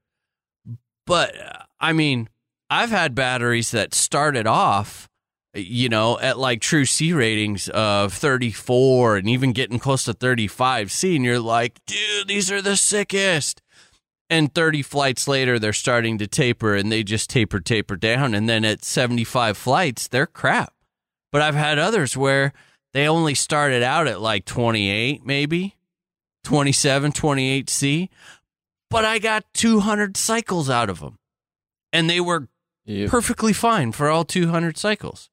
[1.05, 1.35] But
[1.81, 2.29] I mean,
[2.69, 5.09] I've had batteries that started off
[5.53, 10.91] you know, at like true C ratings of 34 and even getting close to 35
[10.91, 13.61] C, and you're like, dude, these are the sickest.
[14.29, 18.33] And 30 flights later, they're starting to taper and they just taper, taper down.
[18.33, 20.73] And then at 75 flights, they're crap.
[21.33, 22.53] But I've had others where
[22.93, 25.75] they only started out at like 28, maybe
[26.45, 28.09] 27, 28 C,
[28.89, 31.17] but I got 200 cycles out of them.
[31.93, 32.47] And they were
[32.85, 33.09] Yep.
[33.11, 35.29] perfectly fine for all 200 cycles.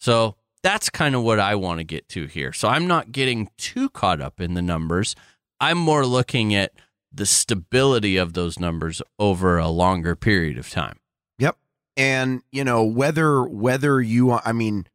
[0.00, 2.52] So that's kind of what I want to get to here.
[2.52, 5.14] So I'm not getting too caught up in the numbers.
[5.60, 6.72] I'm more looking at
[7.12, 10.98] the stability of those numbers over a longer period of time.
[11.38, 11.56] Yep.
[11.96, 14.86] And you know whether whether you I mean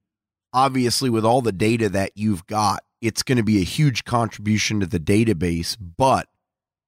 [0.53, 4.80] obviously with all the data that you've got it's going to be a huge contribution
[4.82, 6.28] to the database but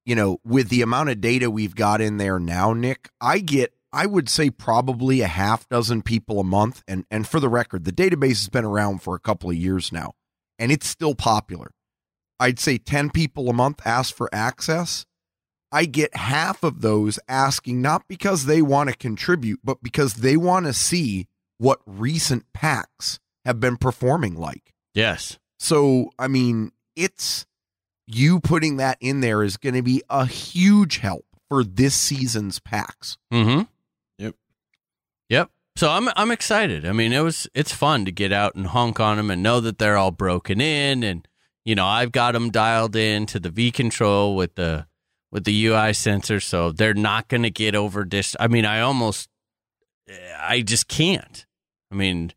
[0.04, 3.72] you know with the amount of data we've got in there now Nick I get
[3.94, 7.84] I would say probably a half dozen people a month and and for the record
[7.84, 10.14] the database has been around for a couple of years now
[10.58, 11.70] and it's still popular.
[12.40, 15.06] I'd say 10 people a month ask for access.
[15.70, 20.36] I get half of those asking not because they want to contribute, but because they
[20.36, 21.26] want to see
[21.58, 24.72] what recent packs have been performing like.
[24.94, 25.38] Yes.
[25.58, 27.46] So, I mean, it's
[28.06, 32.58] you putting that in there is going to be a huge help for this season's
[32.58, 33.16] packs.
[33.32, 33.62] Mm-hmm.
[35.76, 36.86] So I'm I'm excited.
[36.86, 39.60] I mean, it was it's fun to get out and honk on them and know
[39.60, 41.26] that they're all broken in, and
[41.64, 44.86] you know I've got them dialed in to the V control with the
[45.32, 48.36] with the UI sensor, so they're not going to get over dist.
[48.38, 49.28] I mean, I almost
[50.38, 51.44] I just can't.
[51.90, 52.32] I mean,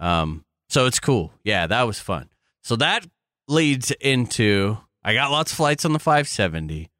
[0.00, 1.32] um, so it's cool.
[1.44, 2.30] Yeah, that was fun.
[2.62, 3.06] So that
[3.48, 6.90] leads into I got lots of flights on the 570,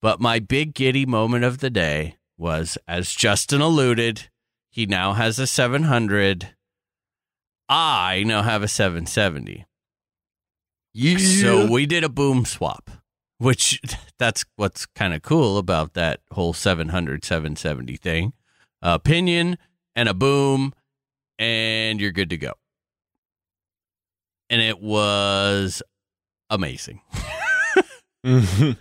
[0.00, 4.28] but my big giddy moment of the day was, as Justin alluded,
[4.72, 6.54] he now has a 700.
[7.68, 9.66] I now have a 770.
[10.94, 11.18] Yeah.
[11.18, 12.90] So we did a boom swap,
[13.38, 13.80] which
[14.18, 18.32] that's what's kind of cool about that whole 700 770 thing.
[18.80, 19.58] A pinion
[19.94, 20.72] and a boom,
[21.38, 22.54] and you're good to go.
[24.48, 25.82] And it was
[26.50, 27.02] amazing.
[28.24, 28.78] Mm-hmm.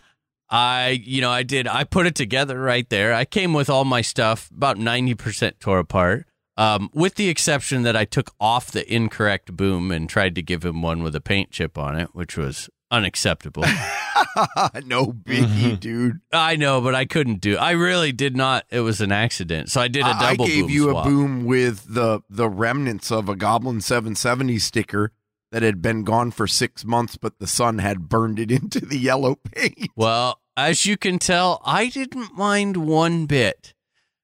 [0.52, 3.14] I, you know, I did, I put it together right there.
[3.14, 6.28] I came with all my stuff, about 90% tore apart,
[6.58, 10.66] um, with the exception that I took off the incorrect boom and tried to give
[10.66, 13.64] him one with a paint chip on it, which was unacceptable.
[14.86, 16.20] no biggie, dude.
[16.34, 18.66] I know, but I couldn't do I really did not.
[18.70, 19.70] It was an accident.
[19.72, 21.06] So I did a double I gave boom you swap.
[21.06, 25.14] a boom with the the remnants of a Goblin 770 sticker
[25.52, 28.98] that had been gone for six months, but the sun had burned it into the
[28.98, 29.90] yellow paint.
[29.96, 33.74] Well, as you can tell, I didn't mind one bit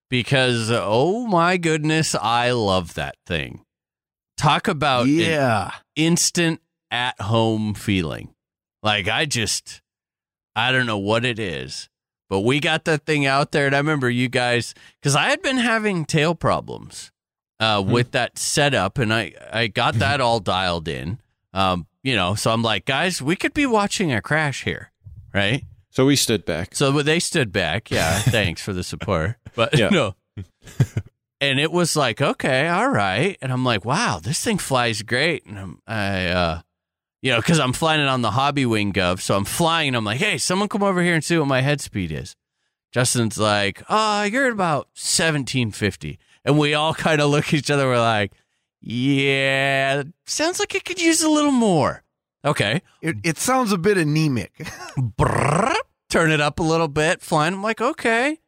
[0.10, 3.64] because, oh my goodness, I love that thing.
[4.38, 6.62] Talk about yeah, instant
[6.92, 8.34] at home feeling.
[8.84, 9.82] Like, I just,
[10.56, 11.90] I don't know what it is,
[12.30, 13.66] but we got that thing out there.
[13.66, 17.12] And I remember you guys, because I had been having tail problems
[17.60, 21.20] uh, with that setup, and I, I got that all dialed in.
[21.54, 24.92] Um, you know, so I'm like, guys, we could be watching a crash here,
[25.34, 25.64] right?
[25.98, 26.76] So we stood back.
[26.76, 27.90] So they stood back.
[27.90, 29.38] Yeah, thanks for the support.
[29.56, 29.90] But Yeah.
[29.92, 30.14] no.
[31.42, 33.36] And it was like, okay, all right.
[33.42, 35.48] And I'm like, wow, this thing flies great.
[35.48, 36.62] And I'm, I, uh,
[37.24, 39.22] you know, because I'm flying it on the Hobbywing Gov.
[39.22, 39.88] So I'm flying.
[39.88, 42.36] And I'm like, hey, someone come over here and see what my head speed is.
[42.92, 46.20] Justin's like, oh, you're at about 1750.
[46.46, 47.88] And we all kind of look at each other.
[47.88, 48.34] We're like,
[48.82, 52.04] yeah, sounds like it could use a little more.
[52.46, 54.52] Okay it, it sounds a bit anemic.
[56.10, 57.54] Turn it up a little bit, flying.
[57.54, 58.40] I'm like, okay,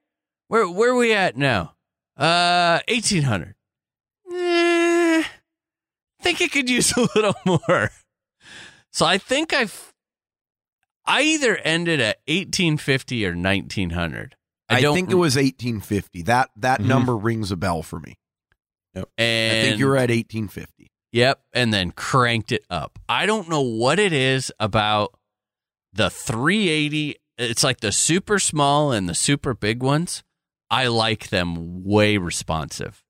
[0.48, 1.76] where where are we at now?
[2.18, 3.56] Uh, eighteen hundred.
[4.32, 5.24] Eh,
[6.22, 7.92] think it could use a little more.
[8.92, 9.94] So I think I've
[11.06, 14.36] I either ended at eighteen fifty or nineteen hundred.
[14.72, 16.22] I, don't think it was 1850.
[16.24, 16.86] That that Mhm.
[16.86, 18.20] number rings a bell for me.
[18.94, 20.92] And I think you were at 1850.
[21.12, 23.00] Yep, and then cranked it up.
[23.10, 25.18] I don't know what it is about
[25.92, 27.16] the 380.
[27.40, 30.24] It's like the super small and the super big ones.
[30.70, 33.02] I like them way responsive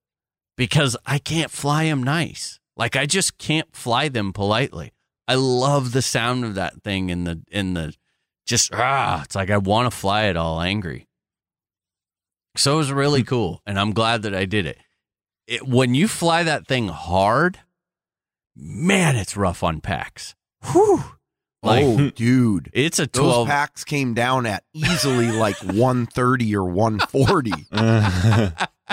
[0.55, 2.59] because I can't fly them nice.
[2.77, 4.93] Like I just can't fly them politely.
[5.27, 7.95] I love the sound of that thing in the in the
[8.45, 9.23] just ah.
[9.23, 11.07] It's like I want to fly it all angry.
[12.55, 14.77] So it was really cool, and I'm glad that I did it.
[15.47, 17.59] it when you fly that thing hard,
[18.55, 20.35] man, it's rough on packs.
[20.71, 21.03] Whew.
[21.61, 22.69] Like oh, dude.
[22.73, 27.51] it's a Those packs came down at easily like 130 or 140.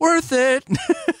[0.00, 0.64] worth it.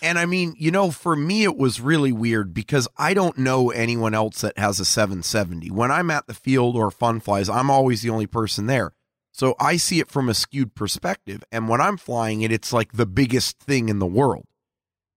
[0.02, 3.70] And I mean, you know, for me, it was really weird because I don't know
[3.70, 5.70] anyone else that has a 770.
[5.70, 8.92] When I'm at the field or fun flies, I'm always the only person there.
[9.32, 11.44] So I see it from a skewed perspective.
[11.52, 14.46] And when I'm flying it, it's like the biggest thing in the world.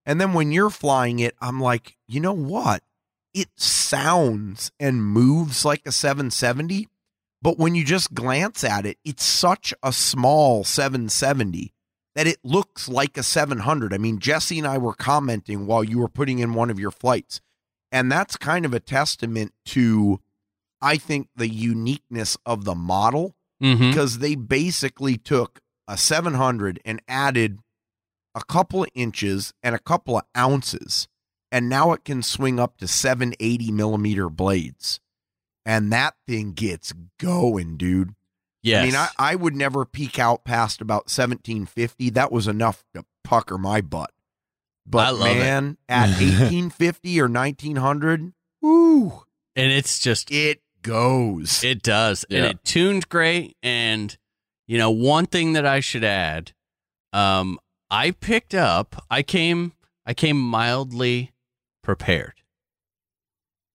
[0.05, 2.83] And then when you're flying it, I'm like, you know what?
[3.33, 6.87] It sounds and moves like a 770.
[7.41, 11.73] But when you just glance at it, it's such a small 770
[12.15, 13.93] that it looks like a 700.
[13.93, 16.91] I mean, Jesse and I were commenting while you were putting in one of your
[16.91, 17.41] flights.
[17.91, 20.19] And that's kind of a testament to,
[20.81, 23.89] I think, the uniqueness of the model mm-hmm.
[23.89, 27.59] because they basically took a 700 and added
[28.35, 31.07] a couple of inches and a couple of ounces.
[31.53, 34.99] And now it can swing up to 780 millimeter blades.
[35.67, 38.15] And that thing gets going, dude.
[38.63, 38.81] Yes.
[38.81, 42.09] I mean, I, I would never peak out past about 1750.
[42.09, 44.09] That was enough to pucker my butt.
[44.83, 49.23] But man, at 1850 or 1900, woo,
[49.55, 51.63] and it's just it goes.
[51.63, 52.25] It does.
[52.31, 53.57] And it tuned great.
[53.61, 54.17] And,
[54.65, 56.53] you know, one thing that I should add,
[57.13, 57.59] um,
[57.91, 59.73] I picked up, I came,
[60.03, 61.32] I came mildly
[61.83, 62.41] prepared.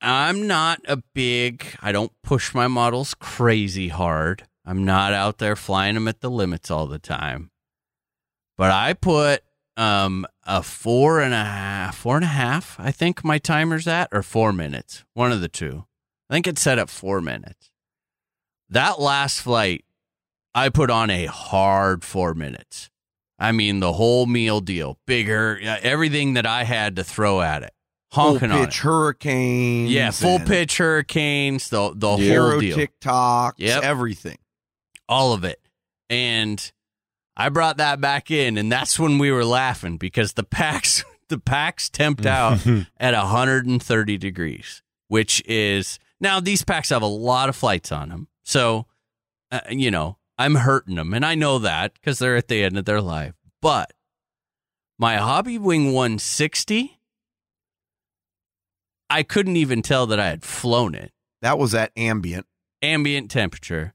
[0.00, 4.46] I'm not a big, I don't push my models crazy hard.
[4.66, 7.50] I'm not out there flying them at the limits all the time.
[8.56, 9.42] But I put
[9.76, 14.08] um, a four and a half, four and a half, I think my timer's at,
[14.12, 15.84] or four minutes, one of the two.
[16.30, 17.70] I think it's set at four minutes.
[18.70, 19.84] That last flight,
[20.54, 22.90] I put on a hard four minutes.
[23.38, 27.62] I mean, the whole meal deal, bigger, yeah, everything that I had to throw at
[27.64, 27.72] it,
[28.12, 28.66] Full honking on it.
[28.66, 29.90] pitch hurricanes.
[29.90, 33.82] Yeah, full pitch hurricanes, the the whole Hero deal, tic-tocs, Yep.
[33.82, 34.38] everything.
[35.08, 35.60] all of it.
[36.08, 36.72] And
[37.36, 41.38] I brought that back in, and that's when we were laughing because the packs the
[41.38, 42.64] packs temped out
[42.98, 48.28] at 130 degrees, which is now these packs have a lot of flights on them,
[48.44, 48.86] so
[49.50, 52.78] uh, you know I'm hurting them, and I know that because they're at the end
[52.78, 53.34] of their life.
[53.60, 53.92] But
[54.98, 56.98] my Hobbywing 160,
[59.10, 61.12] I couldn't even tell that I had flown it.
[61.42, 62.46] That was at ambient.
[62.82, 63.94] ambient temperature.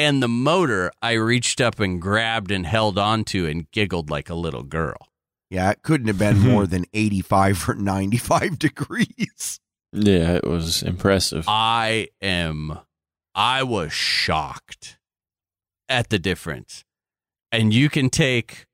[0.00, 4.34] And the motor I reached up and grabbed and held onto and giggled like a
[4.34, 4.96] little girl.
[5.50, 9.60] Yeah, it couldn't have been more than 85 or 95 degrees.
[9.92, 11.44] Yeah, it was impressive.
[11.46, 12.78] I am,
[13.34, 14.96] I was shocked
[15.86, 16.82] at the difference.
[17.52, 18.64] And you can take,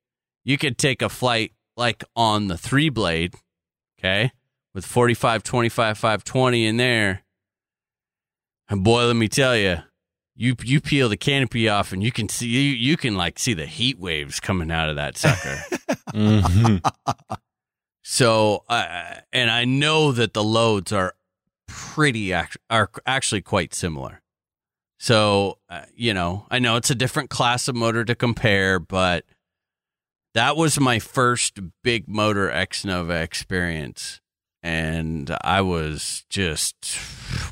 [0.45, 3.35] you could take a flight like on the three blade,
[3.99, 4.31] okay,
[4.77, 7.25] with 45, 25, 520 in there.
[8.69, 9.79] And boy, let me tell you,
[10.37, 13.55] you you peel the canopy off and you can see you, you can like see
[13.55, 15.59] the heat waves coming out of that sucker.
[16.15, 16.81] Mhm.
[18.03, 21.15] So, uh, and I know that the loads are
[21.67, 24.23] pretty act- are actually quite similar.
[24.99, 29.25] So, uh, you know, I know it's a different class of motor to compare, but
[30.35, 34.21] that was my first big motor X Nova experience,
[34.63, 36.99] and I was just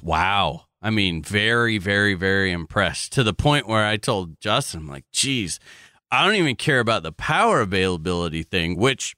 [0.02, 0.66] wow.
[0.84, 5.06] I mean, very, very, very impressed to the point where I told Justin, I'm like,
[5.10, 5.58] geez,
[6.10, 9.16] I don't even care about the power availability thing, which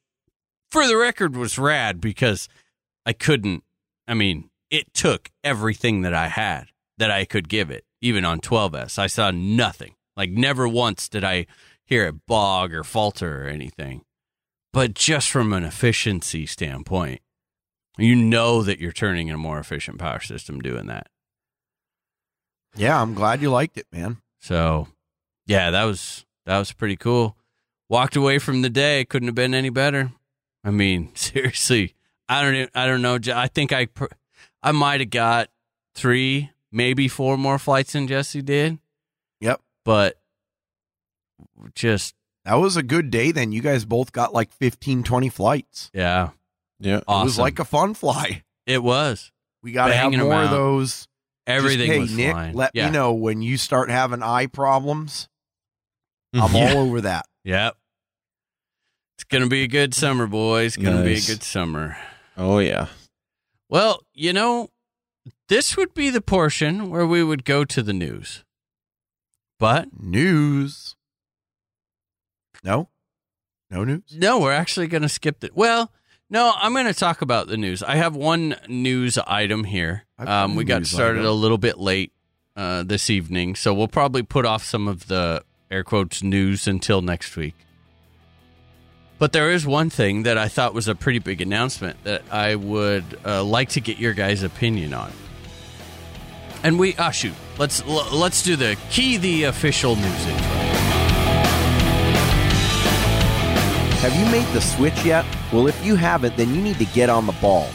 [0.71, 2.49] for the record was rad because
[3.05, 3.65] I couldn't
[4.09, 6.69] I mean, it took everything that I had
[6.99, 8.99] that I could give it, even on 12S.
[8.99, 9.95] I saw nothing.
[10.17, 11.47] Like never once did I
[11.85, 14.03] hear it bog or falter or anything.
[14.73, 17.21] But just from an efficiency standpoint,
[17.99, 21.09] you know that you're turning in a more efficient power system doing that.
[22.77, 24.19] Yeah, I'm glad you liked it, man.
[24.41, 24.89] So,
[25.47, 27.37] yeah, that was that was pretty cool.
[27.89, 30.13] Walked away from the day, couldn't have been any better.
[30.65, 31.95] I mean, seriously,
[32.29, 33.19] I don't I don't know.
[33.35, 33.89] I think I
[34.63, 35.49] I might have got
[35.95, 38.79] 3, maybe 4 more flights than Jesse did,
[39.41, 39.61] Yep.
[39.85, 40.19] but
[41.75, 43.53] just That was a good day then.
[43.53, 45.91] You guys both got like 15, 20 flights.
[45.95, 46.31] yeah,
[46.79, 47.01] Yeah.
[47.09, 47.23] awesome.
[47.23, 48.43] It was like a fun fly.
[48.67, 49.33] it was.
[49.63, 50.53] We got to have Banging 'em more of out.
[50.53, 51.09] those.
[51.47, 52.55] Everything Just, hey, was Nick, fine.
[52.55, 52.87] let yeah.
[52.87, 55.29] me know when you start having eye problems.
[56.35, 56.57] I'm Mm-hmm.
[56.57, 56.73] Yeah.
[56.75, 57.27] all over that.
[57.45, 57.77] Yep.
[59.17, 60.77] It's gonna be a good summer, boys.
[60.77, 61.97] Gonna be a good summer.
[62.37, 62.89] Oh yeah.
[63.69, 64.69] Well, you know,
[65.49, 68.45] this would be the portion where we would go to the news.
[69.59, 70.95] But News.
[72.63, 72.89] No?
[73.71, 74.03] No news?
[74.15, 75.57] no, we're actually going to skip it.
[75.57, 75.91] Well,
[76.31, 77.83] no, I'm going to talk about the news.
[77.83, 80.06] I have one news item here.
[80.19, 81.31] I've got Um, we got started item.
[81.31, 82.13] a little bit late
[82.57, 87.03] uh, this evening, so we'll probably put off some of the air quotes news until
[87.03, 87.55] next week.
[89.19, 92.55] But there is one thing that I thought was a pretty big announcement that I
[92.55, 95.11] would uh, like to get your guys' opinion on.
[96.63, 100.57] And we ah shoot, let's l- let's do the key the official news intro.
[104.01, 105.25] Have you made the switch yet?
[105.53, 107.69] Well, if you haven't, then you need to get on the ball.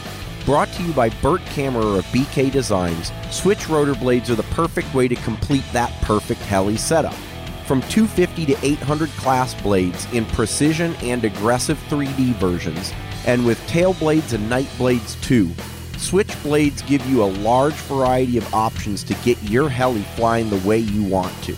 [0.44, 4.92] Brought to you by Burt Kammerer of BK Designs, switch rotor blades are the perfect
[4.94, 7.14] way to complete that perfect heli setup.
[7.66, 12.92] From 250 to 800 class blades in precision and aggressive 3D versions,
[13.26, 15.50] and with tail blades and night blades too.
[15.96, 20.68] Switch blades give you a large variety of options to get your heli flying the
[20.68, 21.56] way you want to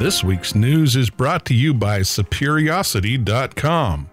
[0.00, 4.10] This week's news is brought to you by Superiosity.com.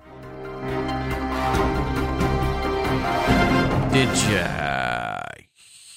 [3.91, 4.45] Did you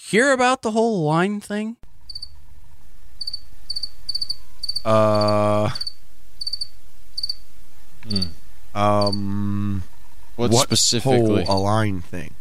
[0.09, 1.77] hear about the whole Align thing?
[4.87, 5.71] Uh.
[8.75, 9.83] Um.
[10.37, 11.45] What, what specifically?
[11.45, 12.35] whole Align thing?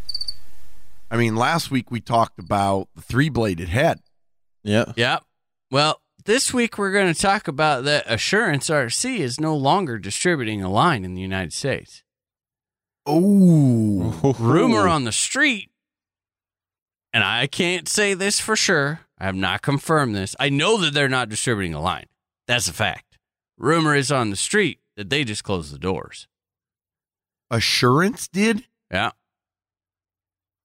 [1.10, 4.00] I mean, last week we talked about the three bladed head.
[4.64, 4.92] yeah.
[4.96, 5.24] Yep.
[5.72, 10.62] Well, this week we're going to talk about that Assurance RC is no longer distributing
[10.62, 12.04] Align in the United States.
[13.06, 15.70] Oh, Rumor on the street,
[17.14, 19.02] and I can't say this for sure.
[19.20, 20.36] I have not confirmed this.
[20.40, 22.06] I know that they're not distributing a line.
[22.48, 23.18] That's a fact.
[23.58, 26.28] Rumor is on the street that they just closed the doors.
[27.50, 28.66] Assurance did?
[28.92, 29.12] Yeah.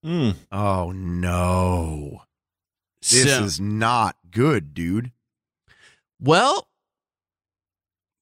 [0.02, 0.30] Hmm.
[0.50, 2.22] Oh no,
[3.02, 5.12] this So- is not good, dude.
[6.18, 6.66] well.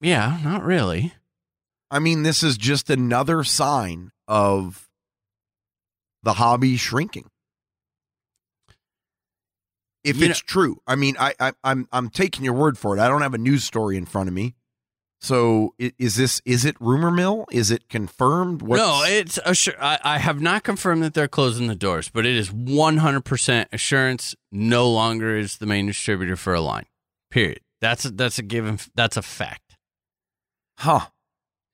[0.01, 1.13] Yeah, not really.
[1.91, 4.89] I mean, this is just another sign of
[6.23, 7.31] the hobby shrinking.
[10.09, 13.01] If You it's true, I mean, I, I I'm I'm taking your word for it.
[13.01, 14.55] I don't have a news story in front of me.
[15.21, 17.45] So is this is it rumor mill?
[17.51, 18.63] Is it confirmed?
[18.63, 22.37] no, it's assur- I, I have not confirmed that they're closing the doors, but it
[22.37, 26.85] is 100% assurance no longer is the main distributor for Align.
[27.33, 27.61] Period.
[27.81, 28.79] That's a, that's a given.
[28.95, 29.77] That's a fact.
[30.79, 31.01] huh?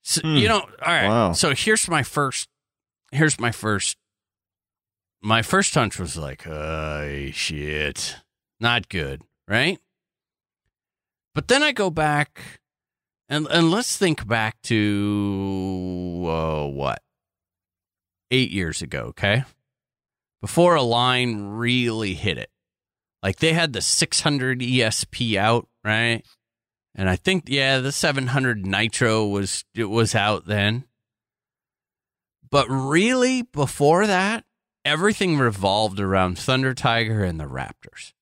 [0.02, 0.36] So, Hmm.
[0.36, 1.08] You know, all right.
[1.08, 1.32] Wow.
[1.32, 2.48] So here's my first.
[3.12, 3.96] Here's my first.
[5.22, 8.16] My first hunch was like, "Oh shit,
[8.64, 9.78] not good," right?
[11.34, 12.60] But then I go back,
[13.28, 17.02] and and let's think back to uh, what
[18.30, 19.44] eight years ago, okay?
[20.40, 22.50] Before Align really hit it,
[23.22, 26.22] like they had the 600 ESP out, right?
[26.94, 30.84] And I think yeah, the 700 Nitro was it was out then.
[32.50, 34.44] But really before that,
[34.84, 38.12] everything revolved around Thunder Tiger and the Raptors.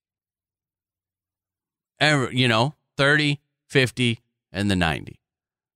[2.02, 4.18] Every, you know, 30, 50
[4.50, 5.20] and the 90.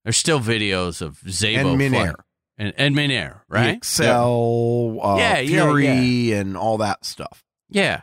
[0.02, 2.14] There's still videos of Szabo and Minair,
[2.58, 3.68] and and Minair, the right?
[3.76, 7.44] X-Cell, uh, Yeah, yeah, Fury, and all that stuff.
[7.70, 8.02] Yeah.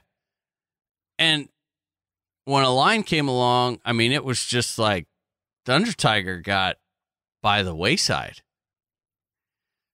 [1.20, 1.50] And
[2.45, 5.06] when Align came along, I mean, it was just like
[5.66, 6.78] Thunder Tiger got
[7.41, 8.41] by the wayside.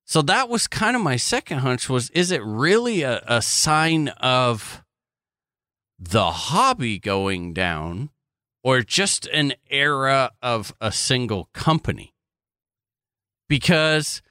[0.06, 4.10] So that was kind of my second hunch was is it really a, a sign
[4.20, 4.84] of
[6.00, 8.10] the hobby going down
[8.64, 12.14] or just an era of a single company?
[13.48, 14.22] Because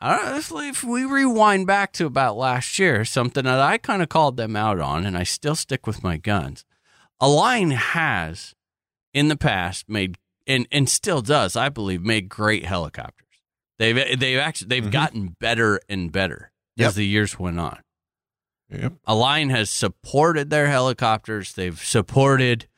[0.00, 4.36] honestly, if we rewind back to about last year, something that I kind of called
[4.36, 6.64] them out on, and I still stick with my guns.
[7.20, 8.54] Align has,
[9.12, 10.16] in the past, made
[10.46, 13.26] and and still does, I believe, made great helicopters.
[13.78, 14.92] They've they've actually they've Mhm.
[14.92, 16.88] gotten better and better Yep.
[16.88, 17.80] as the years went on.
[18.70, 18.94] Yep.
[19.06, 21.52] Align has supported their helicopters.
[21.54, 22.68] They've supported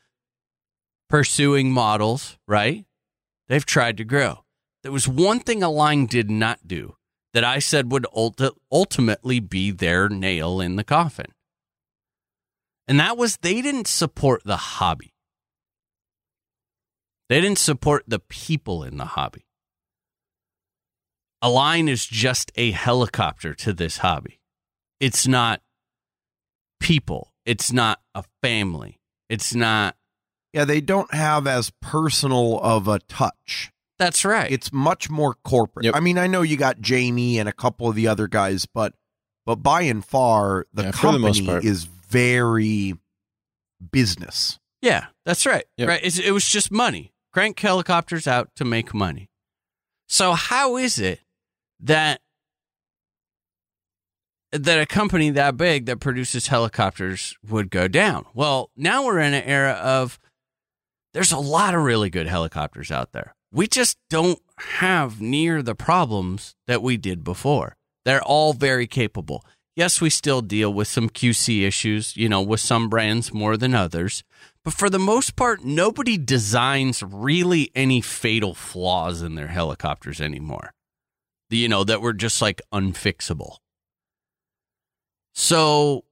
[1.09, 2.85] pursuing models, right?
[3.49, 4.45] They've tried to grow.
[4.83, 6.97] There was one thing Align did not do
[7.35, 11.33] that I said would ulti- ultimately be their nail in the coffin.
[12.87, 15.13] And that was they didn't support the hobby.
[17.29, 19.45] They didn't support the people in the hobby.
[21.43, 24.41] Align is just a helicopter to this hobby.
[24.99, 25.61] It's not
[26.81, 27.33] people.
[27.45, 28.99] It's not a family.
[29.29, 29.95] It's not.
[30.59, 33.71] Yeah, they don't have as personal of a touch.
[33.97, 34.51] That's right.
[34.51, 35.85] It's much more corporate.
[35.87, 35.95] Yep.
[35.95, 38.95] I mean, I know you got Jamie and a couple of the other guys, but
[39.47, 41.65] but by and far the Yeah, for the most company part.
[41.65, 42.95] is very
[43.93, 44.59] business.
[44.83, 45.65] yeah, that's right.
[45.77, 45.89] Yep.
[45.89, 46.01] Right.
[46.03, 47.13] It's, it was just money.
[47.33, 49.31] Crank helicopters out to make money.
[50.09, 51.21] So how is it
[51.79, 52.21] that
[54.51, 58.25] that a company that big that produces helicopters would go down?
[58.35, 60.19] Well, now we're in an era of
[61.19, 63.35] there's a lot of really good helicopters out there.
[63.51, 64.39] We just don't
[64.79, 67.75] have near the problems that we did before.
[68.05, 69.45] They're all very capable.
[69.75, 73.75] Yes, we still deal with some QC issues, you know, with some brands more than
[73.75, 74.23] others.
[74.63, 80.73] But for the most part, nobody designs really any fatal flaws in their helicopters anymore.
[81.51, 83.57] You know, that were just like unfixable.
[85.35, 86.05] So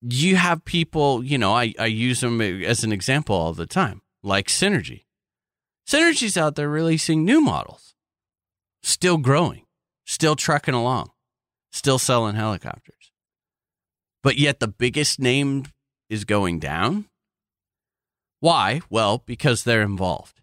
[0.00, 4.00] you have people, you know, I, I use them as an example all the time,
[4.22, 5.04] like Synergy.
[5.88, 7.94] Synergy's out there releasing new models,
[8.82, 9.64] still growing,
[10.06, 11.10] still trucking along,
[11.72, 13.10] still selling helicopters.
[14.22, 15.64] But yet the biggest name
[16.08, 17.06] is going down.
[18.40, 18.80] Why?
[18.90, 20.40] Well, because they're involved.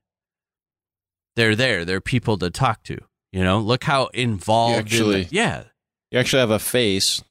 [1.36, 1.86] They're there.
[1.86, 2.98] They're people to talk to.
[3.32, 4.92] You know, look how involved.
[4.94, 5.64] in the- actually- yeah,
[6.12, 7.22] You actually have a face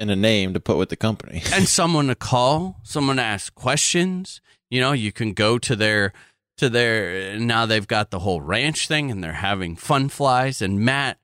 [0.00, 1.42] and a name to put with the company.
[1.52, 4.40] and someone to call, someone to ask questions.
[4.72, 6.14] You know, you can go to their
[6.56, 10.80] to their now they've got the whole ranch thing and they're having fun flies and
[10.80, 11.18] Matt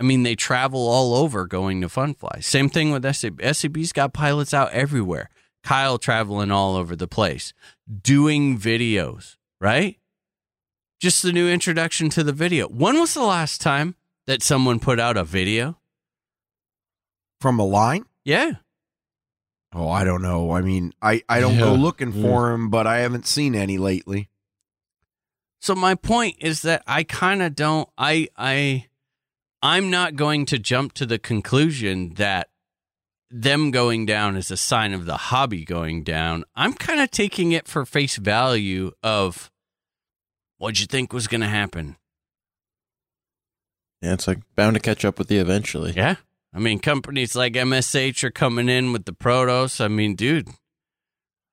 [0.00, 2.46] I mean they travel all over going to fun flies.
[2.46, 3.42] Same thing with SAB.
[3.42, 5.28] SAB's got pilots out everywhere.
[5.62, 7.52] Kyle traveling all over the place,
[8.02, 9.98] doing videos, right?
[10.98, 12.68] Just the new introduction to the video.
[12.68, 15.76] When was the last time that someone put out a video?
[17.38, 18.06] From Align?
[18.24, 18.52] Yeah.
[19.74, 20.52] Oh, I don't know.
[20.52, 24.28] I mean, I, I don't go looking for him, but I haven't seen any lately.
[25.60, 28.86] So my point is that I kind of don't I I
[29.62, 32.50] I'm not going to jump to the conclusion that
[33.30, 36.44] them going down is a sign of the hobby going down.
[36.54, 39.50] I'm kind of taking it for face value of
[40.58, 41.96] what'd you think was going to happen?
[44.02, 45.94] Yeah, it's like bound to catch up with you eventually.
[45.96, 46.16] Yeah.
[46.54, 49.84] I mean, companies like MSH are coming in with the Protos.
[49.84, 50.48] I mean, dude,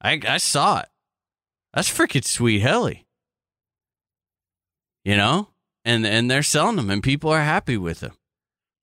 [0.01, 0.89] I I saw it.
[1.73, 3.07] That's freaking sweet heli.
[5.03, 5.49] You know?
[5.83, 8.13] And and they're selling them and people are happy with them.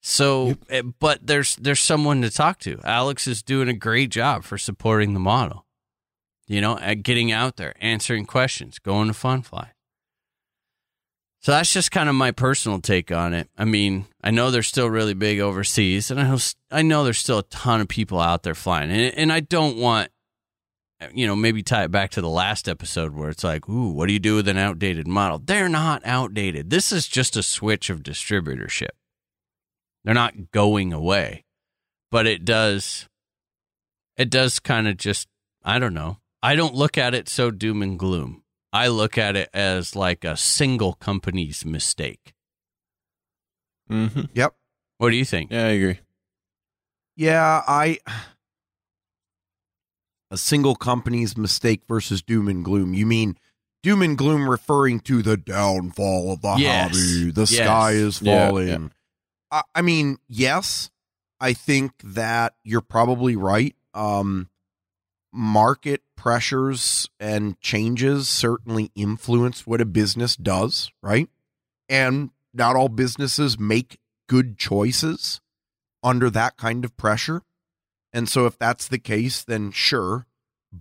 [0.02, 2.80] So, eh, but there's there's someone to talk to.
[2.82, 5.64] Alex is doing a great job for supporting the model.
[6.48, 9.72] You know, at getting out there, answering questions, going to fun fly.
[11.40, 13.48] So that's just kind of my personal take on it.
[13.56, 16.38] I mean, I know they're still really big overseas, and I know,
[16.70, 19.76] I know there's still a ton of people out there flying, and, and I don't
[19.76, 20.10] want,
[21.14, 24.08] you know, maybe tie it back to the last episode where it's like, ooh, what
[24.08, 25.38] do you do with an outdated model?
[25.38, 26.70] They're not outdated.
[26.70, 28.90] This is just a switch of distributorship.
[30.04, 31.44] They're not going away,
[32.10, 33.08] but it does,
[34.16, 35.28] it does kind of just,
[35.62, 36.18] I don't know.
[36.42, 38.42] I don't look at it so doom and gloom.
[38.72, 42.34] I look at it as like a single company's mistake.
[43.90, 44.22] Mm-hmm.
[44.34, 44.54] Yep.
[44.98, 45.50] What do you think?
[45.50, 45.98] Yeah, I agree.
[47.16, 47.98] Yeah, I
[50.30, 52.92] a single company's mistake versus doom and gloom.
[52.94, 53.38] You mean
[53.82, 56.88] doom and gloom referring to the downfall of the Yes.
[56.90, 57.30] hobby.
[57.30, 57.54] The Yes.
[57.64, 58.68] sky is Yeah, falling.
[58.68, 58.88] yeah.
[59.50, 60.90] I, I mean, yes,
[61.40, 63.74] I think that you're probably right.
[63.94, 64.50] Um
[65.32, 71.28] market pressures and changes certainly influence what a business does, right?
[71.88, 73.98] And not all businesses make
[74.28, 75.40] good choices
[76.02, 77.42] under that kind of pressure.
[78.12, 80.26] And so if that's the case, then sure.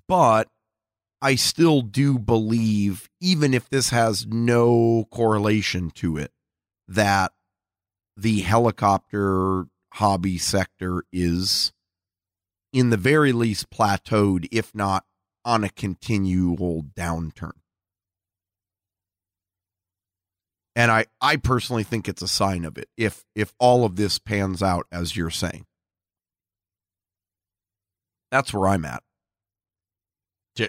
[0.07, 0.49] But
[1.21, 6.31] I still do believe, even if this has no correlation to it,
[6.87, 7.33] that
[8.15, 11.73] the helicopter hobby sector is,
[12.77, 15.03] in the very least, plateaued, if not
[15.43, 17.53] on a continual downturn.
[20.75, 24.19] And I, I personally think it's a sign of it if if all of this
[24.19, 25.65] pans out as you're saying.
[28.29, 29.01] That's where I'm at.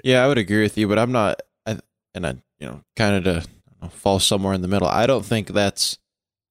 [0.02, 1.42] Yeah, I would agree with you, but I'm not.
[1.66, 1.78] I,
[2.14, 3.50] and I, you know, kind of to
[3.82, 4.88] know, fall somewhere in the middle.
[4.88, 5.98] I don't think that's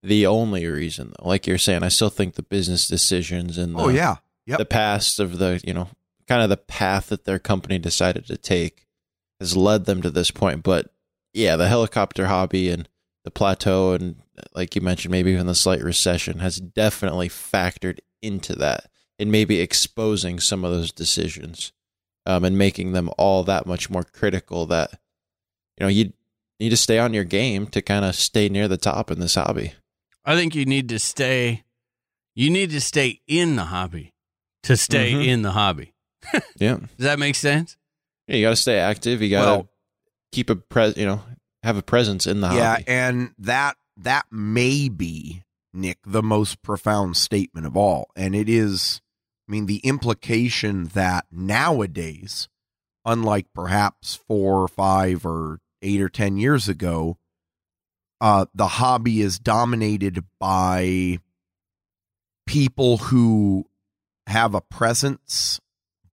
[0.03, 1.27] the only reason, though.
[1.27, 4.15] Like you're saying, I still think the business decisions and oh, the, oh yeah,
[4.47, 4.57] yep.
[4.57, 5.89] the past of the, you know,
[6.27, 8.85] kind of the path that their company decided to take
[9.39, 10.63] has led them to this point.
[10.63, 10.89] But
[11.33, 12.89] yeah, the helicopter hobby and
[13.23, 14.15] the plateau, and
[14.55, 19.59] like you mentioned, maybe even the slight recession has definitely factored into that and maybe
[19.59, 21.71] exposing some of those decisions
[22.25, 24.91] um, and making them all that much more critical that
[25.77, 26.13] you know you
[26.59, 29.35] need to stay on your game to kind of stay near the top in this
[29.35, 29.73] hobby
[30.27, 31.63] I think you need to stay.
[32.35, 34.13] You need to stay in the hobby
[34.67, 35.27] to stay Mhm.
[35.27, 35.93] in the hobby.
[36.57, 37.77] yeah Does that make sense?
[38.27, 39.69] yeah you got to stay active you got to Well-
[40.31, 41.21] keep a pres you know
[41.63, 46.23] have a presence in the yeah, hobby Yeah, and that that may be Nick the
[46.23, 49.01] most profound statement of all, and it is.
[49.47, 52.47] I mean, the implication that nowadays,
[53.05, 57.17] unlike perhaps four or five or eight or ten years ago,
[58.19, 61.19] uh, the hobby is dominated by
[62.45, 63.66] people who
[64.27, 65.59] have a presence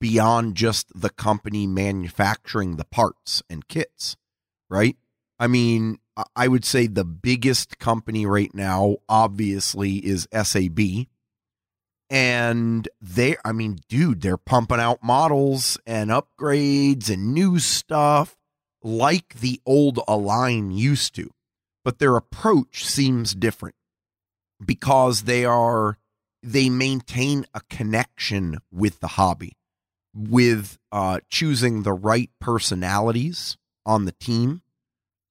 [0.01, 4.17] beyond just the company manufacturing the parts and kits,
[4.69, 4.97] right?
[5.39, 5.99] I mean,
[6.37, 11.09] I- would say the biggest company right now, obviously, is SAB.
[12.11, 18.37] And they, I mean, dude, they're pumping out models and upgrades and new stuff
[18.83, 21.33] like the old Align used to.
[21.85, 23.75] But their approach seems different
[24.65, 25.99] because they are,
[26.45, 29.57] they maintain a connection with the hobby,
[30.15, 33.57] with uh, choosing the right personalities
[33.87, 34.63] on the team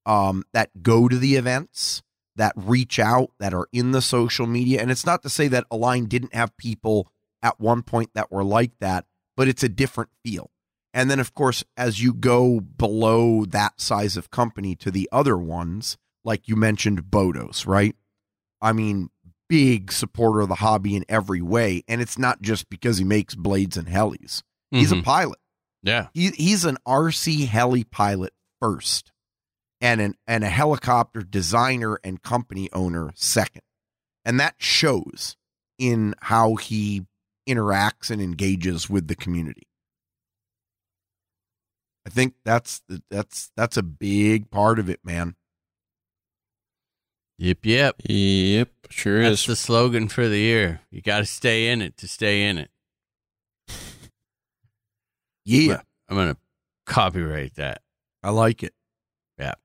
[0.06, 2.02] um, that go to the events,
[2.36, 4.82] that reach out, that are in the social media.
[4.82, 7.08] And it's not to say that Align didn't have people
[7.44, 9.06] at one point that were like that,
[9.38, 10.50] but it's a different feel.
[10.96, 15.38] And then, of course, as you go below that size of company to the other
[15.38, 17.96] ones, like you mentioned, Bodos, right?
[18.62, 19.10] I mean,
[19.50, 21.84] big supporter of the hobby in every way.
[21.88, 24.42] And it's not just because he makes blades and helis,
[24.72, 25.04] he's a Mhm.
[25.04, 25.40] pilot
[25.84, 26.08] yeah.
[26.14, 29.12] he, he's an RC heli pilot first
[29.82, 33.62] and an and a helicopter designer and company owner second.
[34.26, 35.36] And that shows
[35.78, 37.06] in how he
[37.48, 39.68] interacts and engages with the community.
[42.06, 45.36] I think that's that's that's a big part of it, man.
[47.38, 47.66] Yep.
[47.66, 47.96] Yep.
[48.08, 50.82] yep sure That's is the slogan for the year.
[50.92, 52.70] You got to stay in it to stay in it.
[55.46, 56.38] Yeah, I'm gonna
[56.86, 57.82] copyright that.
[58.24, 58.74] I like it.
[59.38, 59.56] Yeah.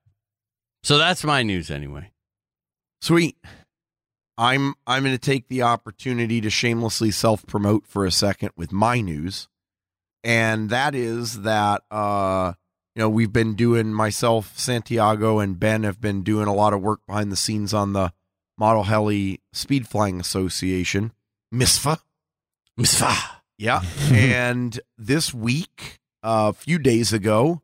[0.83, 2.11] So that's my news anyway.
[3.01, 3.37] Sweet.
[4.37, 9.01] I'm I'm going to take the opportunity to shamelessly self-promote for a second with my
[9.01, 9.49] news.
[10.23, 12.53] And that is that uh
[12.95, 16.81] you know, we've been doing myself, Santiago and Ben have been doing a lot of
[16.81, 18.11] work behind the scenes on the
[18.59, 21.13] Model Heli Speed Flying Association,
[21.53, 21.99] MISFA.
[22.77, 23.15] Misfa.
[23.57, 23.81] Yeah.
[24.11, 27.61] and this week, a few days ago,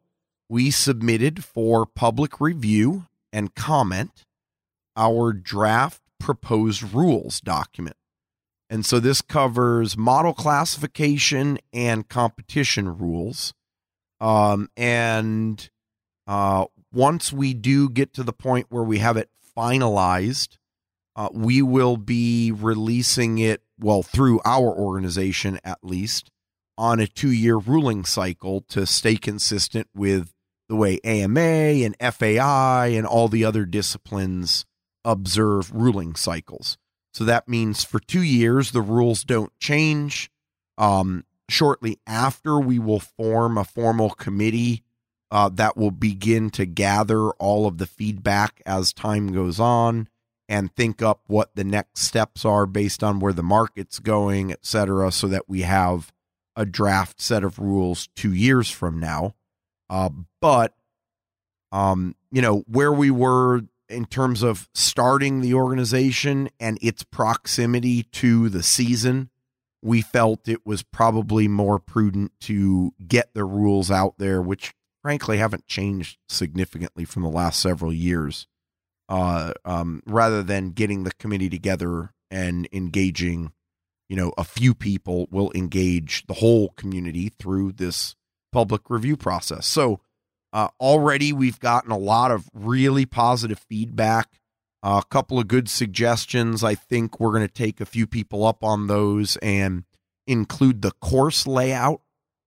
[0.48, 4.24] we submitted for public review and comment
[4.96, 7.98] our draft proposed rules document.
[8.70, 13.54] And so this covers model classification and competition rules.
[14.22, 15.70] Um, and
[16.26, 20.58] uh, once we do get to the point where we have it finalized,
[21.16, 26.30] uh, we will be releasing it, well, through our organization at least,
[26.78, 30.34] on a two year ruling cycle to stay consistent with
[30.68, 34.66] the way AMA and FAI and all the other disciplines
[35.06, 36.78] observe ruling cycles.
[37.14, 40.30] So that means for two years, the rules don't change.
[40.78, 44.84] Um, shortly after, we will form a formal committee
[45.32, 50.10] uh, that will begin to gather all of the feedback as time goes on
[50.48, 54.66] and think up what the next steps are based on where the market's going, et
[54.66, 56.12] cetera, so that we have
[56.56, 59.34] a draft set of rules two years from now.
[59.90, 60.10] Uh,
[60.42, 60.74] but,
[61.72, 68.04] um, you know, where we were in terms of starting the organization and its proximity
[68.04, 69.30] to the season,
[69.82, 74.74] we felt it was probably more prudent to get the rules out there, which
[75.04, 78.48] frankly haven't changed significantly from the last several years,
[79.10, 83.52] uh, um, rather than getting the committee together and engaging,
[84.10, 88.16] you know, a few people will engage the whole community through this
[88.52, 89.66] public review process.
[89.66, 90.00] So
[90.54, 94.40] uh, already we've gotten a lot of really positive feedback.
[94.82, 96.64] Uh, a couple of good suggestions.
[96.64, 99.84] I think we're going to take a few people up on those and
[100.28, 102.02] include the course layout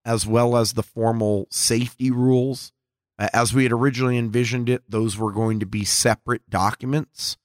[0.04, 2.72] as well as the formal safety rules.
[3.18, 7.36] Uh, As we had originally envisioned it, those were going to be separate documents.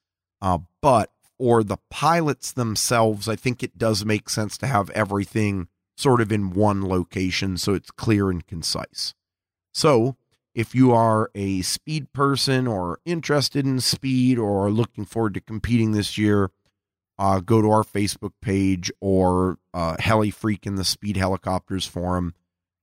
[0.41, 5.67] Uh, but for the pilots themselves, I think it does make sense to have everything
[5.97, 9.13] sort of in one location so it's clear and concise.
[9.73, 10.17] So,
[10.53, 15.91] if you are a speed person or interested in speed or looking forward to competing
[15.91, 16.51] this year,
[17.17, 22.33] uh, go to our Facebook page or uh, HeliFreak in the Speed Helicopters forum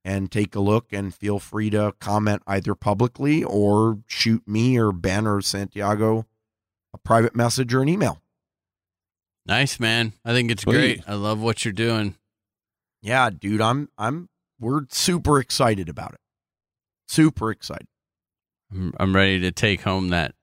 [0.05, 4.93] and take a look and feel free to comment either publicly or shoot me or
[4.93, 6.27] Ben or Santiago
[6.93, 8.21] a private message or an email.
[9.47, 10.13] Nice, man.
[10.25, 10.73] I think it's Sweet.
[10.75, 11.03] great.
[11.07, 12.17] I love what you're doing.
[13.03, 14.29] Yeah, dude, I'm I'm
[14.59, 16.21] we're super excited about it.
[17.09, 17.87] Super excited.
[18.73, 20.35] I'm, I'm ready to take home that,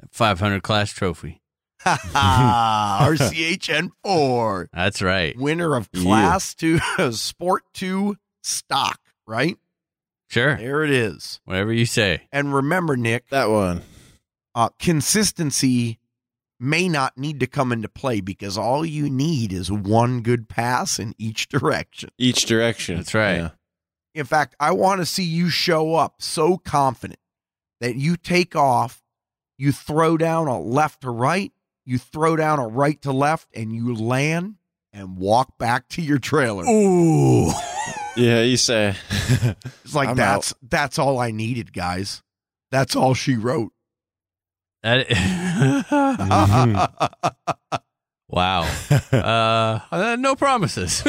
[0.00, 1.40] that 500 class trophy.
[1.84, 5.36] RCHN four, That's right.
[5.36, 6.02] winner of Yeah.
[6.02, 6.78] Class Two
[7.12, 9.00] Sport Two stock.
[9.26, 9.56] Right
[10.28, 10.56] Sure.
[10.56, 11.40] there, it is.
[11.44, 12.22] Whatever you say.
[12.32, 13.82] And remember, Nick, That one.
[14.54, 15.98] uh, consistency
[16.60, 20.98] may not need to come into play because all you need is one good pass
[20.98, 22.10] in each direction.
[22.18, 22.96] Each direction.
[22.96, 23.36] That's right.
[23.36, 23.50] Yeah.
[24.14, 27.18] In fact, I want to see you show up so confident
[27.80, 29.02] that you take off,
[29.58, 31.52] you throw down a left to right,
[31.84, 34.54] you throw down a right to left, and you land
[34.92, 36.64] and walk back to your trailer.
[36.64, 37.50] Ooh.
[38.16, 38.94] Yeah, you say.
[39.84, 42.22] It's like I'm that's that's all I needed, guys.
[42.70, 43.72] That's all she wrote.
[44.82, 45.06] That
[48.28, 48.68] wow.
[49.12, 51.02] Uh, uh, no promises.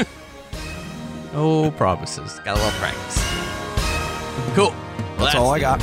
[1.33, 2.39] no promises.
[2.39, 3.23] Got a little practice.
[4.55, 4.73] Cool.
[5.17, 5.79] Well, That's all I got.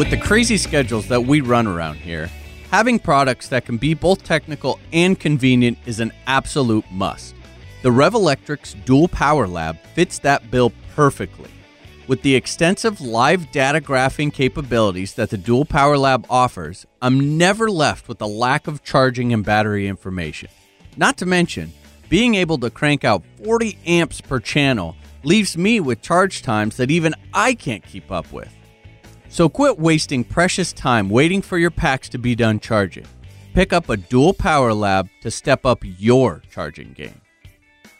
[0.00, 2.30] With the crazy schedules that we run around here,
[2.70, 7.34] having products that can be both technical and convenient is an absolute must.
[7.82, 11.50] The Revo Electrix Dual Power Lab fits that bill perfectly.
[12.08, 17.70] With the extensive live data graphing capabilities that the Dual Power Lab offers, I'm never
[17.70, 20.48] left with a lack of charging and battery information.
[20.96, 21.74] Not to mention,
[22.08, 26.90] being able to crank out 40 amps per channel leaves me with charge times that
[26.90, 28.50] even I can't keep up with.
[29.30, 33.06] So quit wasting precious time waiting for your packs to be done charging.
[33.54, 37.22] Pick up a dual power lab to step up your charging game.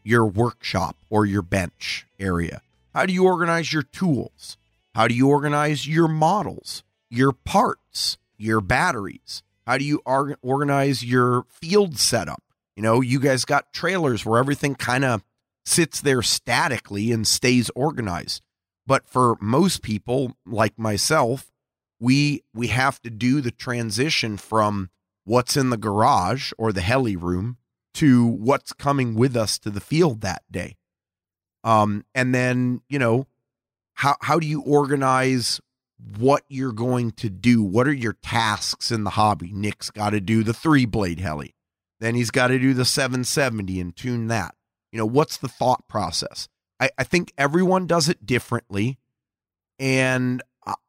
[0.04, 2.62] your workshop or your bench area?
[2.94, 4.58] How do you organize your tools?
[4.94, 9.42] How do you organize your models, your parts, your batteries?
[9.66, 12.44] How do you organize your field setup?
[12.76, 15.24] You know, you guys got trailers where everything kind of
[15.70, 18.42] sits there statically and stays organized.
[18.88, 21.52] But for most people like myself,
[22.00, 24.90] we we have to do the transition from
[25.26, 27.58] what's in the garage or the heli room
[27.94, 30.76] to what's coming with us to the field that day.
[31.64, 33.28] Um, and then, you know,
[33.94, 35.62] how how do you organize
[36.18, 37.62] what you're going to do?
[37.62, 39.52] What are your tasks in the hobby?
[39.54, 41.54] Nick's got to do the three blade heli.
[42.00, 44.56] Then he's got to do the 770 and tune that.
[44.92, 46.48] You know, what's the thought process?
[46.80, 48.98] I, I think everyone does it differently.
[49.78, 50.42] And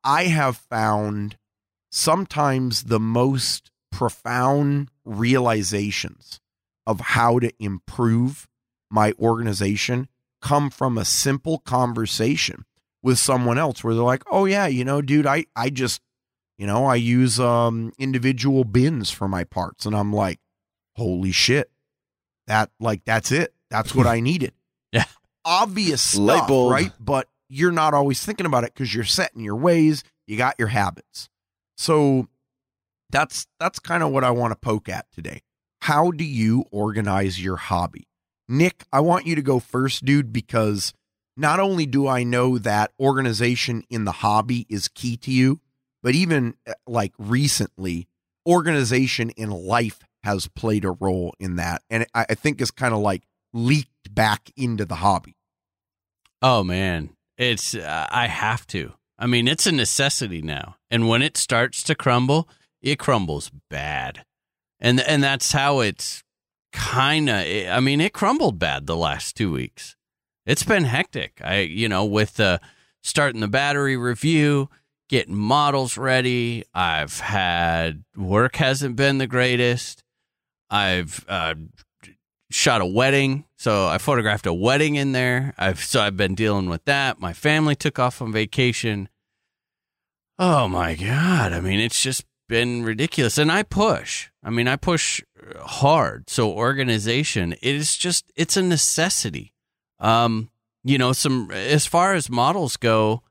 [0.05, 1.36] I- have found
[1.90, 6.40] sometimes the most profound realizations
[6.86, 8.48] of how to improve
[8.90, 10.09] my organization
[10.40, 12.64] come from a simple conversation
[13.02, 16.01] with someone else where they're like, "Oh yeah, you know, dude, I I just,
[16.59, 20.40] you know, I use um individual bins for my parts." And I'm like,
[20.97, 21.70] "Holy shit.
[22.47, 23.55] That like that's it.
[23.70, 24.52] That's what I needed."
[24.92, 25.05] Yeah.
[25.44, 26.92] Obvious stuff, right?
[26.98, 30.56] But you're not always thinking about it cuz you're set in your ways, you got
[30.59, 31.28] your habits.
[31.76, 32.28] So
[33.10, 35.42] that's that's kind of what I want to poke at today.
[35.82, 38.06] How do you organize your hobby?
[38.48, 40.92] Nick, I want you to go first, dude, because
[41.36, 45.60] not only do I know that organization in the hobby is key to you,
[46.02, 48.09] but even uh, like recently,
[48.47, 51.82] organization in life has played a role in that.
[51.88, 53.22] And I, I think is kind of like
[53.52, 55.36] leaked back into the hobby.
[56.43, 58.93] Oh man, it's uh, I have to.
[59.18, 60.77] I mean, it's a necessity now.
[60.90, 62.48] And when it starts to crumble,
[62.81, 64.24] it crumbles bad.
[64.81, 66.24] And and that's how it's
[66.72, 69.97] kind of I mean, it crumbled bad the last 2 weeks.
[70.47, 71.40] It's been hectic.
[71.44, 72.59] I you know, with uh
[73.02, 74.70] starting the battery review,
[75.10, 80.02] getting models ready, I've had work hasn't been the greatest.
[80.70, 81.55] I've uh
[82.51, 85.55] shot a wedding, so I photographed a wedding in there.
[85.56, 87.20] I've so I've been dealing with that.
[87.20, 89.09] My family took off on vacation.
[90.39, 91.52] Oh my god!
[91.52, 94.28] I mean, it's just been ridiculous, and I push.
[94.43, 95.22] I mean, I push
[95.60, 96.28] hard.
[96.28, 99.55] So organization, it is just it's a necessity.
[99.98, 100.51] Um,
[100.82, 103.22] you know, some as far as models go,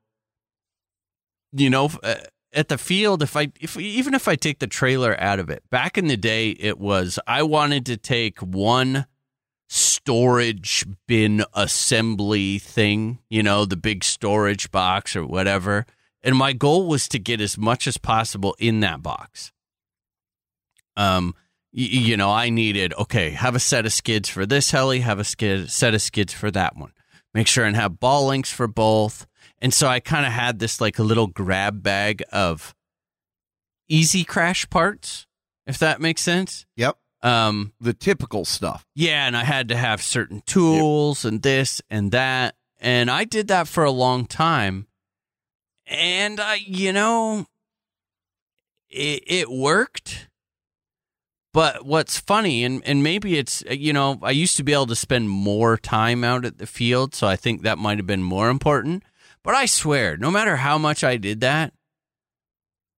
[1.52, 2.16] you know, uh,
[2.54, 5.64] at the field, if I if even if I take the trailer out of it,
[5.70, 9.06] back in the day, it was I wanted to take one
[9.72, 15.86] storage bin assembly thing, you know, the big storage box or whatever.
[16.24, 19.54] And my goal was to get as much as possible in that box.
[20.98, 21.36] Um,
[21.72, 25.20] y- you know, I needed okay, have a set of skids for this heli, have
[25.20, 26.92] a skid set of skids for that one.
[27.34, 29.28] Make sure and have ball links for both.
[29.60, 32.74] And so I kind of had this like a little grab bag of
[33.88, 35.28] easy crash parts,
[35.68, 36.66] if that makes sense.
[36.76, 36.98] Yep.
[37.22, 38.86] Um, The typical stuff.
[38.96, 42.56] yeah, and I had to have certain tools and this and that.
[42.80, 44.88] And I did that for a long time.
[45.86, 47.46] And I, you know,
[48.90, 50.28] it, it worked.
[51.52, 54.96] But what's funny, and, and maybe it's, you know, I used to be able to
[54.96, 57.16] spend more time out at the field.
[57.16, 59.04] So I think that might have been more important.
[59.44, 61.74] But I swear, no matter how much I did that,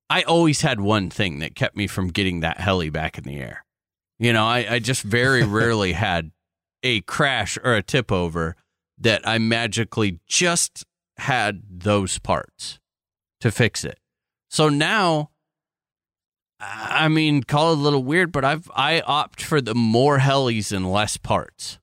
[0.10, 3.40] I always had one thing that kept me from getting that heli back in the
[3.40, 3.64] air.
[4.22, 6.30] You know, I, I just very rarely had
[6.84, 8.56] a crash or a tip over
[9.00, 10.86] that I magically just
[11.18, 12.80] had those parts
[13.40, 14.00] to fix it.
[14.48, 15.32] So now,
[16.60, 20.72] I mean, call it a little weird, but I've I opt for the more helis
[20.72, 21.80] and less parts.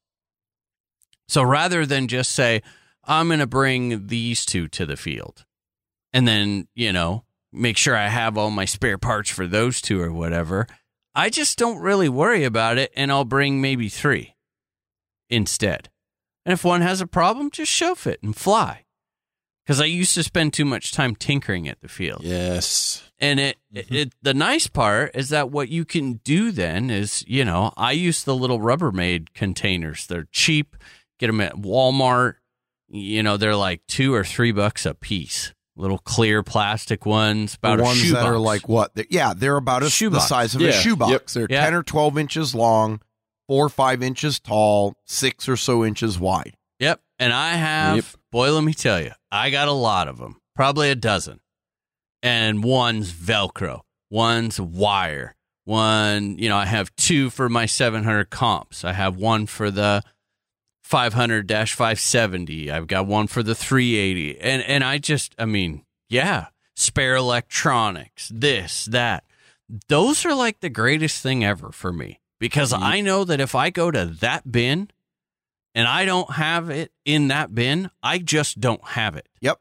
[1.27, 2.63] So rather than just say
[3.03, 5.45] I'm going to bring these two to the field,
[6.13, 10.01] and then you know make sure I have all my spare parts for those two
[10.01, 10.69] or whatever.
[11.19, 14.37] I just don't really worry about it, and I'll bring maybe three
[15.29, 15.91] instead.
[16.47, 18.85] And if one has a problem, just shove it and fly.
[19.67, 22.21] Because I used to spend too much time tinkering at the field.
[22.23, 23.03] Yes.
[23.19, 23.95] And it, mm-hmm.
[23.95, 27.93] it, the nice part is that what you can do then is, you know, I
[27.93, 30.07] use the little Rubbermaid containers.
[30.07, 30.77] They're cheap.
[31.19, 32.35] Get them at Walmart.
[32.89, 35.53] You know, they're like two or three bucks a piece.
[35.79, 38.25] Little clear plastic ones, about the a ones that shoebox.
[38.27, 38.95] are like what?
[38.95, 40.27] They're- yeah, they're about a, the Shoebox.
[40.29, 40.71] size of Yeah.
[40.71, 41.11] a shoebox.
[41.13, 41.27] Yep.
[41.29, 41.65] They're Yeah.
[41.65, 43.01] ten or twelve inches long,
[43.47, 46.57] four or five inches tall, six or so inches wide.
[46.81, 47.01] Yep.
[47.21, 48.05] And I have, Yep.
[48.33, 51.41] boy, let me tell you, I got a lot of them, probably a dozen.
[52.23, 58.85] And one's Velcro, one's wire, one, you know, I have two for my 700 comps.
[58.85, 60.03] I have one for the
[60.89, 62.71] 500 570.
[62.71, 64.41] I've got one for the 380.
[64.41, 69.25] And, and I just, I mean, yeah, spare electronics, this, that.
[69.89, 72.83] Those are like the greatest thing ever for me because mm-hmm.
[72.83, 74.89] I know that if I go to that bin,
[75.75, 79.61] and I don't have it in that bin, I just don't have it Yep.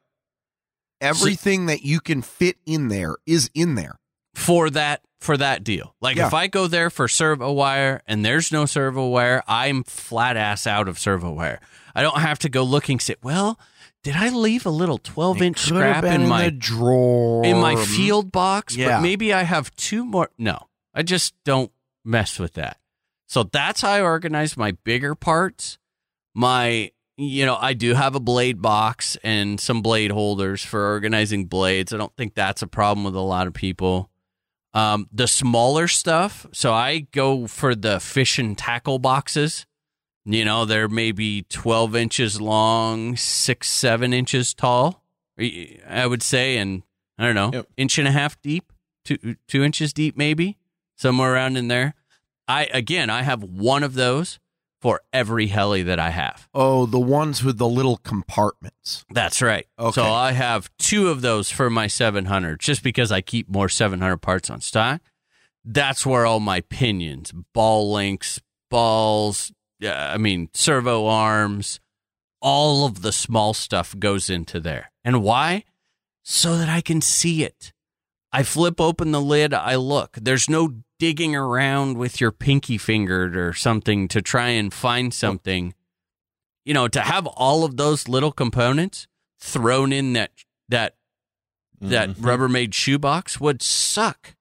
[1.02, 4.00] Everything that you can fit in there is in there.
[4.34, 5.96] for that for that deal.
[6.02, 6.28] Like Yeah.
[6.28, 10.68] if I go there for servo wire and there's no servo wire, I'm flat ass
[10.68, 11.60] out of servo wire.
[11.96, 13.60] I don't have to go looking Sit well,
[14.04, 18.32] did I leave a little 12 inch scrap been in my drawer in my field
[18.32, 18.98] box, Yeah.
[18.98, 20.30] but maybe I have two more.
[20.38, 21.72] No, I just don't
[22.06, 22.78] mess with that.
[23.28, 25.78] So that's how I organize my bigger parts.
[26.34, 31.46] My you know, I do have a blade box and some blade holders for organizing
[31.46, 31.92] blades.
[31.92, 34.12] I don't think that's a problem with a lot of people.
[34.78, 39.66] Um, the smaller stuff, so I go for the fish and tackle boxes.
[40.24, 45.04] You know, they're maybe 12 inches long, six, seven inches tall,
[45.40, 46.84] I would say, and
[47.18, 47.68] I don't know, Yep.
[47.78, 48.72] inch and a half deep,
[49.04, 50.58] two, two inches deep, maybe
[50.96, 51.96] somewhere around in there.
[52.48, 54.38] I, again, I have one of those
[54.80, 56.48] for every heli that I have.
[56.54, 59.06] Oh, the ones with the little compartments.
[59.12, 59.66] That's right.
[59.80, 60.02] Okay.
[60.02, 64.18] So I have two of those for my 700 just because I keep more 700
[64.18, 65.02] parts on stock.
[65.66, 68.40] That's where all my pinions, ball links,
[68.70, 69.52] balls,
[69.84, 71.80] uh, I mean, servo arms,
[72.42, 74.92] all of the small stuff goes into there.
[75.04, 75.64] And why?
[76.24, 77.74] So that I can see it.
[78.38, 80.18] I flip open the lid, I look.
[80.22, 85.74] There's no digging around with your pinky fingered or something to try and find something.
[86.64, 89.08] You know, to have all of those little components
[89.40, 90.32] thrown in that
[90.70, 90.96] that
[91.82, 92.16] that Mhm.
[92.16, 94.36] Rubbermaid shoebox would suck.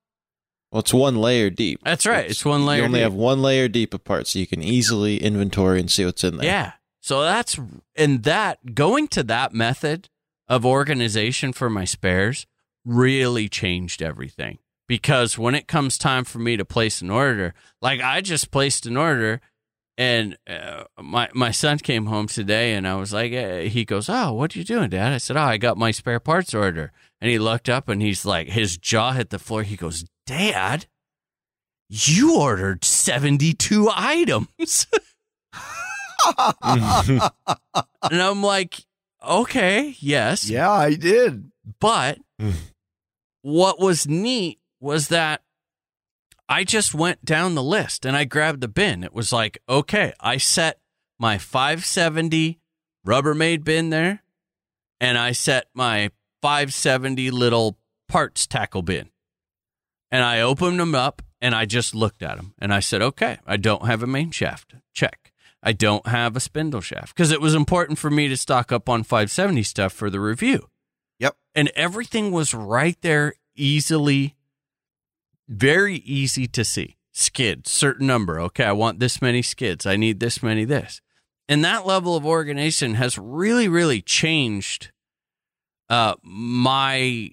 [0.71, 1.81] Well, it's one layer deep.
[1.85, 2.29] That's right.
[2.31, 3.05] It's one layer You only deep.
[3.05, 6.37] have one layer deep of parts, so you can easily inventory and see what's in
[6.39, 6.47] there.
[6.47, 6.73] Yeah.
[7.01, 7.59] So that's
[7.95, 10.09] and that going to that method
[10.49, 12.47] of organization for my spares
[12.87, 14.59] really changed everything
[14.89, 17.53] because when it comes time for me to place an order,
[17.83, 19.41] like I just placed an order
[19.99, 24.09] and uh, my my son came home today and I was like uh, he goes,
[24.09, 26.93] "Oh, what are you doing, dad?" I said, "Oh, I got my spare parts order."
[27.21, 29.63] And he looked up and he's like his jaw hit the floor.
[29.63, 30.87] He goes, "Dad,
[31.89, 34.87] you ordered 72 items."
[36.63, 37.21] and
[38.11, 38.85] I'm like,
[39.27, 40.49] okay, yes.
[40.49, 41.51] Yeah, I did.
[41.81, 42.19] But.
[43.47, 45.41] what was neat was that
[46.49, 49.05] I just went down the list and I grabbed the bin.
[49.05, 50.81] It was like, okay, I set
[51.17, 52.59] my 570
[53.07, 54.25] Rubbermaid bin there
[55.01, 56.11] and I set my
[56.43, 57.79] 570 little
[58.09, 59.11] parts tackle bin.
[60.11, 63.39] And I opened them up and I just looked at them and I said, okay,
[63.47, 64.75] I don't have a main shaft.
[64.93, 65.33] Check.
[65.63, 68.89] I don't have a spindle shaft because it was important for me to stock up
[68.89, 70.69] on 570 stuff for the review.
[71.19, 71.37] Yep.
[71.55, 74.37] And everything was right there, easily,
[75.49, 76.97] very easy to see.
[77.13, 78.39] Skid, certain number.
[78.41, 79.87] Okay, I want this many skids.
[79.87, 81.01] I need this many this.
[81.49, 84.93] And that level of organization has really, really changed
[85.89, 87.31] uh, my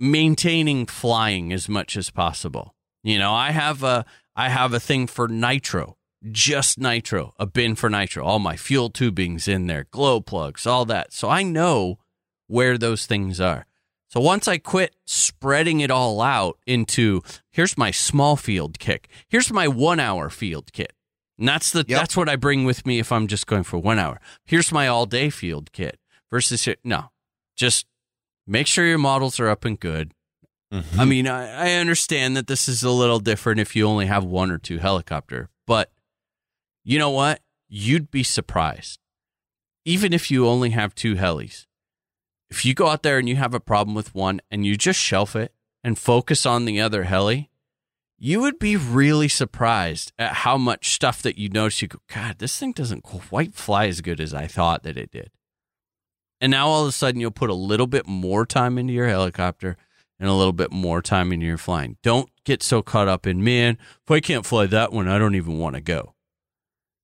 [0.00, 2.74] maintaining flying as much as possible.
[3.04, 4.04] You know, I have a
[4.34, 5.96] I have a thing for nitro,
[6.30, 8.24] just nitro, a bin for nitro.
[8.24, 11.12] All my fuel tubing's in there, glow plugs, all that.
[11.12, 11.98] So I know
[12.46, 13.66] where those things are.
[14.08, 19.50] So once I quit spreading it all out into here's my small field kick, here's
[19.52, 20.92] my one hour field kit.
[21.38, 21.98] And that's the Yep.
[21.98, 24.20] that's what I bring with me if I'm just going for one hour.
[24.44, 25.98] Here's my all day field kit
[26.30, 27.10] versus here- no,
[27.56, 27.86] just
[28.46, 30.12] make sure your models are up and good.
[30.72, 30.98] Mhm.
[30.98, 34.24] I mean, I, I understand that this is a little different if you only have
[34.24, 35.90] one or two helicopter, but
[36.84, 37.40] you know what?
[37.68, 38.98] You'd be surprised.
[39.84, 41.66] Even if you only have two helis,
[42.52, 45.00] if you go out there and you have a problem with one and you just
[45.00, 47.48] shelf it and focus on the other heli,
[48.18, 51.80] you would be really surprised at how much stuff that you notice.
[51.80, 55.10] You go, God, this thing doesn't quite fly as good as I thought that it
[55.10, 55.30] did.
[56.42, 59.08] And now all of a sudden, you'll put a little bit more time into your
[59.08, 59.78] helicopter
[60.20, 61.96] and a little bit more time into your flying.
[62.02, 65.36] Don't get so caught up in, man, if I can't fly that one, I don't
[65.36, 66.14] even want to go.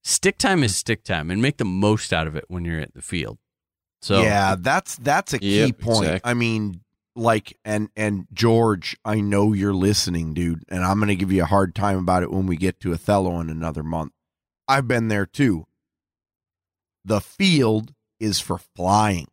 [0.05, 2.93] Stick time is stick time and make the most out of it when you're at
[2.93, 3.39] the field.
[4.01, 6.07] So, yeah, that's that's a key Yep, point.
[6.07, 6.31] exactly.
[6.31, 6.81] I mean,
[7.17, 11.43] like, and and George, I know you're listening, dude, and I'm going to give you
[11.43, 14.13] a hard time about it when we get to Othello in another month.
[14.69, 15.67] I've been there too.
[17.05, 19.29] The field is for flying,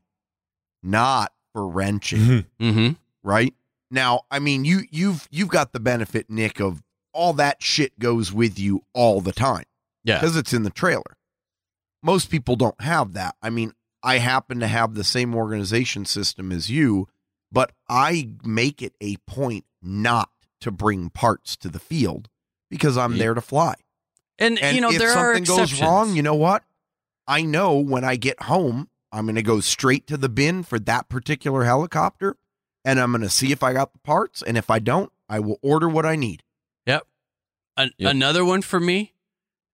[0.82, 2.46] not for wrenching.
[2.60, 2.90] hmm
[3.24, 3.56] right
[3.90, 8.32] now i mean you you've you've got the benefit nick of all that shit goes
[8.32, 9.64] with you all the time
[10.04, 10.20] yeah.
[10.20, 11.18] because it's in the trailer
[12.04, 13.72] most people don't have that i mean
[14.06, 17.08] i happen to have the same organization system as you
[17.52, 20.30] but i make it a point not
[20.62, 22.30] to bring parts to the field
[22.70, 23.18] because i'm Yeah.
[23.20, 23.76] there to fly
[24.40, 25.82] And, and you know, if there are something goes exceptions.
[25.82, 26.64] wrong you know what
[27.28, 30.80] i know when i get home i'm going to go straight to the bin for
[30.80, 32.38] that particular helicopter
[32.86, 35.40] and i'm going to see if i got the parts and if i don't i
[35.40, 36.44] will order what i need
[36.86, 37.08] Yep.
[37.78, 38.12] An- Yep.
[38.12, 39.15] Another one for me,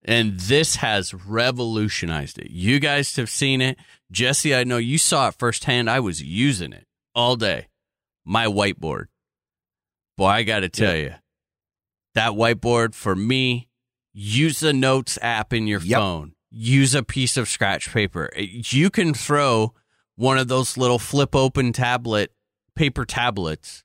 [0.04, 2.50] and this has revolutionized it.
[2.50, 3.78] You guys have seen it.
[4.10, 5.88] Jesse, I know you saw it firsthand.
[5.88, 7.68] I was using it all day.
[8.24, 9.06] My whiteboard.
[10.16, 11.14] Boy, I got to tell you,
[12.14, 13.68] that whiteboard for me,
[14.12, 15.98] use the notes app in your Yep.
[15.98, 16.32] phone.
[16.54, 18.28] use a piece of scratch paper.
[18.36, 19.72] Eh, you can throw
[20.16, 22.30] one of those little flip open tablet
[22.76, 23.82] paper tablets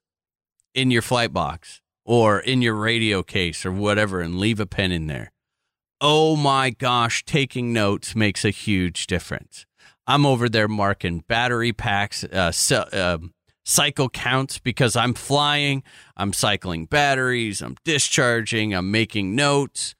[0.73, 4.91] in your flight box or in your radio case or whatever and leave a pen
[4.91, 5.31] in there.
[5.99, 9.65] Oh my gosh, taking notes makes a huge difference.
[10.06, 12.52] I'm over there marking battery packs, uh,
[12.94, 13.18] uh,
[13.65, 15.84] cycle counts because I'm flying,
[16.15, 19.95] I'm cycling batteries, I'm discharging, I'm making notes.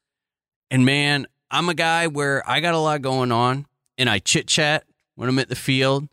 [0.70, 3.66] And man, I'm a guy where I got a lot going on
[3.98, 4.84] and I chit chat
[5.16, 6.08] when I'm at the field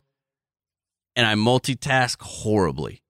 [1.14, 3.02] and I multitask horribly.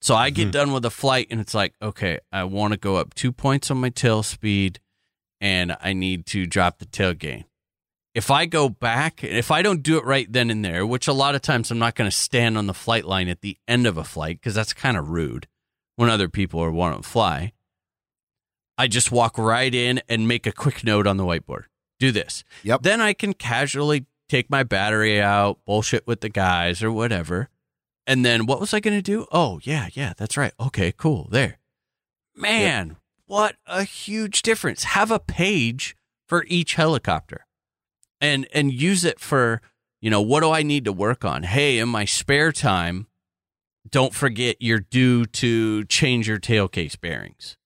[0.00, 0.50] So I get mm-hmm.
[0.50, 3.70] done with a flight and it's like, okay, I want to go up two points
[3.70, 4.80] on my tail speed
[5.44, 7.44] and I need to drop the tail gain.
[8.14, 11.06] If I go back, and if I don't do it right then and there, which
[11.06, 13.58] a lot of times I'm not going to stand on the flight line at the
[13.68, 15.46] end of a flight because that's kind of rude
[15.96, 17.52] when other people are wanting to fly.
[18.78, 21.64] I just walk right in and make a quick note on the whiteboard.
[21.98, 22.42] Do this.
[22.62, 22.80] Yep.
[22.82, 27.50] Then I can casually take my battery out, bullshit with the guys or whatever.
[28.06, 29.26] And then what was I going to do?
[29.30, 30.54] Oh, yeah, yeah, that's right.
[30.58, 31.28] Okay, cool.
[31.30, 31.58] There.
[32.34, 32.96] Man, yep.
[33.26, 34.84] What a huge difference.
[34.84, 35.96] Have a page
[36.28, 37.46] for each helicopter.
[38.20, 39.60] And and use it for,
[40.00, 41.42] you know, what do I need to work on?
[41.42, 43.06] Hey, in my spare time,
[43.88, 47.56] don't forget you're due to change your tail case bearings.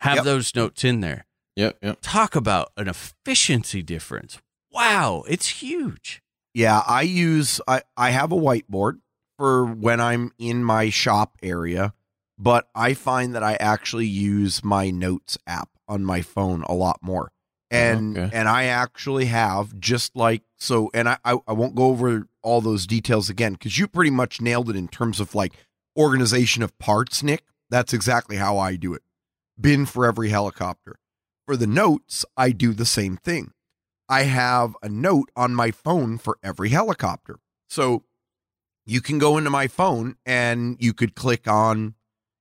[0.00, 0.24] Have yep.
[0.24, 1.26] those notes in there.
[1.56, 1.98] Yep, yep.
[2.02, 4.38] Talk about an efficiency difference.
[4.70, 6.22] Wow, it's huge.
[6.54, 9.00] Yeah, I use I I have a whiteboard
[9.38, 11.94] for when I'm in my shop area,
[12.38, 16.98] but I find that I actually use my notes app on my phone a lot
[17.02, 17.32] more.
[17.70, 18.36] And okay.
[18.36, 22.60] and I actually have just like so and I I, I won't go over all
[22.60, 25.52] those details again because you pretty much nailed it in terms of like
[25.98, 27.42] organization of parts, Nick.
[27.68, 29.02] That's exactly how I do it
[29.60, 30.96] bin for every helicopter.
[31.46, 33.52] For the notes, I do the same thing.
[34.08, 37.38] I have a note on my phone for every helicopter.
[37.68, 38.04] So
[38.84, 41.94] you can go into my phone and you could click on,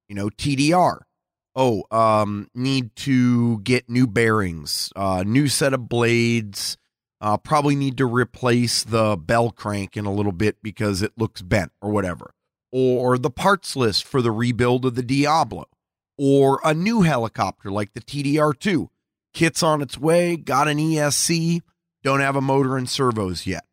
[0.08, 1.02] you know, TDR.
[1.56, 6.78] Oh, um, need to get new bearings, uh, new set of blades.
[7.22, 11.42] Uh, probably need to replace the bell crank in a little bit because it looks
[11.42, 12.34] bent or whatever.
[12.72, 15.68] Or the parts list for the rebuild of the Diablo
[16.18, 18.90] or a new helicopter like the TDR 2.
[19.34, 21.62] Kit's on its way, got an ESC,
[22.04, 23.66] don't have a motor and servos yet.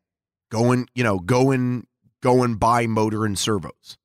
[0.51, 1.87] Going, you know, going,
[2.21, 3.97] go and buy motor and servos.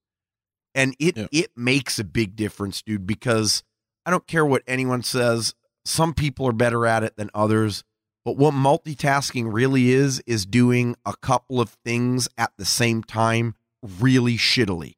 [0.79, 1.27] And it yeah.
[1.33, 3.65] it makes a big difference, dude, because
[4.07, 5.55] I don't care what anyone says.
[5.85, 7.83] Some people are better at it than others.
[8.25, 13.55] But what multitasking really is, is doing a couple of things at the same time
[13.83, 14.95] really shittily.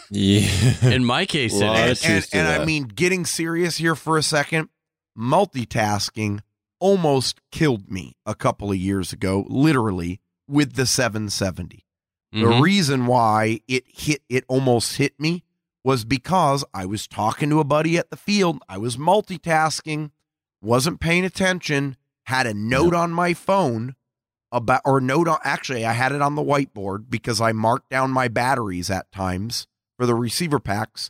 [0.10, 0.48] Yeah.
[0.84, 2.06] In my case, it is.
[2.06, 4.70] And, and, and I mean, getting serious here for a second,
[5.18, 6.40] multitasking
[6.80, 11.87] almost killed me a couple of years ago, literally with the 770.
[12.34, 12.50] Mm-hmm.
[12.50, 15.44] The reason why it hit, it almost hit me
[15.84, 18.62] was because I was talking to a buddy at the field.
[18.68, 20.12] I was multitasking,
[20.62, 21.96] wasn't paying attention,
[22.26, 23.96] had a note on my phone
[24.52, 28.12] about, or note on, actually, I had it on the whiteboard because I marked down
[28.12, 29.68] my batteries at times
[29.98, 31.10] for the receiver packs.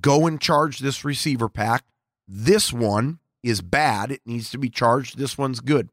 [0.00, 1.84] Go and charge this receiver pack.
[2.28, 4.12] This one is bad.
[4.12, 5.16] It needs to be charged.
[5.16, 5.88] This one's good.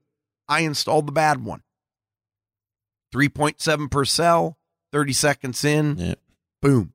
[0.50, 1.64] I installed the bad one.
[3.18, 4.58] 3.7 per cell,
[4.92, 6.16] 30 seconds in,
[6.62, 6.94] boom.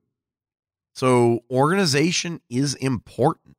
[0.94, 3.57] So organization is important.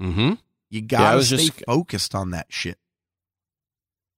[0.00, 0.34] Mm-hmm.
[0.68, 2.76] You gotta yeah, stay just, focused on that shit.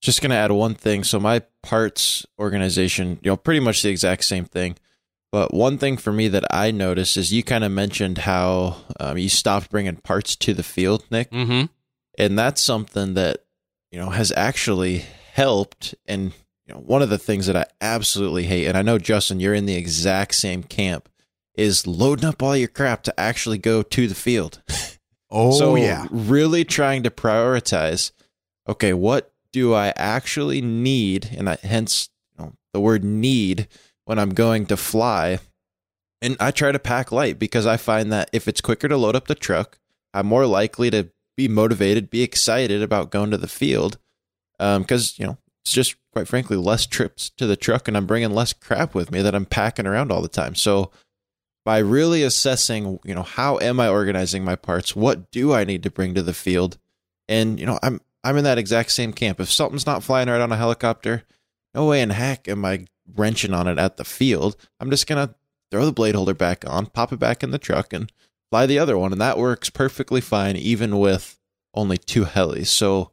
[0.00, 1.04] Just gonna add one thing.
[1.04, 4.76] So my parts organization, you know, pretty much the exact same thing.
[5.30, 9.18] But one thing for me that I noticed is you kind of mentioned how um,
[9.18, 11.64] you stopped bringing parts to the field, Nick, mm-hmm.
[12.16, 13.44] and that's something that
[13.90, 15.94] you know has actually helped.
[16.06, 16.32] And
[16.66, 19.54] you know, one of the things that I absolutely hate, and I know Justin, you're
[19.54, 21.08] in the exact same camp,
[21.54, 24.62] is loading up all your crap to actually go to the field.
[25.30, 28.12] Oh so yeah, really trying to prioritize.
[28.68, 32.08] Okay, what do I actually need, and I, hence
[32.38, 33.66] you know, the word need
[34.04, 35.40] when I'm going to fly.
[36.22, 39.16] And I try to pack light because I find that if it's quicker to load
[39.16, 39.78] up the truck,
[40.14, 43.98] I'm more likely to be motivated, be excited about going to the field.
[44.58, 48.06] Because, um, you know, it's just quite frankly less trips to the truck and I'm
[48.06, 50.54] bringing less crap with me that I'm packing around all the time.
[50.54, 50.90] So,
[51.64, 54.94] by really assessing, you know, how am I organizing my parts?
[54.94, 56.78] What do I need to bring to the field?
[57.28, 59.40] And, you know, I'm I'm in that exact same camp.
[59.40, 61.24] If something's not flying right on a helicopter,
[61.74, 64.56] no way in heck am I wrenching on it at the field.
[64.80, 65.34] I'm just to
[65.70, 68.10] throw the blade holder back on, pop it back in the truck, and
[68.50, 69.12] fly the other one.
[69.12, 71.38] And that works perfectly fine, even with
[71.74, 72.68] only two helis.
[72.68, 73.10] So,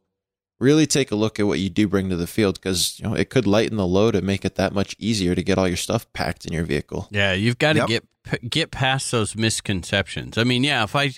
[0.62, 3.14] really take a look at what you do bring to the field because you know
[3.16, 5.76] it could lighten the load and make it that much easier to get all your
[5.78, 7.08] stuff packed in your vehicle.
[7.12, 7.88] Yeah, you've got to Yep.
[7.88, 10.38] get get past those misconceptions.
[10.38, 11.12] I mean, yeah, if I,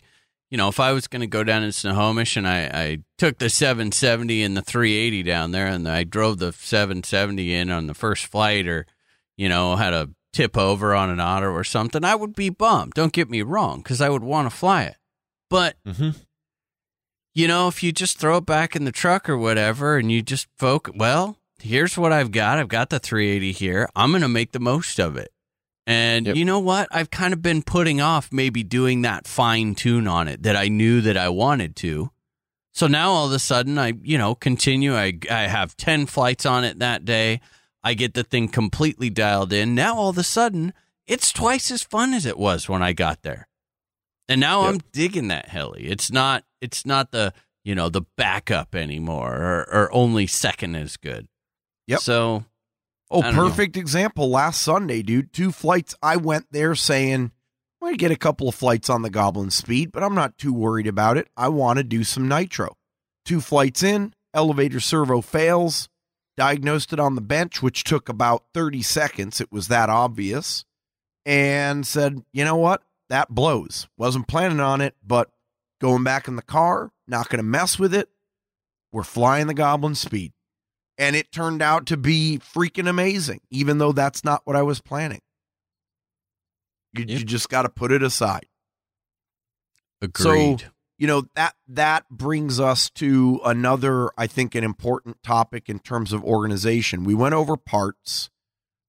[0.49, 3.39] you know, if I was going to go down in Snohomish and I, I took
[3.39, 7.93] the 770 and the 380 down there, and I drove the 770 in on the
[7.93, 8.85] first flight, or
[9.35, 12.93] you know, had a tip over on an otter or something, I would be bummed.
[12.93, 14.95] Don't get me wrong, because I would want to fly it,
[15.49, 16.11] but Mm-hmm.
[17.33, 20.21] You know, if you just throw it back in the truck or whatever and you
[20.21, 22.57] just focus, well, here's what I've got.
[22.59, 23.89] I've got the 380 here.
[23.95, 25.31] I'm going to make the most of it.
[25.85, 26.35] And Yep.
[26.35, 26.87] you know what?
[26.91, 30.67] I've kind of been putting off maybe doing that fine tune on it that I
[30.69, 32.11] knew that I wanted to.
[32.71, 34.95] So now all of a sudden I, you know, continue.
[34.95, 37.41] I, I have 10 flights on it that day.
[37.83, 39.75] I get the thing completely dialed in.
[39.75, 40.73] Now all of a sudden
[41.05, 43.47] it's twice as fun as it was when I got there.
[44.29, 44.73] And now Yep.
[44.73, 45.85] I'm digging that heli.
[45.85, 47.33] It's not it's not the
[47.63, 51.27] you know the backup anymore or, or only second as good.
[51.87, 51.99] Yep.
[51.99, 52.45] So
[53.11, 53.47] Oh, don't know.
[53.49, 54.29] perfect example.
[54.31, 55.93] Last Sunday, dude, two flights.
[56.01, 57.31] I went there saying,
[57.81, 60.51] I might get a couple of flights on the Goblin Speed, but I'm not too
[60.53, 61.27] worried about it.
[61.37, 62.75] I want to do some nitro.
[63.23, 65.89] Two flights in, elevator servo fails,
[66.37, 69.39] diagnosed it on the bench, which took about 30 seconds.
[69.39, 70.65] It was that obvious.
[71.25, 72.81] And said, you know what?
[73.13, 73.87] That blows.
[73.95, 75.29] Wasn't planning on it, but
[75.79, 78.09] going back in the car, not going to mess with it.
[78.91, 80.33] We're flying the Goblin Speed
[80.97, 84.81] and it turned out to be freaking amazing, even though that's not what I was
[84.81, 85.21] planning.
[86.93, 87.19] You, Yep.
[87.19, 88.47] you just got to put it aside.
[90.01, 90.61] agreed.
[90.61, 90.67] So,
[90.97, 96.13] you know that that brings us to another, I think, an important topic in terms
[96.13, 97.03] of organization.
[97.03, 98.31] We went over parts,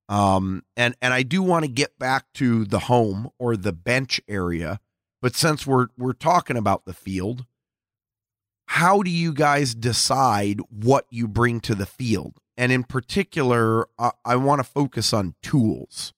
[0.08, 4.20] um, and and I do want to get back to the home or the bench
[4.28, 4.80] area,
[5.22, 7.46] but since we're we're talking about the field,
[8.66, 12.38] how do you guys decide what you bring to the field?
[12.56, 16.12] And in particular, I, I want to focus on tools.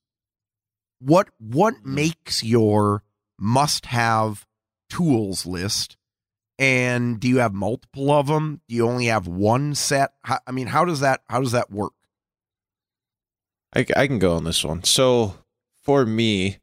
[0.98, 3.04] What what makes your
[3.38, 4.46] must-have
[4.90, 5.96] tools list?
[6.58, 8.62] And do you have multiple of them?
[8.66, 10.14] Do you only have one set?
[10.22, 11.92] How, I mean, how does that how does that work?
[13.74, 14.84] I, I can go on this one.
[14.84, 15.34] So
[15.82, 16.56] for me, you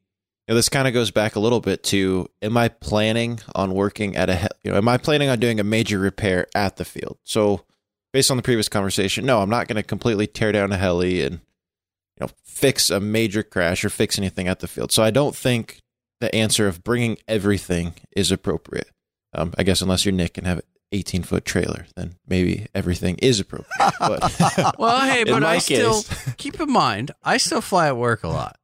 [0.50, 4.16] know, this kind of goes back a little bit to: Am I planning on working
[4.16, 4.50] at a?
[4.64, 7.18] You know, am I planning on doing a major repair at the field?
[7.24, 7.66] So,
[8.12, 11.22] based on the previous conversation, no, I'm not going to completely tear down a heli
[11.22, 14.92] and you know fix a major crash or fix anything at the field.
[14.92, 15.80] So I don't think
[16.20, 18.90] the answer of bringing everything is appropriate.
[19.34, 20.62] Um, I guess unless you're Nick and have
[20.94, 23.70] 18 foot trailer, then maybe everything is appropriate.
[24.00, 26.04] But well, hey, but my I still
[26.38, 28.58] keep in mind I still fly at work a lot.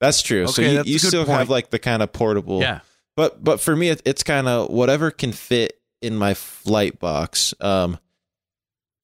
[0.00, 0.46] That's true.
[0.46, 1.38] so you, that's you still point.
[1.38, 2.60] have like the kind of portable.
[2.60, 2.80] Yeah.
[3.16, 7.54] But but for me, it, it's kind of whatever can fit in my flight box.
[7.60, 7.98] Um.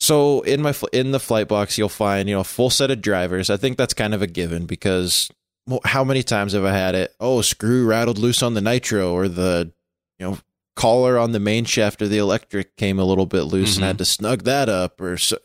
[0.01, 2.91] So in my fl- in the flight box, you'll find you know a full set
[2.91, 3.51] of drivers.
[3.51, 5.31] I think that's kind of a given because
[5.67, 7.15] well, how many times have I had it?
[7.19, 9.73] Oh, screw rattled loose on the nitro, or the
[10.19, 10.39] you know
[10.77, 13.89] collar on the main shaft of the electric came a little bit loose and Mhm.
[13.89, 15.39] had to snug that up, or so.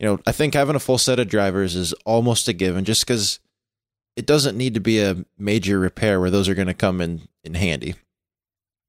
[0.00, 3.02] You know, I think having a full set of drivers is almost a given, just
[3.06, 3.38] because
[4.16, 7.28] it doesn't need to be a major repair where those are going to come in
[7.44, 7.94] in handy.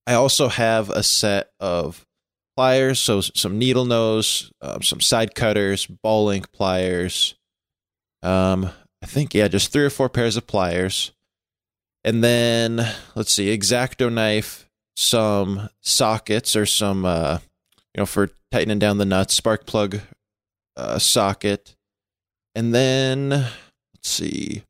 [0.08, 2.06] I also have a set of
[2.58, 7.36] pliers, so some needle nose, um, some side cutters, ball link pliers.
[8.22, 8.70] Um,
[9.02, 11.12] I think yeah, just three or four pairs of pliers,
[12.04, 17.40] and then let's see, exacto knife, some sockets or some uh,
[17.94, 20.00] you know for tightening down the nuts, spark plug
[20.78, 21.76] uh, socket,
[22.56, 23.50] and then let's
[24.04, 24.64] see.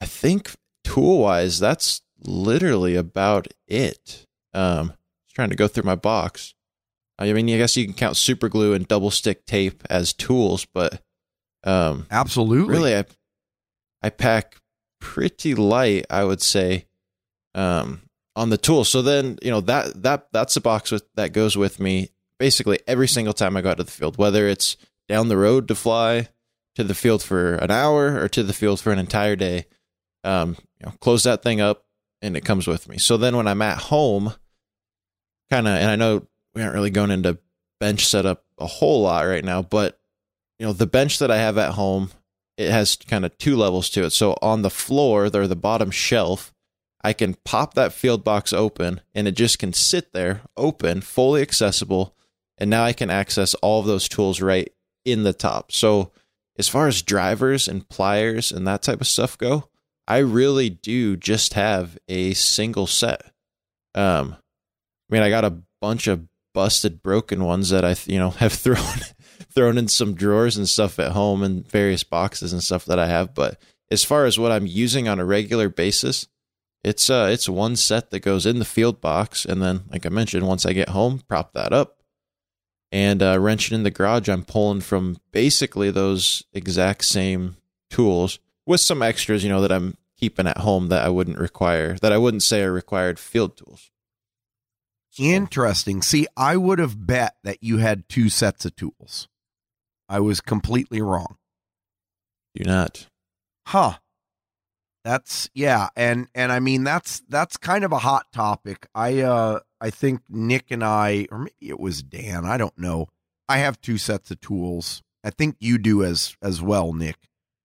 [0.00, 0.52] I think
[0.84, 4.24] tool wise, that's literally about it.
[4.54, 4.94] Um,
[5.26, 6.54] just trying to go through my box.
[7.18, 10.64] I mean, I guess you can count super glue and double stick tape as tools,
[10.64, 11.02] but
[11.64, 12.72] um, Absolutely.
[12.72, 13.04] really, I
[14.02, 14.56] I pack
[15.00, 16.86] pretty light, I would say,
[17.54, 18.00] um,
[18.40, 18.84] on the tool.
[18.84, 22.08] So then, you know that that that's the box with that goes with me
[22.38, 25.68] basically every single time I go out to the field, whether it's down the road
[25.68, 26.28] to fly
[26.74, 29.66] to the field for an hour or to the field for an entire day.
[30.24, 31.84] Um, you know, close that thing up
[32.22, 32.96] and it comes with me.
[32.96, 34.32] So then when I'm at home,
[35.50, 37.38] kind of, and I know we aren't really going into
[37.78, 40.00] bench setup a whole lot right now, but
[40.58, 42.10] you know, the bench that I have at home,
[42.56, 44.10] it has kind of two levels to it.
[44.10, 46.54] So on the floor, or the bottom shelf,
[47.02, 51.42] I can pop that field box open and it just can sit there open, fully
[51.42, 52.14] accessible.
[52.58, 54.70] And now I can access all of those tools right
[55.04, 55.72] in the top.
[55.72, 56.12] So
[56.58, 59.68] as far as drivers and pliers and that type of stuff go,
[60.06, 63.22] I really do just have a single set.
[63.94, 64.36] Um,
[65.10, 68.52] I mean, I got a bunch of busted, broken ones that I you know have
[68.52, 68.98] thrown
[69.54, 73.06] thrown in some drawers and stuff at home and various boxes and stuff that I
[73.06, 73.34] have.
[73.34, 73.60] But
[73.90, 76.28] as far as what I'm using on a regular basis,
[76.82, 80.08] it's uh it's one set that goes in the field box, and then like I
[80.08, 82.00] mentioned, once I get home, prop that up
[82.92, 84.28] and uh, wrenching in the garage.
[84.28, 87.56] I'm pulling from basically those exact same
[87.88, 91.96] tools with some extras, you know, that I'm keeping at home that I wouldn't require
[92.02, 93.90] that I wouldn't say are required field tools.
[95.18, 96.02] Interesting.
[96.02, 99.28] See, I would have bet that you had two sets of tools.
[100.08, 101.36] I was completely wrong.
[102.54, 103.06] Do not.
[103.66, 103.98] Huh.
[105.04, 108.86] That's yeah, and and I mean that's that's kind of a hot topic.
[108.94, 113.08] I uh I think Nick and I or maybe it was Dan, I don't know.
[113.48, 115.02] I have two sets of tools.
[115.24, 117.16] I think you do as as well, Nick.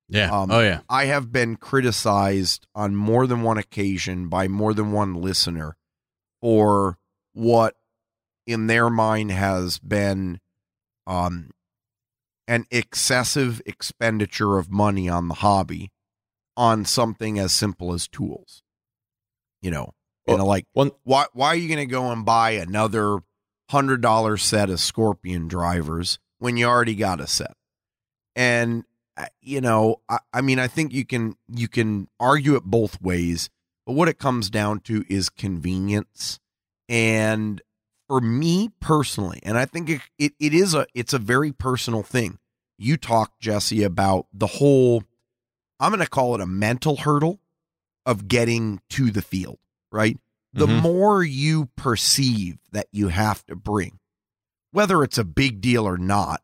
[0.08, 0.32] Yeah.
[0.32, 0.82] Um, oh yeah.
[0.88, 5.76] I have been criticized on more than one occasion by more than one listener
[6.42, 6.98] for
[7.34, 7.76] what
[8.48, 10.40] in their mind has been
[11.06, 11.50] um
[12.48, 15.92] an excessive expenditure of money on the hobby
[16.58, 18.64] on something as simple as tools.
[19.62, 19.94] You know,
[20.28, 23.20] you know, like One why why are you going to go and buy another
[23.70, 27.56] hundred dollar set of Scorpion drivers when you already got a set?
[28.36, 28.84] And
[29.18, 33.02] uh, you know, I, I mean, I think you can you can argue it both
[33.02, 33.50] ways,
[33.86, 36.40] but what it comes down to is convenience.
[36.88, 37.62] And
[38.08, 42.04] for me personally, and I think it, it, it is a it's a very personal
[42.04, 42.40] thing.
[42.78, 45.04] You talked Jesse about the whole
[45.80, 47.40] I'm going to call it a mental hurdle
[48.06, 49.58] of getting to the field,
[49.92, 50.18] right?
[50.54, 50.82] The Mhm.
[50.82, 54.00] more you perceive that you have to bring,
[54.72, 56.42] whether it's a big deal or not,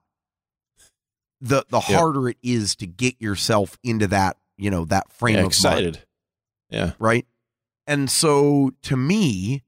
[1.39, 1.97] the the Yeah.
[1.97, 5.51] harder it is to get yourself into that, you know, that frame yeah, of mind
[5.53, 6.05] excited.
[6.69, 6.93] Yeah.
[6.99, 7.25] right?
[7.87, 9.63] And so to me,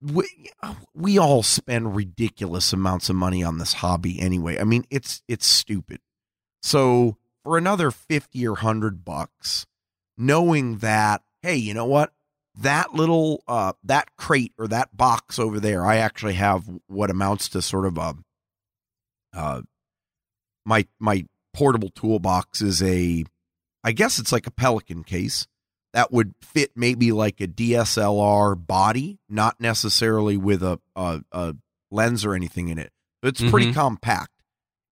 [0.00, 0.28] we,
[0.94, 4.58] we all spend ridiculous amounts of money on this hobby anyway.
[4.58, 6.00] I mean, it's it's stupid.
[6.62, 9.66] So for another 50 or 100 bucks,
[10.16, 12.12] knowing that hey, you know what?
[12.60, 17.48] That little uh that crate or that box over there, I actually have what amounts
[17.50, 18.14] to sort of a
[19.34, 19.62] uh
[20.64, 21.24] my my
[21.54, 23.24] portable toolbox is a
[23.84, 25.46] I guess it's like a pelican case
[25.92, 31.56] that would fit maybe like a DSLR body, not necessarily with a a, a
[31.90, 32.92] lens or anything in it.
[33.22, 33.74] It's pretty Mhm.
[33.74, 34.42] compact,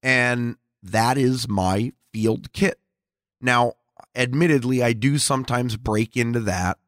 [0.02, 2.78] and that is my field kit.
[3.40, 3.74] Now,
[4.14, 6.78] admittedly, I do sometimes break into that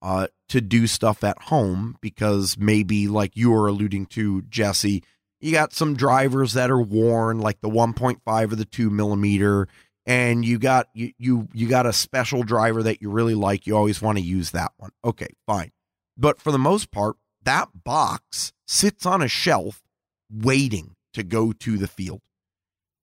[0.00, 5.04] uh, to do stuff at home because maybe, like you were alluding to, Jesse,
[5.40, 9.68] you got some drivers that are worn, like the 1.5 or the 2 millimeter,
[10.06, 13.66] and you got you you you got a special driver that you really like.
[13.66, 14.90] You always want to use that one.
[15.04, 15.70] Okay, fine.
[16.16, 19.82] But for the most part, that box sits on a shelf
[20.30, 22.20] waiting to go to the field.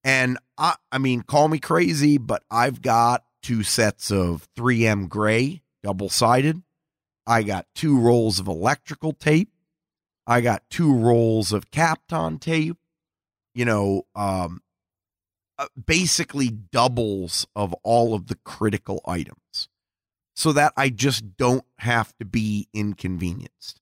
[0.03, 5.63] And I I mean, call me crazy, but I've got two sets of 3M gray
[5.81, 6.61] double sided.
[7.25, 9.49] I got two rolls of electrical tape.
[10.27, 12.77] I got two rolls of Kapton tape.
[13.55, 14.61] You know, um,
[15.57, 19.69] uh, basically doubles of all of the critical items
[20.33, 23.81] so that I just don't have to be inconvenienced.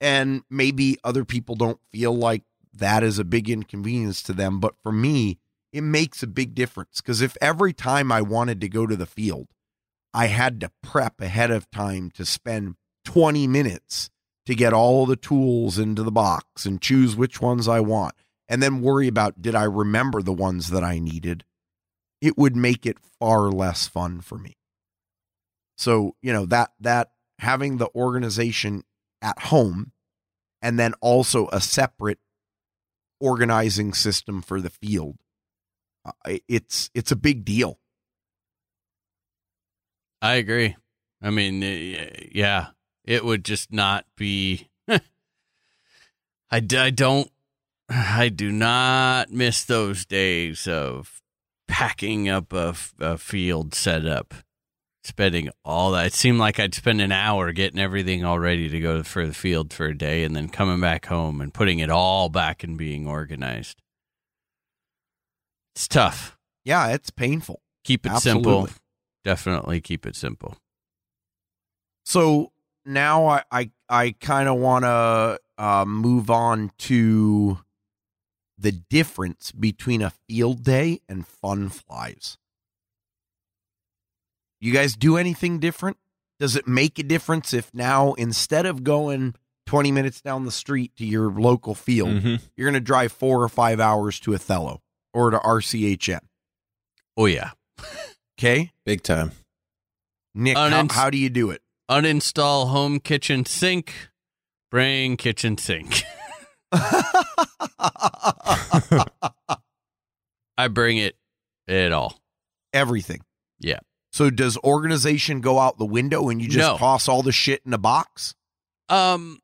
[0.00, 2.42] And maybe other people don't feel like
[2.74, 4.60] that is a big inconvenience to them.
[4.60, 5.38] But for me,
[5.74, 9.06] it makes a big difference because if every time I wanted to go to the
[9.06, 9.48] field,
[10.14, 12.76] I had to prep ahead of time to spend
[13.06, 14.08] 20 minutes
[14.46, 18.14] to get all the tools into the box and choose which ones I want
[18.48, 21.44] and then worry about did I remember the ones that I needed,
[22.20, 24.56] it would make it far less fun for me.
[25.76, 27.10] So, you know, that that
[27.40, 28.84] having the organization
[29.20, 29.90] at home
[30.62, 32.20] and then also a separate
[33.18, 35.16] organizing system for the field
[36.48, 37.78] it's it's a big deal.
[40.20, 40.76] I agree.
[41.22, 41.62] I mean,
[42.32, 42.68] yeah,
[43.04, 44.68] it would just not be.
[44.88, 45.00] I,
[46.50, 46.60] I
[46.90, 47.30] don't.
[47.88, 51.20] I do not miss those days of
[51.68, 54.32] packing up a, a field setup,
[55.02, 56.06] spending all that.
[56.06, 59.34] It seemed like I'd spend an hour getting everything all ready to go for the
[59.34, 62.78] field for a day, and then coming back home and putting it all back and
[62.78, 63.82] being organized.
[65.74, 66.38] It's tough.
[66.64, 67.60] Yeah, it's painful.
[67.84, 68.68] Keep it simple.
[69.24, 70.56] Definitely keep it simple.
[72.04, 72.52] So
[72.84, 77.58] now I I, I kind of want to uh, move on to
[78.58, 82.38] the difference between a field day and fun flies.
[84.60, 85.96] You guys do anything different?
[86.38, 89.34] Does it make a difference if now instead of going
[89.66, 92.10] 20 minutes down the street to your local field.
[92.10, 92.40] Mhm.
[92.56, 94.82] You're going to drive four or five hours to Othello
[95.14, 96.20] or to RCHN.
[97.16, 97.52] Oh yeah.
[98.38, 98.72] Okay.
[98.84, 99.30] Big time.
[100.34, 101.62] Nick, how, how do you do it?
[101.90, 103.94] Uninstall home kitchen sink.
[104.70, 106.02] Bring kitchen sink.
[110.56, 111.16] I bring it
[111.68, 112.18] at all.
[112.72, 113.20] Everything.
[113.60, 113.78] Yeah.
[114.12, 116.76] So does organization go out the window and you just No.
[116.78, 118.34] toss all the shit in a box?
[118.88, 119.40] Um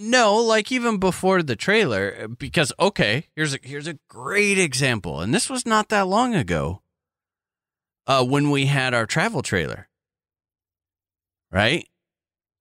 [0.00, 5.20] no, like even before the trailer because okay, here's a here's a great example.
[5.20, 6.80] And this was not that long ago.
[8.06, 9.88] Uh when we had our travel trailer.
[11.52, 11.86] Right?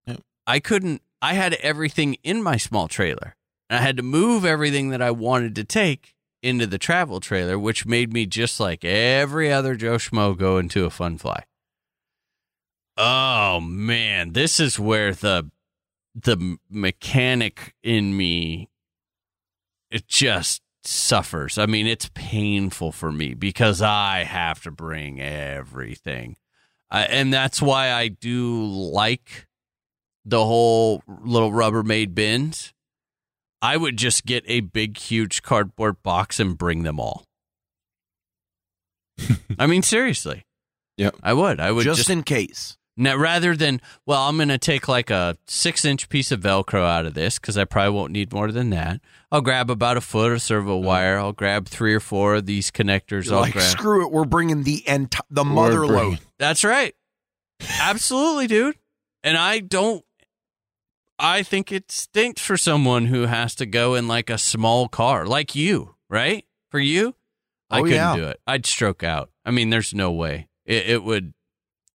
[0.05, 0.21] Yep.
[0.45, 3.35] I couldn't I had everything in my small trailer.
[3.69, 7.57] And I had to move everything that I wanted to take into the travel trailer,
[7.57, 11.43] which made me just like every other Joe Schmo go into a fun fly.
[12.97, 15.49] Oh man, this is where the
[16.15, 18.69] the mechanic in me
[19.91, 21.57] it just suffers.
[21.57, 26.37] I mean, it's painful for me because I have to bring everything.
[26.91, 29.47] Uh, and that's why I do like
[30.25, 32.73] the whole little Rubbermaid bins.
[33.61, 37.25] I would just get a big, huge cardboard box and bring them all.
[39.59, 40.45] I mean, seriously.
[40.97, 41.17] Yep.
[41.21, 41.59] I would.
[41.59, 42.77] I would just, just in case.
[42.99, 46.83] Now, rather than, well, I'm going to take like a six inch piece of Velcro
[46.85, 48.99] out of this because I probably won't need more than that.
[49.31, 50.87] I'll grab about a foot of servo uh-huh.
[50.87, 51.17] wire.
[51.17, 53.25] I'll grab three or four of these connectors.
[53.25, 53.71] You're I'll like, grab.
[53.71, 54.11] screw it.
[54.11, 56.19] We're bringing the ent- the We're mother load.
[56.37, 56.93] That's right.
[57.81, 58.75] Absolutely, dude.
[59.23, 60.03] And I don't.
[61.17, 65.25] I think it stinks for someone who has to go in like a small car,
[65.25, 66.45] like you, right?
[66.71, 67.15] For you,
[67.69, 68.15] oh, I Oh, couldn't yeah.
[68.15, 68.39] do it.
[68.47, 69.29] I'd stroke out.
[69.43, 70.47] I mean, there's no way.
[70.65, 71.33] It, it would.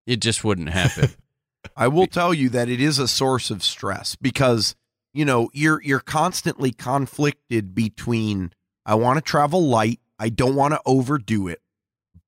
[0.07, 1.11] It just wouldn't happen.
[1.77, 4.75] I will tell you that it is a source of stress because
[5.13, 8.53] you know you're you're constantly conflicted between
[8.85, 11.61] I want to travel light, I don't want to overdo it,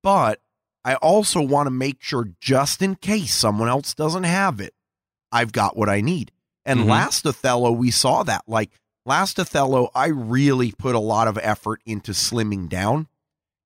[0.03, 0.41] but
[0.85, 4.73] I also want to make sure just in case someone else doesn't have it,
[5.31, 6.33] I've got what I need.
[6.65, 6.87] And Mhm.
[6.89, 8.45] last Othello, we saw that.
[8.47, 8.71] Like
[9.05, 13.09] last Othello, I really put a lot of effort into slimming down.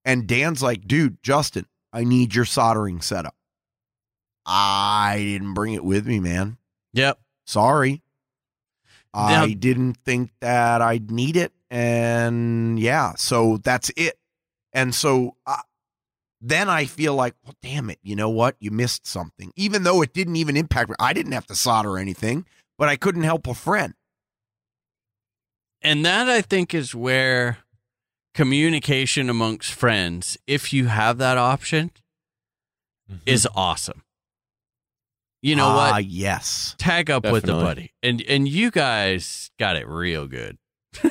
[0.04, 3.34] And Dan's like, dude, Justin, I need your soldering setup.
[4.52, 6.58] I didn't bring it with me, man.
[6.92, 7.20] yep.
[7.46, 8.02] Sorry.
[9.14, 11.52] Now- I didn't think that I'd need it.
[11.70, 14.18] And yeah, so that's it.
[14.72, 15.62] And so uh,
[16.40, 17.98] then I feel like, well, damn it.
[18.02, 18.56] You know what?
[18.60, 19.52] You missed something.
[19.56, 20.96] Even though it didn't even impact me.
[20.98, 22.44] I didn't have to solder anything,
[22.78, 23.94] but I couldn't help a friend.
[25.82, 27.58] And that I think is where
[28.34, 31.90] communication amongst friends, if you have that option,
[33.26, 34.02] is awesome.
[35.42, 36.04] You know Ah, what?
[36.04, 36.74] Yes.
[36.78, 37.64] Tag up with a Definitely.
[37.64, 37.92] buddy.
[38.02, 40.58] And and you guys got it real good.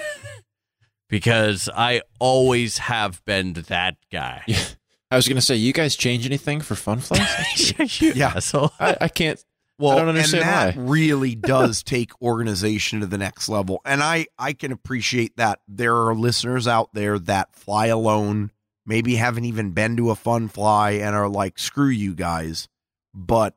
[1.10, 4.44] because I always have been that guy.
[4.48, 4.64] Yeah.
[5.12, 7.74] I was gonna say, you guys change anything for fun flies?
[8.02, 8.34] you Yeah.
[8.36, 8.72] asshole.
[8.80, 9.44] I, I can't.
[9.80, 10.84] Well, I don't understand and that why.
[10.92, 13.82] really does take organization to the next level.
[13.86, 18.52] And I, I can appreciate that there are listeners out there that fly alone,
[18.86, 22.68] maybe haven't even been to a fun fly and are like, screw you guys.
[23.16, 23.56] But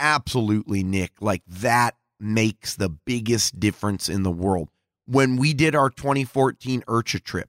[0.00, 4.68] absolutely, Nick, like that makes the biggest difference in the world.
[5.06, 7.48] When we did our 2014 IRCHA trip,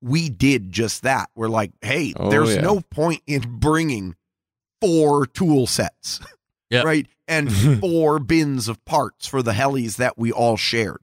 [0.00, 1.30] we did just that.
[1.36, 2.60] We're like, hey, Oh, there's yeah.
[2.62, 4.16] no point in bringing
[4.80, 6.20] four tool sets.
[6.70, 6.84] Yep.
[6.84, 7.06] Right.
[7.28, 11.00] And four bins of parts for the helis that we all shared.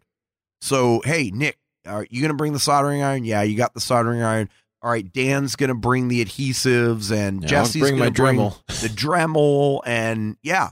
[0.61, 3.23] So, hey, Nick, are you going to bring the soldering iron?
[3.23, 4.49] Yeah, you got the soldering iron.
[4.81, 8.65] All right, Dan's going to bring the adhesives and Yeah, Jesse's going to bring Dremel.
[8.81, 10.69] the Dremel and yeah.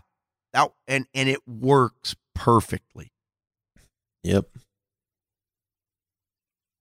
[0.54, 3.12] That and and it works perfectly.
[4.24, 4.46] Yep.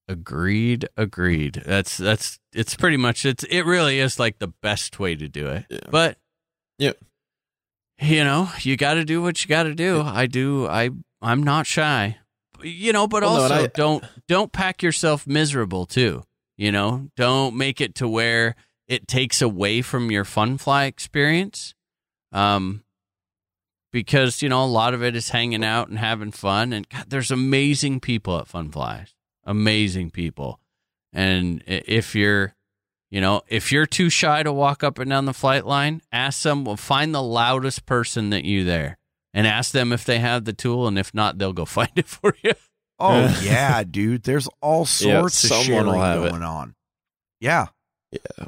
[0.09, 1.62] Agreed, agreed.
[1.66, 5.48] That's that's it's pretty much it's it really is like the best way to do
[5.48, 5.66] it.
[5.68, 5.78] Yeah.
[5.90, 6.18] But
[6.78, 6.98] Yep.
[8.01, 10.02] you know, you got to do what you got to do.
[10.02, 10.66] I do.
[10.68, 10.90] I
[11.20, 12.18] I'm not shy.
[12.62, 16.22] You know, but Well, no, also I- don't don't pack yourself miserable too.
[16.56, 18.55] You know, don't make it to where
[18.86, 21.74] it takes away from your fun fly experience.
[22.30, 22.84] Um
[23.97, 27.06] because, you know, a lot of it is hanging out and having fun and God,
[27.09, 29.14] there's amazing people at Fun Flies.
[29.44, 30.60] Amazing people.
[31.14, 32.55] And if you're
[33.10, 36.43] you know, if you're too shy to walk up and down the flight line, ask
[36.43, 38.98] them, well, find the loudest person that you there
[39.32, 40.86] and ask them if they have the tool.
[40.86, 42.52] And if not, they'll go find it for you.
[42.98, 44.24] Oh yeah, dude.
[44.24, 46.31] There's all Yeah, sorts of someone sharing will have it.
[46.32, 46.74] going on.
[47.40, 47.68] Yeah.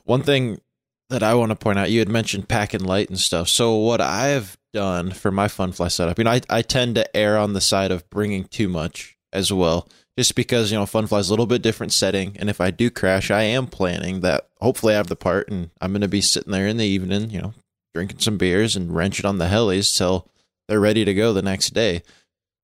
[0.05, 0.61] One thing
[1.09, 3.49] that I want to point out, you had mentioned packing light and stuff.
[3.49, 7.17] So what I've done for my fun fly setup, you know, I, I tend to
[7.17, 11.07] err on the side of bringing too much as well, just because, you know, fun
[11.07, 12.37] fly is a little bit different setting.
[12.39, 15.71] And if I do crash, I am planning that hopefully I have the part and
[15.81, 17.55] I'm going to be sitting there in the evening, you know,
[17.95, 20.29] drinking some beers and wrenching on the helis till
[20.69, 22.03] they're ready to go the next day.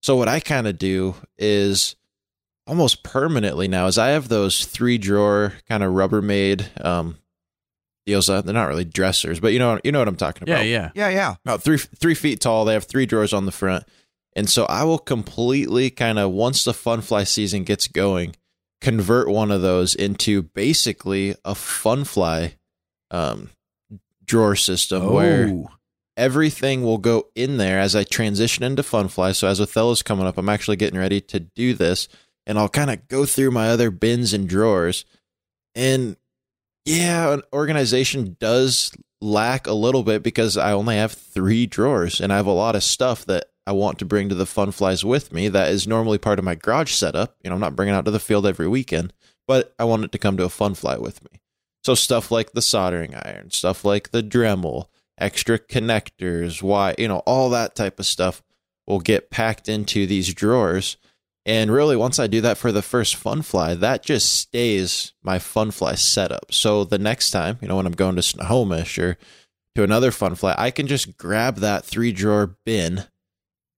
[0.03, 1.97] So what I kind of do is
[2.67, 7.19] almost permanently now is I have those three drawer kind of Rubbermaid um
[8.07, 8.27] deals.
[8.27, 10.67] They're not really dressers, but you know you know what I'm talking about.
[10.67, 10.91] yeah.
[10.95, 11.15] Yeah, yeah.
[11.15, 11.35] yeah.
[11.45, 12.65] About three three feet tall.
[12.65, 13.85] They have three drawers on the front,
[14.35, 18.37] and so I will completely kind of once the fun fly season gets going,
[18.81, 22.57] convert one of those into basically a fun fly
[23.11, 23.51] um
[24.25, 25.69] drawer system where Oh.
[26.17, 29.35] everything will go in there as I transition into Funfly.
[29.35, 32.09] So as Othello's coming up, I'm actually getting ready to do this,
[32.47, 35.05] and I'll kind of go through my other bins and drawers.
[35.75, 36.17] And
[36.85, 42.33] yeah, an organization does lack a little bit because I only have three drawers, and
[42.33, 45.05] I have a lot of stuff that I want to bring to the fun flies
[45.05, 45.49] with me.
[45.49, 47.37] That is normally part of my garage setup.
[47.43, 49.13] You know, I'm not bringing out to the field every weekend,
[49.47, 51.41] but I want it to come to a fun fly with me.
[51.83, 54.87] So stuff like the soldering iron, stuff like the Dremel,
[55.19, 58.43] extra connectors, why, you know, all that type of stuff
[58.87, 60.97] will get packed into these drawers.
[61.47, 65.39] And really, once I do that for the first fun fly, that just stays my
[65.39, 66.53] fun fly setup.
[66.53, 69.19] So the next time, you know, when I'm going to Snohomish or
[69.75, 73.05] to another fun fly, I can just grab that three drawer bin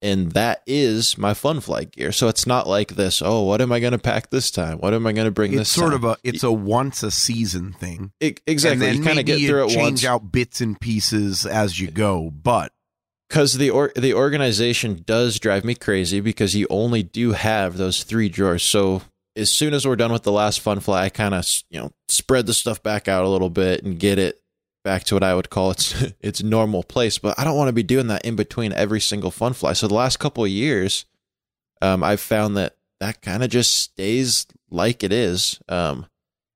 [0.03, 2.13] and that is my fun fly gear.
[2.13, 4.79] So it's not like this, oh, what am I going to pack this time?
[4.79, 6.05] What am I going to bring It's this sort time?
[6.05, 8.13] of a it's a once a season thing.
[8.21, 8.89] E- exactly.
[8.89, 10.05] And you kind of get through you it change once.
[10.05, 12.73] out bits and pieces as you go, but
[13.29, 18.03] because the or, the organization does drive me crazy because you only do have those
[18.03, 18.63] three drawers.
[18.63, 19.03] So
[19.35, 21.93] as soon as we're done with the last fun fly, I kind of you know
[22.09, 24.43] spread the stuff back out a little bit and get it
[24.85, 27.19] back to what I would call its its normal place.
[27.19, 29.73] But I don't want to be doing that in between every single fun fly.
[29.73, 31.05] So the last couple of years,
[31.83, 35.61] um, I've found that that kind of just stays like it is.
[35.69, 36.07] Um,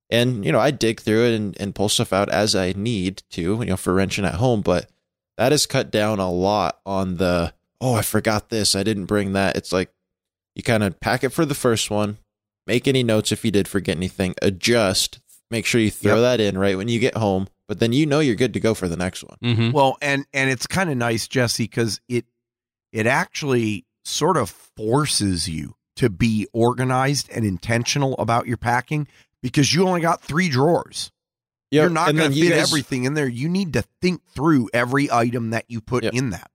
[0.09, 3.23] and you know I dig through it and, and pull stuff out as I need
[3.31, 4.90] to, you know, for wrenching at home, but
[5.41, 7.51] that has cut down a lot on the
[7.81, 9.91] oh i forgot this i didn't bring that it's like
[10.55, 12.17] you kind of pack it for the first one
[12.67, 15.19] make any notes if you did forget anything adjust
[15.49, 16.21] make sure you throw Yep.
[16.21, 18.73] that in right when you get home but then you know you're good to go
[18.75, 19.71] for the next one Mm-hmm.
[19.71, 22.25] Well, and and it's kind of nice, Jesse, because it
[22.91, 29.07] it actually sort of forces you to be organized and intentional about your packing
[29.41, 31.11] because you only got three drawers.
[31.71, 33.27] Yep, You're not going to fit guys- everything in there.
[33.27, 36.13] You need to think through every item that you put Yep.
[36.13, 36.51] in that.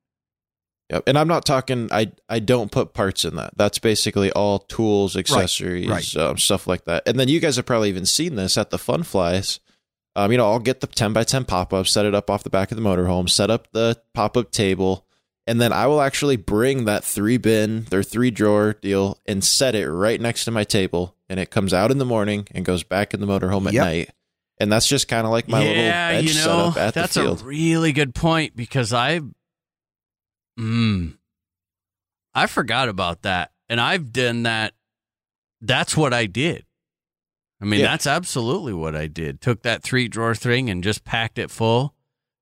[0.90, 1.04] Yep.
[1.08, 1.88] And I'm not talking.
[1.90, 3.56] I I don't put parts in that.
[3.56, 6.16] That's basically all tools, accessories, right.
[6.16, 7.02] Um, stuff like that.
[7.08, 9.58] And then you guys have probably even seen this at the Fun Flies.
[10.14, 12.44] Um, you know, I'll get the 10 by 10 pop up, set it up off
[12.44, 15.04] the back of the motorhome, set up the pop up table,
[15.46, 19.74] and then I will actually bring that three bin, their three drawer deal, and set
[19.74, 21.16] it right next to my table.
[21.28, 23.84] And it comes out in the morning and goes back in the motorhome at Yep.
[23.84, 24.10] night.
[24.58, 27.20] And that's just kind of like my little bench you know, setup at that's the
[27.22, 27.42] field.
[27.42, 29.20] a really good point because I,
[30.58, 31.16] mm,
[32.34, 34.72] I forgot about that, and I've done that.
[35.60, 36.64] That's what I did.
[37.60, 37.86] I mean, Yeah.
[37.86, 39.40] that's absolutely what I did.
[39.40, 41.94] Took that three drawer thing and just packed it full.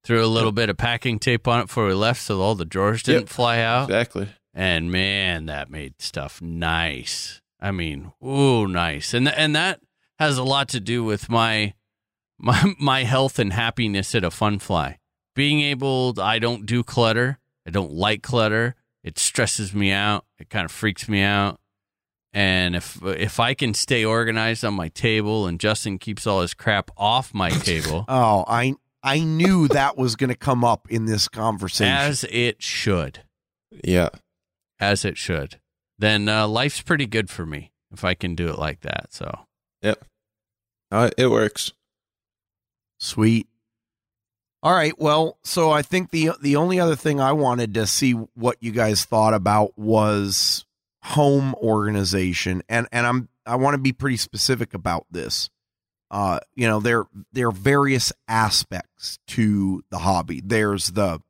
[0.04, 2.64] Threw a little bit of packing tape on it before we left, so all the
[2.64, 3.28] drawers didn't Yep.
[3.30, 3.84] fly out.
[3.88, 4.28] exactly.
[4.52, 7.40] And man, that made stuff nice.
[7.60, 9.14] I mean, ooh, nice.
[9.14, 9.80] And th- and that
[10.18, 11.74] has a lot to do with my
[12.38, 14.98] my my health and happiness at a fun fly.
[15.34, 17.38] Being able, I don't do clutter.
[17.66, 18.74] I don't like clutter.
[19.02, 20.24] It stresses me out.
[20.38, 21.58] It kind of freaks me out.
[22.32, 26.54] And if if I can stay organized on my table and Justin keeps all his
[26.54, 31.04] crap off my table, Oh, I I knew that was going to come up in
[31.04, 31.92] this conversation.
[31.92, 33.20] as it should,
[33.84, 34.08] Yeah.
[34.80, 35.60] as it should,
[35.98, 39.12] then uh, life's pretty good for me if I can do it like that.
[39.12, 39.40] So
[39.82, 40.04] yep,
[40.90, 41.72] Uh, it works.
[43.04, 43.46] Sweet.
[44.62, 44.98] All right.
[44.98, 48.72] Well, so I think the the only other thing I wanted to see what you
[48.72, 50.64] guys thought about was
[51.02, 55.50] home organization, and and I'm I want to be pretty specific about this.
[56.10, 60.40] Uh, you know, there there are various aspects to the hobby.
[60.42, 61.20] There's the,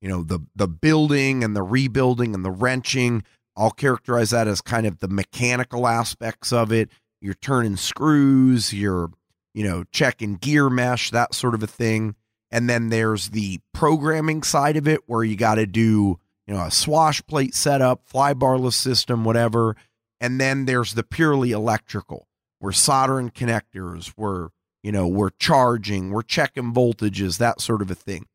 [0.00, 3.22] you know, the the building and the rebuilding and the wrenching.
[3.56, 6.90] I'll characterize that as kind of the mechanical aspects of it.
[7.20, 8.74] You're turning screws.
[8.74, 9.12] You're
[9.54, 12.14] you know, checking gear mesh, that sort of a thing.
[12.50, 16.64] And then there's the programming side of it where you got to do, you know,
[16.64, 19.76] a swash plate setup, flybarless system, whatever.
[20.20, 22.26] And then there's the purely electrical.
[22.60, 24.48] We're soldering connectors, we're,
[24.82, 28.26] you know, we're charging, we're checking voltages, that sort of a thing.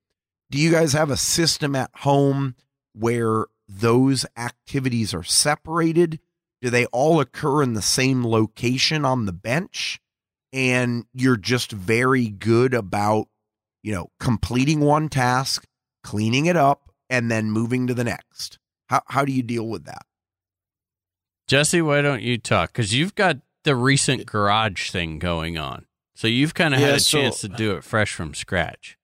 [0.50, 2.56] Do you guys have a system at home
[2.94, 6.20] where those activities are separated?
[6.62, 10.00] Do they all occur in the same location on the bench?
[10.56, 13.27] And you're just very good about,
[13.84, 15.65] you know, completing one task,
[16.02, 18.57] cleaning it up, and then moving to the next.
[18.88, 20.06] How how do you deal with that?
[21.48, 22.72] Jesse, why don't you talk?
[22.72, 25.86] Because you've got the recent garage thing going on.
[26.15, 28.98] So you've kind of Yeah, had a so- chance to do it fresh from scratch.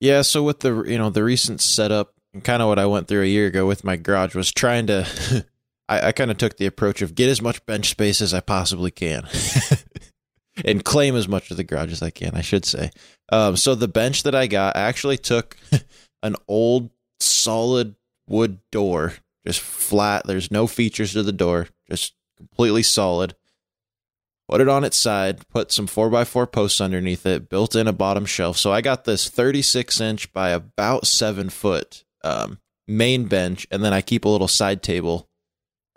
[0.00, 3.08] Yeah, so with the you know the recent setup and kind of what I went
[3.08, 5.44] through a year ago with my garage was trying to
[5.88, 8.38] I, I kind of took the approach of get as much bench space as I
[8.40, 9.26] possibly can.
[10.64, 12.90] and claim as much of the garage as I can, I should say.
[13.30, 15.56] Um, so the bench that I got, I actually took
[16.22, 16.90] an old
[17.20, 17.94] solid
[18.28, 19.14] wood door,
[19.46, 20.26] just flat.
[20.26, 23.34] There's no features to the door, just completely solid.
[24.48, 28.24] Put it on its side, put some 4x4 posts underneath it, built in a bottom
[28.24, 28.56] shelf.
[28.56, 33.92] So I got this 36 inch by about 7 foot um, main bench, and then
[33.92, 35.27] I keep a little side table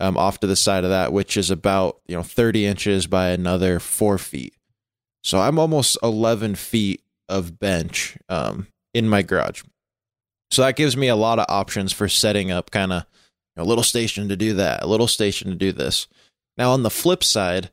[0.02, 3.30] um, off to the side of that, which is about you know 30 inches by
[3.30, 4.56] another 4 feet.
[5.24, 9.64] So I'm almost 11 feet of bench um, in my garage.
[10.50, 13.06] So that gives me a lot of options for setting up kind of
[13.56, 16.08] a little station to do that, a little station to do this.
[16.58, 17.72] Now on the flip side,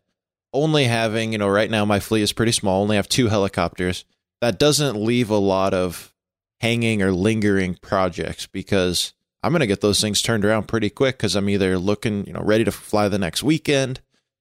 [0.52, 4.04] only having, you know, right now my fleet is pretty small, only have two helicopters.
[4.40, 6.14] That doesn't leave a lot of
[6.60, 11.16] hanging or lingering projects because I'm going to get those things turned around pretty quick
[11.16, 14.00] because I'm either looking, you know, ready to fly the next weekend.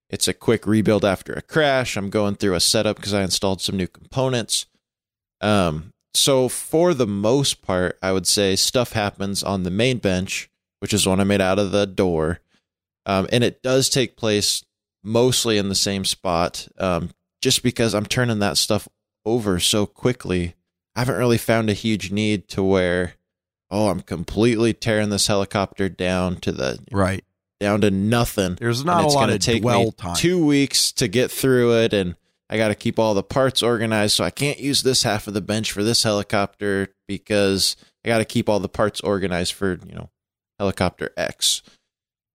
[0.09, 1.97] It's a quick rebuild after a crash.
[1.97, 4.65] I'm going through a setup because I installed some new components.
[5.41, 10.49] Um, so for the most part, I would say stuff happens on the main bench,
[10.79, 12.39] which is one I made out of the door.
[13.05, 14.63] Um, and it does take place
[15.03, 17.11] mostly in the same spot um,
[17.41, 18.87] just because I'm turning that stuff
[19.25, 20.55] over so quickly.
[20.95, 23.13] I haven't really found a huge need to where,
[23.69, 27.23] oh, I'm completely tearing this helicopter down to the Right.
[27.59, 28.55] down to nothing.
[28.59, 30.15] There's not a lot of take dwell me time.
[30.15, 32.15] two weeks to get through it, and
[32.49, 34.15] I got to keep all the parts organized.
[34.15, 37.75] So I can't use this half of the bench for this helicopter because
[38.05, 40.09] I got to keep all the parts organized for you know
[40.59, 41.61] helicopter X.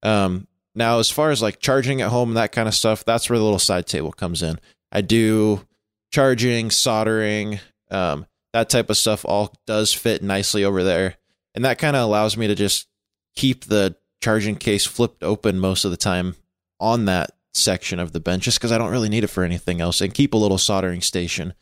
[0.03, 3.29] Um, now, as far as like charging at home and that kind of stuff, that's
[3.31, 4.59] where the little side table comes in.
[4.91, 5.67] I do
[6.11, 7.61] charging, soldering,
[7.91, 11.17] um, that type of stuff all does fit nicely over there.
[11.55, 12.89] And that kind of allows me to just
[13.35, 16.37] keep the charging case flipped open most of the time
[16.81, 19.81] on that section of the bench just because I don't really need it for anything
[19.81, 21.53] else and keep a little soldering station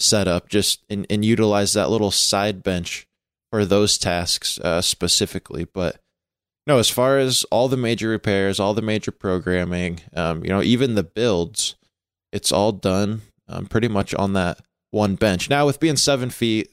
[0.00, 3.06] set up just and, and utilize that little side bench
[3.50, 5.64] for those tasks uh, specifically.
[5.64, 6.00] But
[6.66, 10.62] no, as far as all the major repairs, all the major programming, um, you know,
[10.62, 11.76] even the builds,
[12.32, 15.50] it's all done um, pretty much on that one bench.
[15.50, 16.70] Now, with being seven feet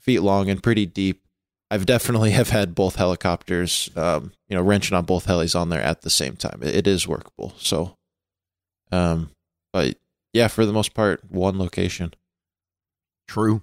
[0.00, 1.25] feet long and pretty deep,
[1.70, 5.82] I've definitely have had both helicopters, um, you know, wrenching on both helis on there
[5.82, 6.60] at the same time.
[6.62, 7.54] It, it is workable.
[7.58, 7.96] So,
[8.92, 9.30] um,
[9.72, 9.96] but
[10.32, 12.14] yeah, for the most part, one location.
[13.26, 13.62] True.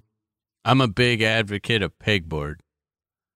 [0.65, 2.55] I'm a big advocate of pegboard.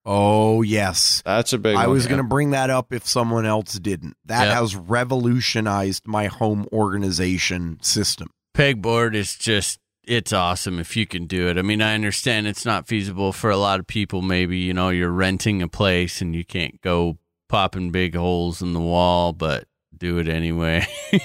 [0.06, 1.22] Oh, yes.
[1.26, 1.76] That's a big.
[1.76, 2.12] I one, was yeah.
[2.12, 4.16] going to bring that up if someone else didn't.
[4.26, 4.54] That Yep.
[4.56, 8.30] has revolutionized my home organization system.
[8.56, 11.58] Pegboard is just it's awesome if you can do it.
[11.58, 14.22] I mean, I understand it's not feasible for a lot of people.
[14.22, 17.18] Maybe you know you're renting a place and you can't go
[17.50, 19.66] popping big holes in the wall, but
[19.96, 20.88] do it anyway.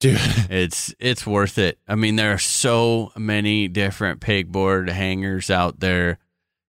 [0.00, 0.18] dude.
[0.50, 1.78] it's it's worth it.
[1.86, 6.18] I mean, there are so many different pegboard hangers out there.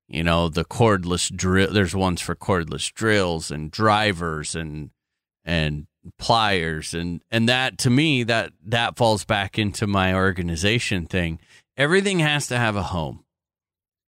[0.08, 1.72] You know, the cordless drill.
[1.72, 4.90] There's ones for cordless drills and drivers and
[5.46, 5.88] and
[6.18, 11.40] pliers and and that to me that that falls back into my organization thing.
[11.78, 13.24] Everything has to have a home.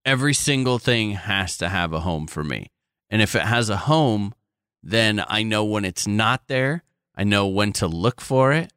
[0.04, 2.70] Every single thing has to have a home for me.
[3.08, 4.34] And if it has a home,
[4.82, 6.82] then I know when it's not there.
[7.14, 8.72] I know when to look for it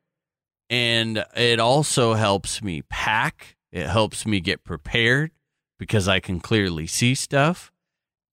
[0.69, 3.55] and it also helps me pack.
[3.71, 5.31] It helps me get prepared
[5.77, 7.71] because I can clearly see stuff.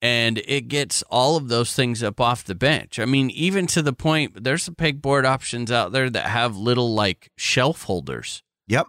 [0.03, 2.99] And it gets all of those things up off the bench.
[2.99, 6.93] I mean, even to the point, there's some pegboard options out there that have little
[6.93, 8.43] like shelf holders.
[8.67, 8.89] Yep.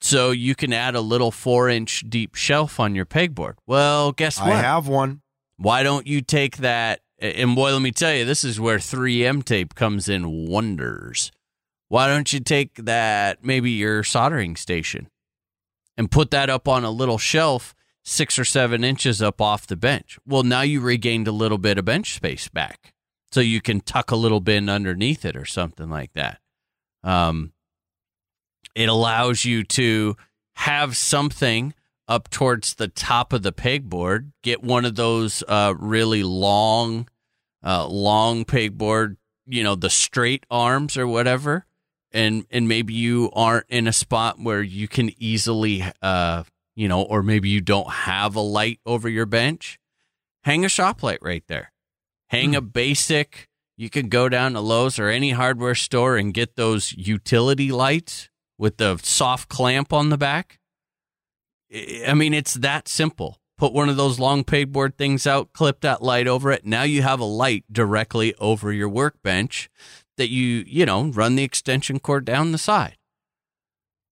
[0.00, 3.54] So you can add a little four inch deep shelf on your pegboard.
[3.66, 4.52] Well, guess what?
[4.52, 5.20] I have one.
[5.58, 7.00] Why don't you take that?
[7.18, 11.30] And boy, let me tell you, this is where 3M tape comes in wonders.
[11.88, 15.08] Why don't you take that, maybe your soldering station,
[15.96, 17.74] and put that up on a little shelf
[18.08, 20.18] six or seven inches up off the bench?
[20.26, 22.92] Well, now you regained a little bit of bench space back.
[23.30, 26.40] So you can tuck a little bin underneath it or something like that.
[27.04, 27.52] Um,
[28.74, 30.16] it allows you to
[30.54, 31.74] have something
[32.08, 34.32] up towards the top of the pegboard.
[34.42, 37.08] Get one of those uh, really long,
[37.62, 39.16] uh, long pegboard.
[39.46, 41.66] You know, the straight arms or whatever,
[42.12, 46.44] and and maybe you aren't in a spot where you can easily, uh,
[46.78, 49.80] you know, or maybe you don't have a light over your bench.
[50.44, 51.72] Hang a shop light right there.
[52.28, 52.68] Hang a hmm.
[52.68, 53.48] basic.
[53.76, 58.30] You can go down to Lowe's or any hardware store and get those utility lights
[58.58, 60.60] with the soft clamp on the back.
[61.74, 63.40] I I mean, it's that simple.
[63.56, 66.64] Put one of those long pegboard things out, clip that light over it.
[66.64, 69.68] Now you have a light directly over your workbench
[70.16, 72.97] that you, you know, run the extension cord down the side.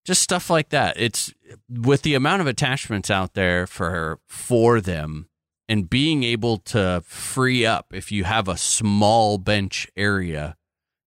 [0.06, 0.96] Just stuff like that.
[0.96, 1.34] It's
[1.68, 5.28] with the amount of attachments out there for for them
[5.68, 10.56] and being able to free up if you have a small bench area,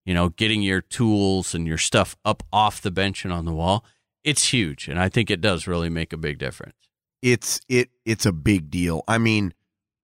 [0.06, 3.54] you know, getting your tools and your stuff up off the bench and on the
[3.54, 3.86] wall,
[4.26, 4.90] it's huge.
[4.90, 6.76] And I think it does really make a big difference.
[7.22, 9.04] it's it it's a big deal.
[9.08, 9.54] I mean,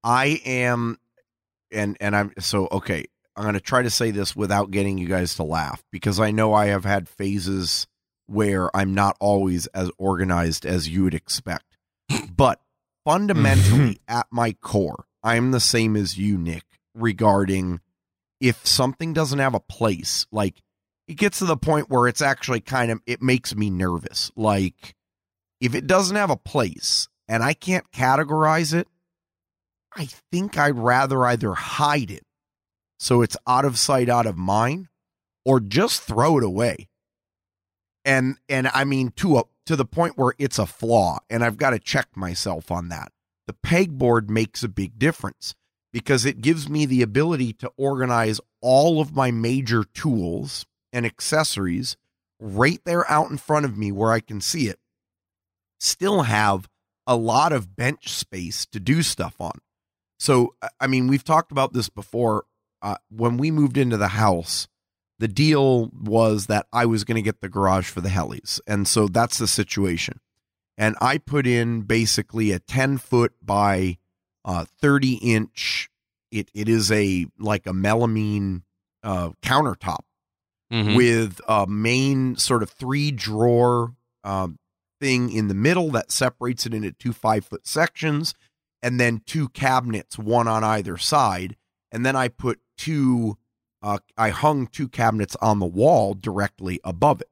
[0.03, 0.99] I am
[1.71, 3.05] and and I'm so okay,
[3.35, 6.31] I'm going to try to say this without getting you guys to laugh because I
[6.31, 7.87] know I have had phases
[8.27, 11.77] where I'm not always as organized as you would expect.
[12.35, 12.59] But
[13.03, 17.81] fundamentally at my core, I'm the same as you, Nick, regarding
[18.39, 20.61] if something doesn't have a place, like
[21.07, 24.31] it gets to the point where it's actually kind of it makes me nervous.
[24.35, 24.95] Like
[25.61, 28.87] if it doesn't have a place and I can't categorize it,
[29.95, 32.23] I think I'd rather either hide it
[32.97, 34.87] so it's out of sight, out of mind,
[35.43, 36.87] or just throw it away.
[38.05, 41.57] And and I mean to a to the point where it's a flaw, and I've
[41.57, 43.11] got to check myself on that.
[43.47, 45.55] The pegboard makes a big difference
[45.91, 51.97] because it gives me the ability to organize all of my major tools and accessories
[52.39, 54.79] right there out in front of me where I can see it.
[55.79, 56.67] Still have
[57.07, 59.59] a lot of bench space to do stuff on.
[60.19, 62.45] So, I- mean, we've talked about this before.
[62.81, 64.67] Uh, when we moved into the house,
[65.19, 68.59] the deal was that I was going to get the garage for the helis.
[68.67, 70.19] And so that's the situation.
[70.77, 73.97] And I put in basically a 10 foot by
[74.43, 75.89] uh, 30 inch.
[76.31, 78.63] It, it is a like a melamine
[79.03, 79.99] uh, countertop
[80.73, 80.95] Mhm.
[80.95, 83.93] with a main sort of three drawer
[84.23, 84.57] um,
[84.99, 88.33] thing in the middle that separates it into two five foot sections,
[88.81, 91.55] and then two cabinets, one on either side.
[91.91, 93.37] And then I put two,
[93.85, 97.29] uh, I hung two cabinets on the wall directly above it.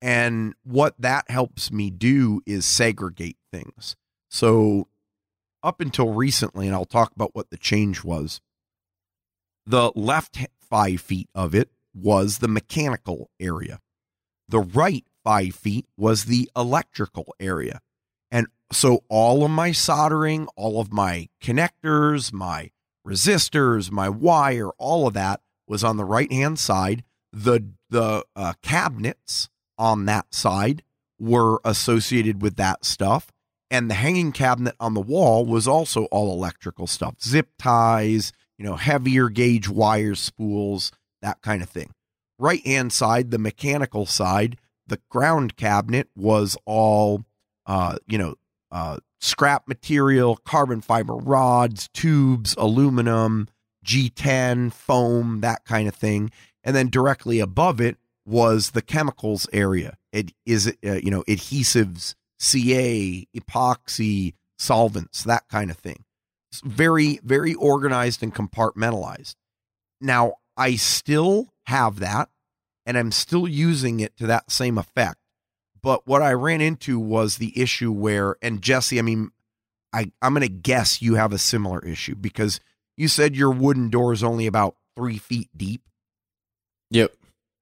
[0.00, 3.96] And what that helps me do is segregate things.
[4.30, 4.86] So,
[5.60, 8.40] up until recently, and I'll talk about what the change was,
[9.66, 13.80] the left five feet of it was the mechanical area.
[14.48, 17.80] The right five feet was the electrical area.
[18.30, 22.70] And so all of my soldering, all of my connectors, my
[23.06, 25.40] resistors, my wire, all of that
[25.72, 27.02] was on the right hand side.
[27.32, 30.82] The the uh, cabinets on that side
[31.18, 33.32] were associated with that stuff,
[33.70, 38.66] and the hanging cabinet on the wall was also all electrical stuff, zip ties, you
[38.66, 40.92] know, heavier gauge wires, spools,
[41.22, 41.94] that kind of thing.
[42.38, 47.24] Right hand side, the mechanical side, the ground cabinet was all,
[47.64, 48.34] uh, you know,
[48.70, 53.48] uh, scrap material, carbon fiber rods, tubes, aluminum,
[53.84, 56.30] G10, foam, that kind of thing.
[56.64, 59.96] And then directly above it was the chemicals area.
[60.12, 66.04] It is, uh, you know, adhesives, CA, epoxy, solvents, that kind of thing.
[66.50, 69.36] It's very, very organized and compartmentalized.
[70.00, 72.28] Now, I still have that
[72.84, 75.18] and I'm still using it to that same effect.
[75.82, 79.30] But what I ran into was the issue where, and Jesse, I mean,
[79.92, 82.60] I, I'm going to guess you have a similar issue because
[82.96, 85.82] you said your wooden door is only about three feet deep.
[86.90, 87.14] Yep.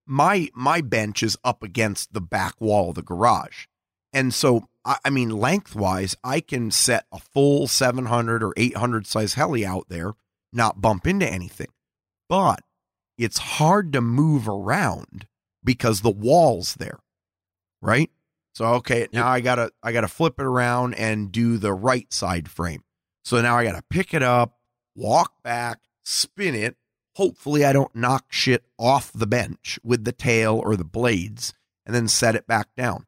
[0.07, 3.67] My my bench is up against the back wall of the garage,
[4.13, 9.35] and so I, I mean lengthwise, I can set a full 700 or 800 size
[9.35, 10.15] heli out there,
[10.53, 11.69] not bump into anything.
[12.29, 12.61] But
[13.19, 15.27] it's hard to move around
[15.63, 16.99] because the wall's there,
[17.81, 18.11] right?
[18.55, 22.49] So okay, now I gotta I gotta flip it around and do the right side
[22.49, 22.83] frame.
[23.25, 24.60] So now I gotta pick it up,
[25.01, 26.77] walk back, spin it.
[27.17, 31.55] Hopefully I don't knock shit off the bench with the tail or the blades,
[31.85, 33.07] and then set it back down.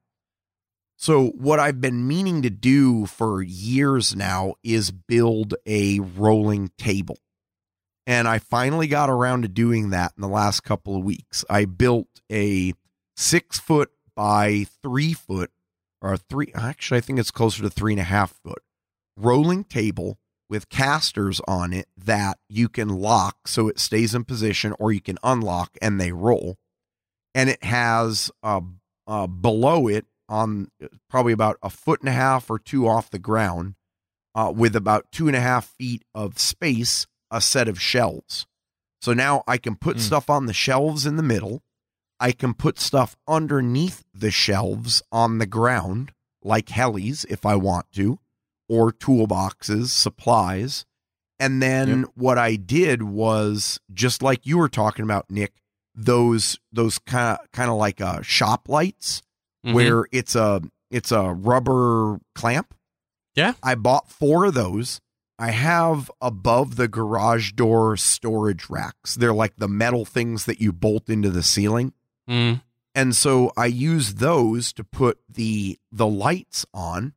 [0.97, 7.19] So what I've been meaning to do for years now is build a rolling table.
[8.07, 11.45] And I finally got around to doing that in the last couple of weeks.
[11.49, 12.75] I built a
[13.17, 15.51] six foot by three foot
[16.01, 16.53] or three.
[16.55, 18.63] Actually, I think it's closer to three and a half foot
[19.17, 20.19] rolling table
[20.53, 25.01] with casters on it that you can lock so it stays in position, or you
[25.01, 26.59] can unlock and they roll.
[27.35, 28.61] And it has uh,
[29.07, 30.69] uh, below it on
[31.09, 33.77] probably about a foot and a half or two off the ground,
[34.35, 38.47] uh, with about two and a half feet of space, a set of shelves.
[39.01, 40.01] So now I can put Mm.
[40.01, 41.63] stuff on the shelves in the middle.
[42.21, 46.13] I can put stuff underneath the shelves on the ground,
[46.43, 48.19] like helis if I want to,
[48.73, 50.87] or toolboxes, supplies.
[51.39, 55.53] And then what I did was just like you were talking about, Nick,
[55.95, 59.23] those those kind of kind of like uh, shop lights
[59.67, 59.75] Mhm.
[59.75, 62.75] where it's a it's a rubber clamp.
[63.35, 63.55] Yeah.
[63.63, 65.01] I bought four of those.
[65.39, 69.15] I have above the garage door storage racks.
[69.17, 71.93] They're like the metal things that you bolt into the ceiling.
[72.29, 72.63] Mm.
[72.95, 77.15] And so I use those to put the the lights on.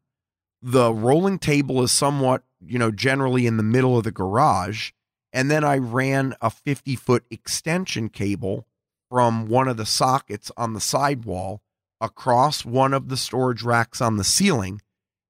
[0.68, 4.94] The rolling table is somewhat, you know, generally in the middle of the garage.
[5.32, 8.66] And then I ran a 50 foot extension cable
[9.08, 11.62] from one of the sockets on the sidewall
[12.02, 14.82] across one of the storage racks on the ceiling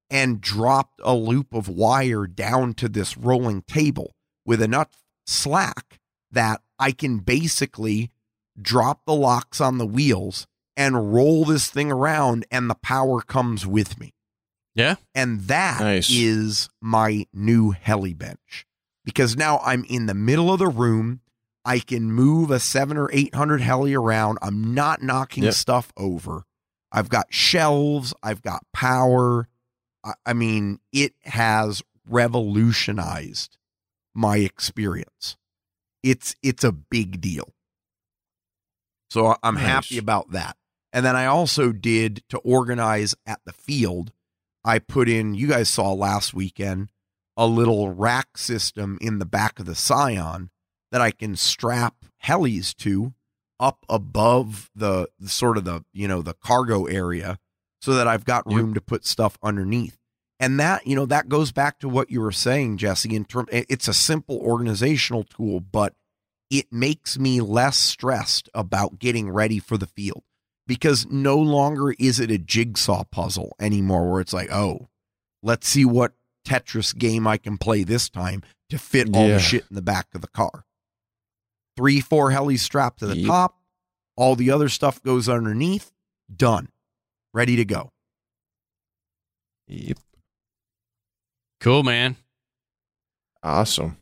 [0.08, 4.14] and dropped a loop of wire down to this rolling table
[4.46, 6.00] with enough slack
[6.30, 8.10] that I can basically
[8.58, 10.46] drop the locks on the wheels
[10.78, 14.14] and roll this thing around and the power comes with me.
[14.76, 14.96] Yeah.
[15.14, 16.68] And that is Nice.
[16.80, 18.66] my new heli bench
[19.04, 21.22] because now I'm in the middle of the room.
[21.64, 24.38] I can move a seven or 800 heli around.
[24.42, 25.54] I'm not knocking Yep.
[25.54, 26.44] stuff over.
[26.92, 28.14] I've got shelves.
[28.22, 29.48] I've got power.
[30.04, 33.56] I, I mean, it has revolutionized
[34.14, 35.36] my experience.
[36.02, 37.52] It's, it's a big deal.
[39.10, 39.64] So I'm Nice.
[39.64, 40.56] happy about that.
[40.92, 44.12] And then I also did to organize at the field.
[44.66, 46.90] I put in, you guys saw last weekend,
[47.36, 50.50] a little rack system in the back of the Scion
[50.90, 51.94] that I can strap
[52.24, 53.14] helis to
[53.60, 57.38] up above the, the sort of the, you know, the cargo area
[57.80, 59.96] so that I've got room to put stuff underneath.
[60.40, 63.46] And that, you know, that goes back to what you were saying, Jesse, in term
[63.50, 65.94] it's a simple organizational tool, but
[66.50, 70.24] it makes me less stressed about getting ready for the field
[70.66, 74.88] because no longer is it a jigsaw puzzle anymore where it's like, oh,
[75.42, 76.12] let's see what
[76.46, 79.34] Tetris game I can play this time to fit all Yeah.
[79.34, 80.64] the shit in the back of the car.
[81.76, 83.26] Three, four helis strapped to the Yep.
[83.26, 83.60] top,
[84.16, 85.92] all the other stuff goes underneath,
[86.34, 86.68] done,
[87.34, 87.92] ready to go.
[89.68, 89.98] Yep.
[91.60, 92.16] Cool, man.
[93.42, 93.98] Awesome.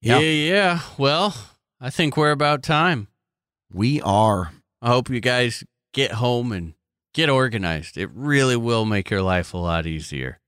[0.00, 0.18] Yeah.
[0.18, 0.52] Yeah.
[0.54, 1.34] yeah, Well,
[1.80, 3.08] I think we're about time.
[3.72, 4.52] We are.
[4.82, 6.74] I hope you guys get home and
[7.14, 7.96] get organized.
[7.96, 10.40] It really will make your life a lot easier.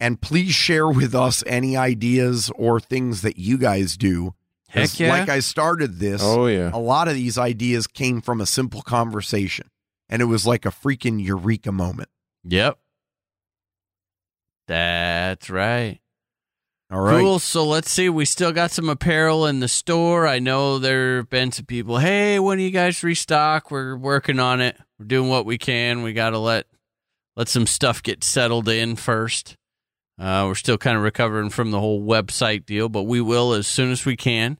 [0.00, 4.34] And please share with us any ideas or things that you guys do.
[4.68, 5.08] Heck yeah.
[5.10, 6.70] Like I started this, Oh yeah.
[6.72, 9.68] a lot of these ideas came from a simple conversation,
[10.08, 12.08] and it was like a freaking eureka moment.
[12.44, 12.78] Yep.
[14.66, 16.00] That's right.
[16.94, 17.20] All right.
[17.20, 17.40] Cool.
[17.40, 18.08] So let's see.
[18.08, 20.28] We still got some apparel in the store.
[20.28, 21.98] I know there have been some people.
[21.98, 23.72] Hey, when do you guys restock?
[23.72, 24.76] We're working on it.
[25.00, 26.04] We're doing what we can.
[26.04, 26.66] We got to let
[27.34, 29.56] let some stuff get settled in first.
[30.20, 33.66] Uh, we're still kind of recovering from the whole website deal, but we will as
[33.66, 34.56] soon as we can.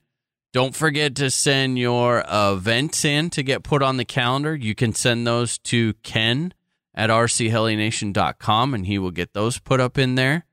[0.51, 4.53] Don't forget to send your events in to get put on the calendar.
[4.53, 6.53] You can send those to Ken
[6.93, 10.44] at rchelination.com and he will get those put up in there.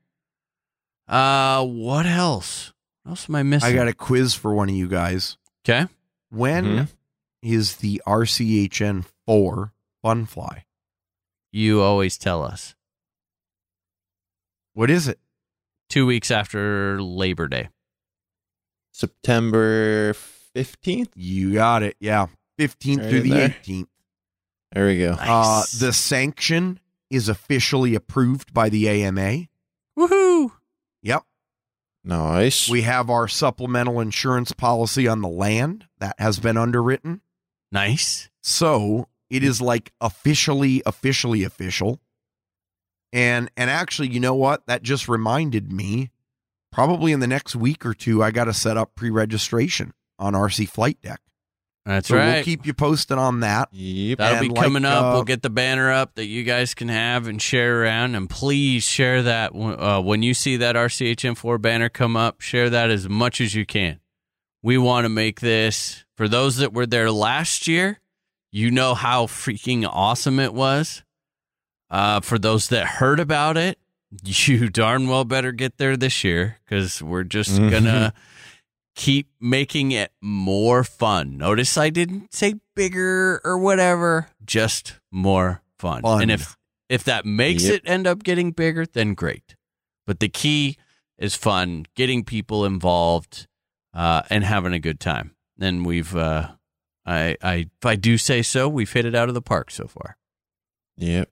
[1.07, 2.73] Uh, what else?
[3.03, 3.69] What else am I missing?
[3.69, 5.37] I got a quiz for one of you guys.
[5.67, 5.87] okay.
[6.29, 6.87] When
[7.41, 7.77] is Mhm.
[7.79, 10.65] the RCHN four fun fly?
[11.51, 12.75] You always tell us
[14.73, 15.19] What is it?
[15.89, 17.69] two weeks after Labor Day.
[18.91, 21.11] September fifteenth.
[21.15, 21.95] You got it.
[21.99, 23.45] Yeah, fifteenth Right through the there.
[23.49, 23.89] eighteenth.
[24.71, 25.11] There we go.
[25.19, 29.47] Uh, the sanction is officially approved by the AMA.
[29.97, 30.51] Woohoo!
[31.03, 31.23] Yep.
[32.03, 32.69] Nice.
[32.69, 37.21] We have our supplemental insurance policy on the land that has been underwritten.
[37.71, 38.29] Nice.
[38.41, 41.99] So it is like officially, officially official.
[43.11, 44.65] And and actually, you know what?
[44.65, 46.09] That just reminded me.
[46.71, 50.67] Probably in the next week or two, I got to set up pre-registration on RC
[50.67, 51.21] Flight Deck.
[51.85, 52.35] That's so right.
[52.35, 53.67] we'll keep you posted on that.
[53.73, 54.17] Yep.
[54.19, 55.03] That'll and be like, coming up.
[55.03, 58.15] uh, we'll get the banner up that you guys can have and share around.
[58.15, 62.39] And please share that uh, when you see that RCHN4 banner come up.
[62.39, 63.99] Share that as much as you can.
[64.61, 67.99] We want to make this for those that were there last year.
[68.49, 71.03] You know how freaking awesome it was.
[71.89, 73.77] Uh, for those that heard about it,
[74.23, 77.69] you darn well better get there this year because we're just Mhm.
[77.71, 78.13] gonna
[78.95, 81.37] keep making it more fun.
[81.37, 86.01] Notice I didn't say bigger or whatever, just more fun.
[86.01, 86.21] Fun.
[86.23, 86.55] And if
[86.89, 87.73] if that makes Yep.
[87.75, 89.55] it end up getting bigger, then great.
[90.05, 90.77] But the key
[91.17, 93.47] is fun, getting people involved,
[93.93, 95.35] uh, and having a good time.
[95.59, 96.49] And we've, uh,
[97.05, 99.87] I, I, if I do say so, we've hit it out of the park so
[99.87, 100.17] far.
[100.97, 101.29] Yep.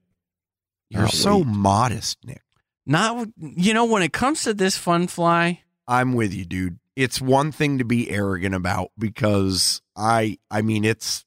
[0.89, 1.47] You're Not so late.
[1.47, 2.41] modest, Nick.
[2.85, 6.79] Not, you know, when it comes to this fun fly, I'm with you, dude.
[6.95, 11.25] It's one thing to be arrogant about because I I mean it's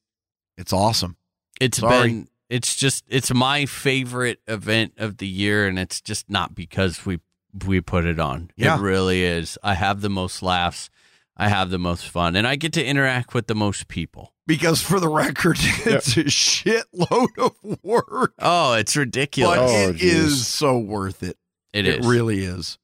[0.56, 1.16] it's awesome.
[1.60, 2.08] it's Sorry.
[2.08, 7.04] been, it's just, it's my favorite event of the year, and it's just not because
[7.06, 7.18] we
[7.66, 8.50] we put it on.
[8.56, 8.76] Yeah.
[8.78, 9.58] It really is.
[9.62, 10.90] I have the most laughs.
[11.36, 14.32] I have the most fun, and I get to interact with the most people.
[14.46, 18.34] Because for the record, it's a shitload of work.
[18.38, 19.58] Oh, it's ridiculous.
[19.58, 20.46] But Oh, it is geez.
[20.46, 21.36] so worth it.
[21.72, 22.06] it it is.
[22.06, 22.78] really is.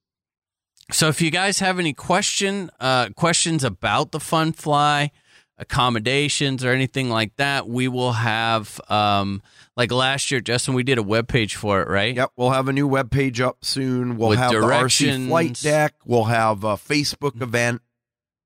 [0.93, 5.11] So if you guys have any question uh, questions about the Fun Fly
[5.59, 9.43] accommodations or anything like that, we will have um,
[9.77, 10.75] like last year, Justin.
[10.75, 12.15] We did a web page for it, right?
[12.17, 14.17] Yep, we'll have a new web page up soon.
[14.17, 15.95] We'll With have the RC flight deck.
[16.05, 17.83] We'll have a Facebook event.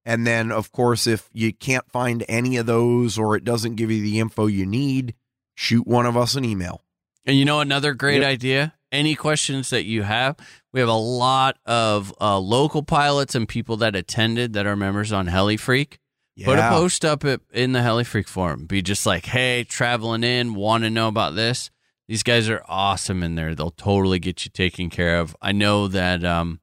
[0.05, 3.91] And then, of course, if you can't find any of those or it doesn't give
[3.91, 5.15] you the info you need,
[5.55, 6.83] shoot one of us an email.
[7.25, 8.31] And you know another great Yep.
[8.31, 8.75] idea.
[8.93, 10.37] Any questions that you have,
[10.75, 15.12] we have a lot of uh, local pilots and people that attended that are members
[15.12, 15.99] on HeliFreak.
[16.43, 18.67] Put a post up at, in the HeliFreak forum.
[18.67, 21.70] Be just like, hey, traveling in, want to know about this.
[22.09, 23.55] These guys are awesome in there.
[23.55, 25.36] They'll totally get you taken care of.
[25.41, 26.59] I know that, um,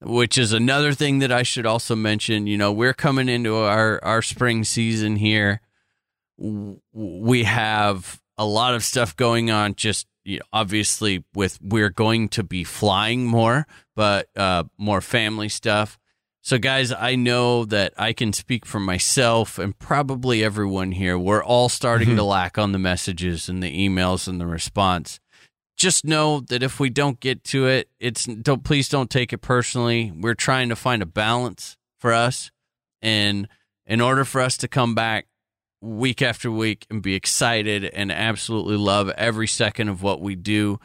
[0.00, 2.48] which is another thing that I should also mention.
[2.48, 5.60] You know, we're coming into our, our spring season here.
[6.36, 12.28] We have a lot of stuff going on, just you know, obviously, with we're going
[12.30, 13.66] to be flying more,
[13.96, 15.98] but uh, more family stuff.
[16.42, 21.18] So, guys, I know that I can speak for myself and probably everyone here.
[21.18, 25.20] We're all starting to lack on the messages and the emails and the response.
[25.76, 29.38] Just know that if we don't get to it, it's don't please don't take it
[29.38, 30.12] personally.
[30.14, 32.50] We're trying to find a balance for us,
[33.02, 33.48] and
[33.86, 35.26] in order for us to come back
[35.80, 40.78] week after week and be excited and absolutely love every second of what we do,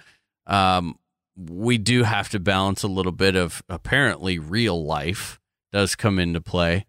[0.48, 0.98] um,
[1.38, 5.40] we do have to balance a little bit of apparently real life
[5.72, 6.86] does come into play.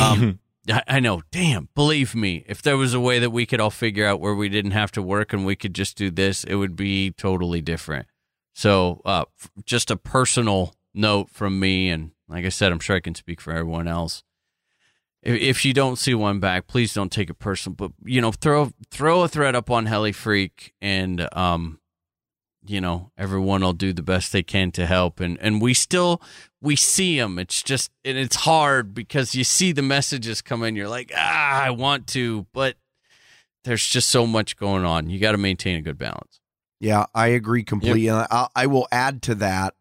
[0.00, 3.60] Um, I, I know, damn, believe me, if there was a way that we could
[3.60, 6.42] all figure out where we didn't have to work and we could just do this,
[6.42, 8.06] it would be totally different.
[8.54, 12.96] So, uh, f- just a personal note from me, and like I said, I'm sure
[12.96, 14.24] I can speak for everyone else.
[15.26, 17.74] If, if you don't see one back, please don't take it personal.
[17.74, 21.80] But you know, throw throw a thread up on HeliFreak, and um,
[22.64, 25.18] you know, everyone will do the best they can to help.
[25.18, 26.22] And and we still
[26.62, 27.40] we see them.
[27.40, 30.76] It's just and it's hard because you see the messages come in.
[30.76, 32.76] You're like, ah, I want to, but
[33.64, 35.10] there's just so much going on.
[35.10, 36.40] You got to maintain a good balance.
[36.78, 38.06] Yeah, I agree completely.
[38.06, 39.74] And I, I will add to that,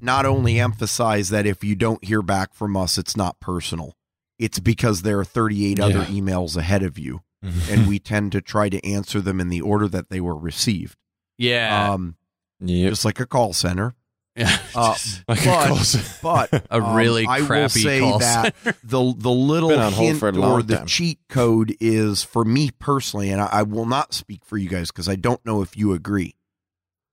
[0.00, 3.94] not only emphasize that if you don't hear back from us, it's not personal.
[4.38, 7.22] It's because there are 38 other emails ahead of you,
[7.70, 10.96] and we tend to try to answer them in the order that they were received.
[11.38, 12.16] Yeah, Um,
[12.60, 12.90] yep.
[12.90, 13.94] just like a call center.
[14.36, 14.58] yeah.
[14.74, 16.18] Uh, Just Like a but- call center.
[16.22, 19.94] But a um, really I will crappy say call that the the little Been hold
[19.94, 20.86] hint for a or long the time.
[20.86, 24.90] cheat code is for me personally, and I, I will not speak for you guys
[24.90, 26.34] because I don't know if you agree.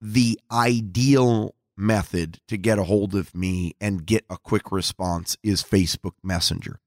[0.01, 5.61] The ideal method to get a hold of me and get a quick response is
[5.63, 6.79] Facebook Messenger.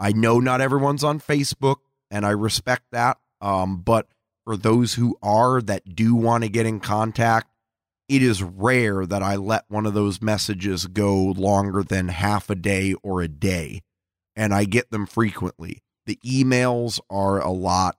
[0.00, 1.76] I know not everyone's on Facebook,
[2.10, 3.18] and I respect that.
[3.40, 4.06] Um, but
[4.44, 7.48] for those who are that do want to get in contact,
[8.08, 12.54] it is rare that I let one of those messages go longer than half a
[12.54, 13.82] day or a day,
[14.34, 15.82] and I get them frequently.
[16.06, 17.96] The emails are a lot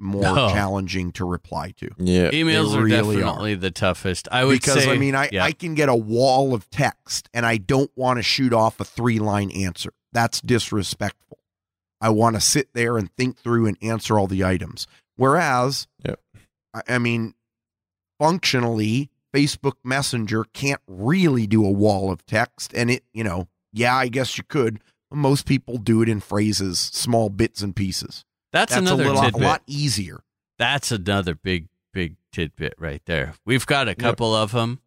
[0.00, 0.48] more Oh.
[0.50, 1.90] challenging to reply to.
[1.98, 2.30] Yeah.
[2.30, 4.28] emails they are really definitely the toughest.
[4.30, 5.42] I would because say I mean I, yeah.
[5.44, 8.84] I can get a wall of text and I don't want to shoot off a
[8.84, 9.92] three line answer.
[10.12, 11.38] That's disrespectful.
[12.00, 14.86] I want to sit there and think through and answer all the items.
[15.16, 16.20] Whereas Yep.
[16.74, 17.34] I, I mean
[18.18, 23.94] functionally Facebook Messenger can't really do a wall of text and it, you know, yeah,
[23.96, 24.80] I guess you could.
[25.12, 28.24] Most people do it in phrases, small bits and pieces.
[28.52, 30.20] That's, That's a another little, a lot easier.
[30.58, 33.34] That's another big, big tidbit right there.
[33.44, 34.80] We've got a couple of them.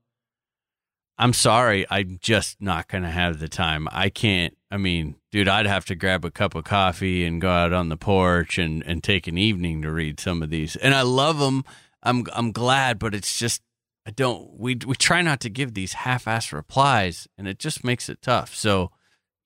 [1.18, 3.88] I'm sorry, I'm just not going to have the time.
[3.92, 4.58] I can't.
[4.72, 7.90] I mean, dude, I'd have to grab a cup of coffee and go out on
[7.90, 10.76] the porch and, and take an evening to read some of these.
[10.76, 11.64] And I love them.
[12.02, 13.62] I'm I'm glad, but it's just
[14.08, 18.10] I don't we we try not to give these half-ass replies and it just makes
[18.10, 18.56] it tough.
[18.56, 18.90] So,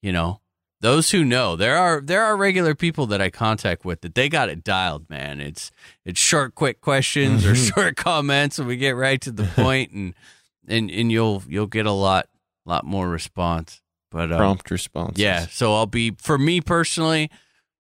[0.02, 0.40] you know,
[0.82, 4.30] those who know, there are there are regular people that I contact with that they
[4.30, 5.40] got it dialed, man.
[5.42, 5.72] It's
[6.06, 7.74] it's short quick questions or Mhm.
[7.74, 10.14] short comments and we get right to the point and
[10.68, 12.28] and and you'll you'll get a lot
[12.66, 13.82] lot more response.
[14.12, 17.30] But um, Prompt response yeah, so I'll be for me personally,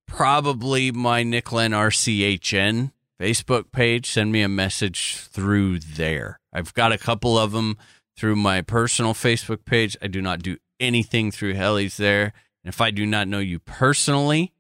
[0.07, 4.09] probably my Nicklen RCHN Facebook page.
[4.09, 6.39] Send me a message through there.
[6.53, 7.77] I've got a couple of them
[8.17, 9.97] through my personal Facebook page.
[10.01, 12.33] I do not do anything through Helly's there.
[12.65, 14.51] And if I do not know you personally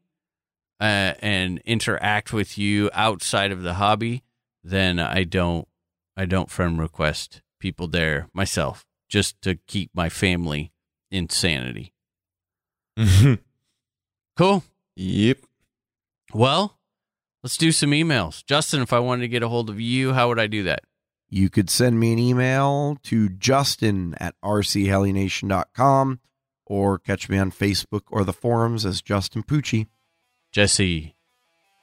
[0.79, 4.23] uh, and interact with you outside of the hobby,
[4.63, 5.67] then I don't
[6.15, 10.71] I don't friend request people there myself just to keep my family
[11.09, 11.93] in sanity.
[14.37, 14.63] Cool.
[14.95, 15.39] yep.
[16.31, 16.77] Well,
[17.41, 18.45] let's do some emails.
[18.45, 20.83] Justin, if I wanted to get a hold of you, how would I do that?
[21.29, 26.19] You could send me an email to justin at rchelination.com
[26.65, 29.87] or catch me on Facebook or the forums as Justin Pucci.
[30.51, 31.15] Jesse.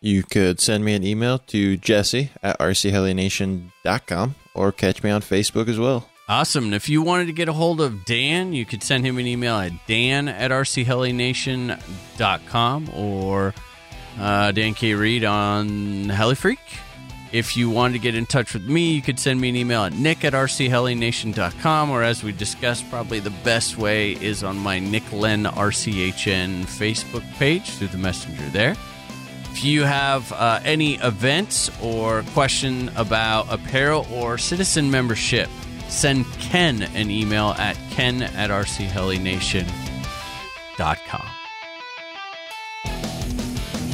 [0.00, 5.68] You could send me an email to jesse at rchelination.com or catch me on Facebook
[5.68, 6.08] as well.
[6.28, 6.64] Awesome.
[6.64, 9.26] And if you wanted to get a hold of Dan, you could send him an
[9.26, 13.54] email at dan at rchelination.com or
[14.18, 14.94] uh, Dan K.
[14.94, 16.58] Reed on HeliFreak.
[17.32, 19.84] If you wanted to get in touch with me, you could send me an email
[19.84, 24.78] at nick at rchelination.com or as we discussed, probably the best way is on my
[24.78, 28.76] Nick Len RCHN Facebook page through the messenger there.
[29.50, 35.48] If you have uh, any events or question about apparel or citizen membership,
[35.88, 41.26] send Ken an email at ken at rchelination.com.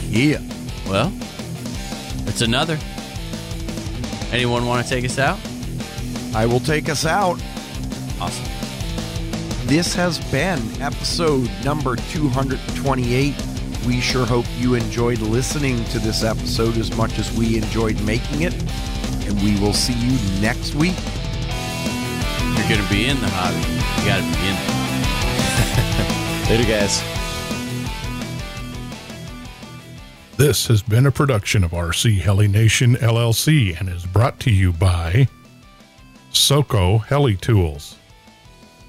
[0.08, 0.40] Yeah.
[0.88, 1.12] Well,
[2.26, 2.78] it's another.
[4.30, 5.38] Anyone want to take us out?
[6.34, 7.42] I will take us out.
[8.20, 8.44] Awesome.
[9.66, 13.34] This has been episode number 228.
[13.86, 18.42] We sure hope you enjoyed listening to this episode as much as we enjoyed making
[18.42, 18.54] it.
[19.26, 20.96] And we will see you next week.
[22.56, 23.58] You're going to be in the hobby,
[24.00, 24.56] you got to be in
[26.48, 26.58] there.
[26.58, 27.17] Later, guys.
[30.38, 34.72] This has been a production of RC Heli Nation LLC and is brought to you
[34.72, 35.26] by
[36.30, 37.96] Soco Heli Tools,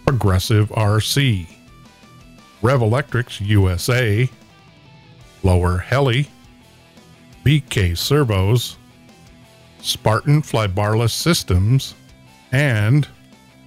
[0.06, 1.48] Progressive RC,
[2.62, 4.30] Revo Electrix USA,
[5.42, 6.28] Lower Heli,
[7.44, 8.78] BK Servos,
[9.82, 11.96] Spartan Flybarless Systems,
[12.52, 13.08] and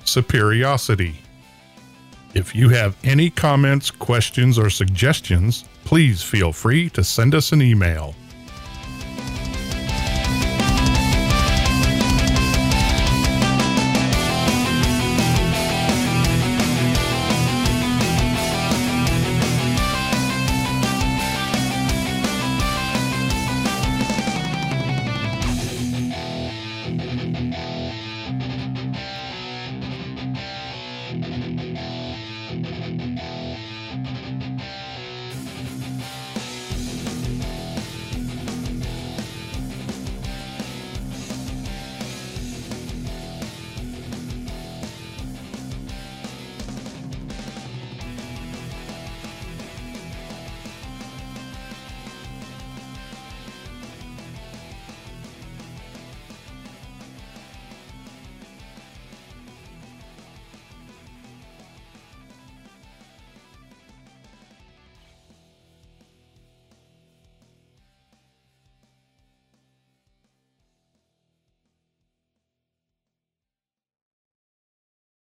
[0.04, 1.16] Superiosity.
[2.32, 7.62] If you have any comments, questions, or suggestions, please feel free to send us an
[7.62, 8.14] email.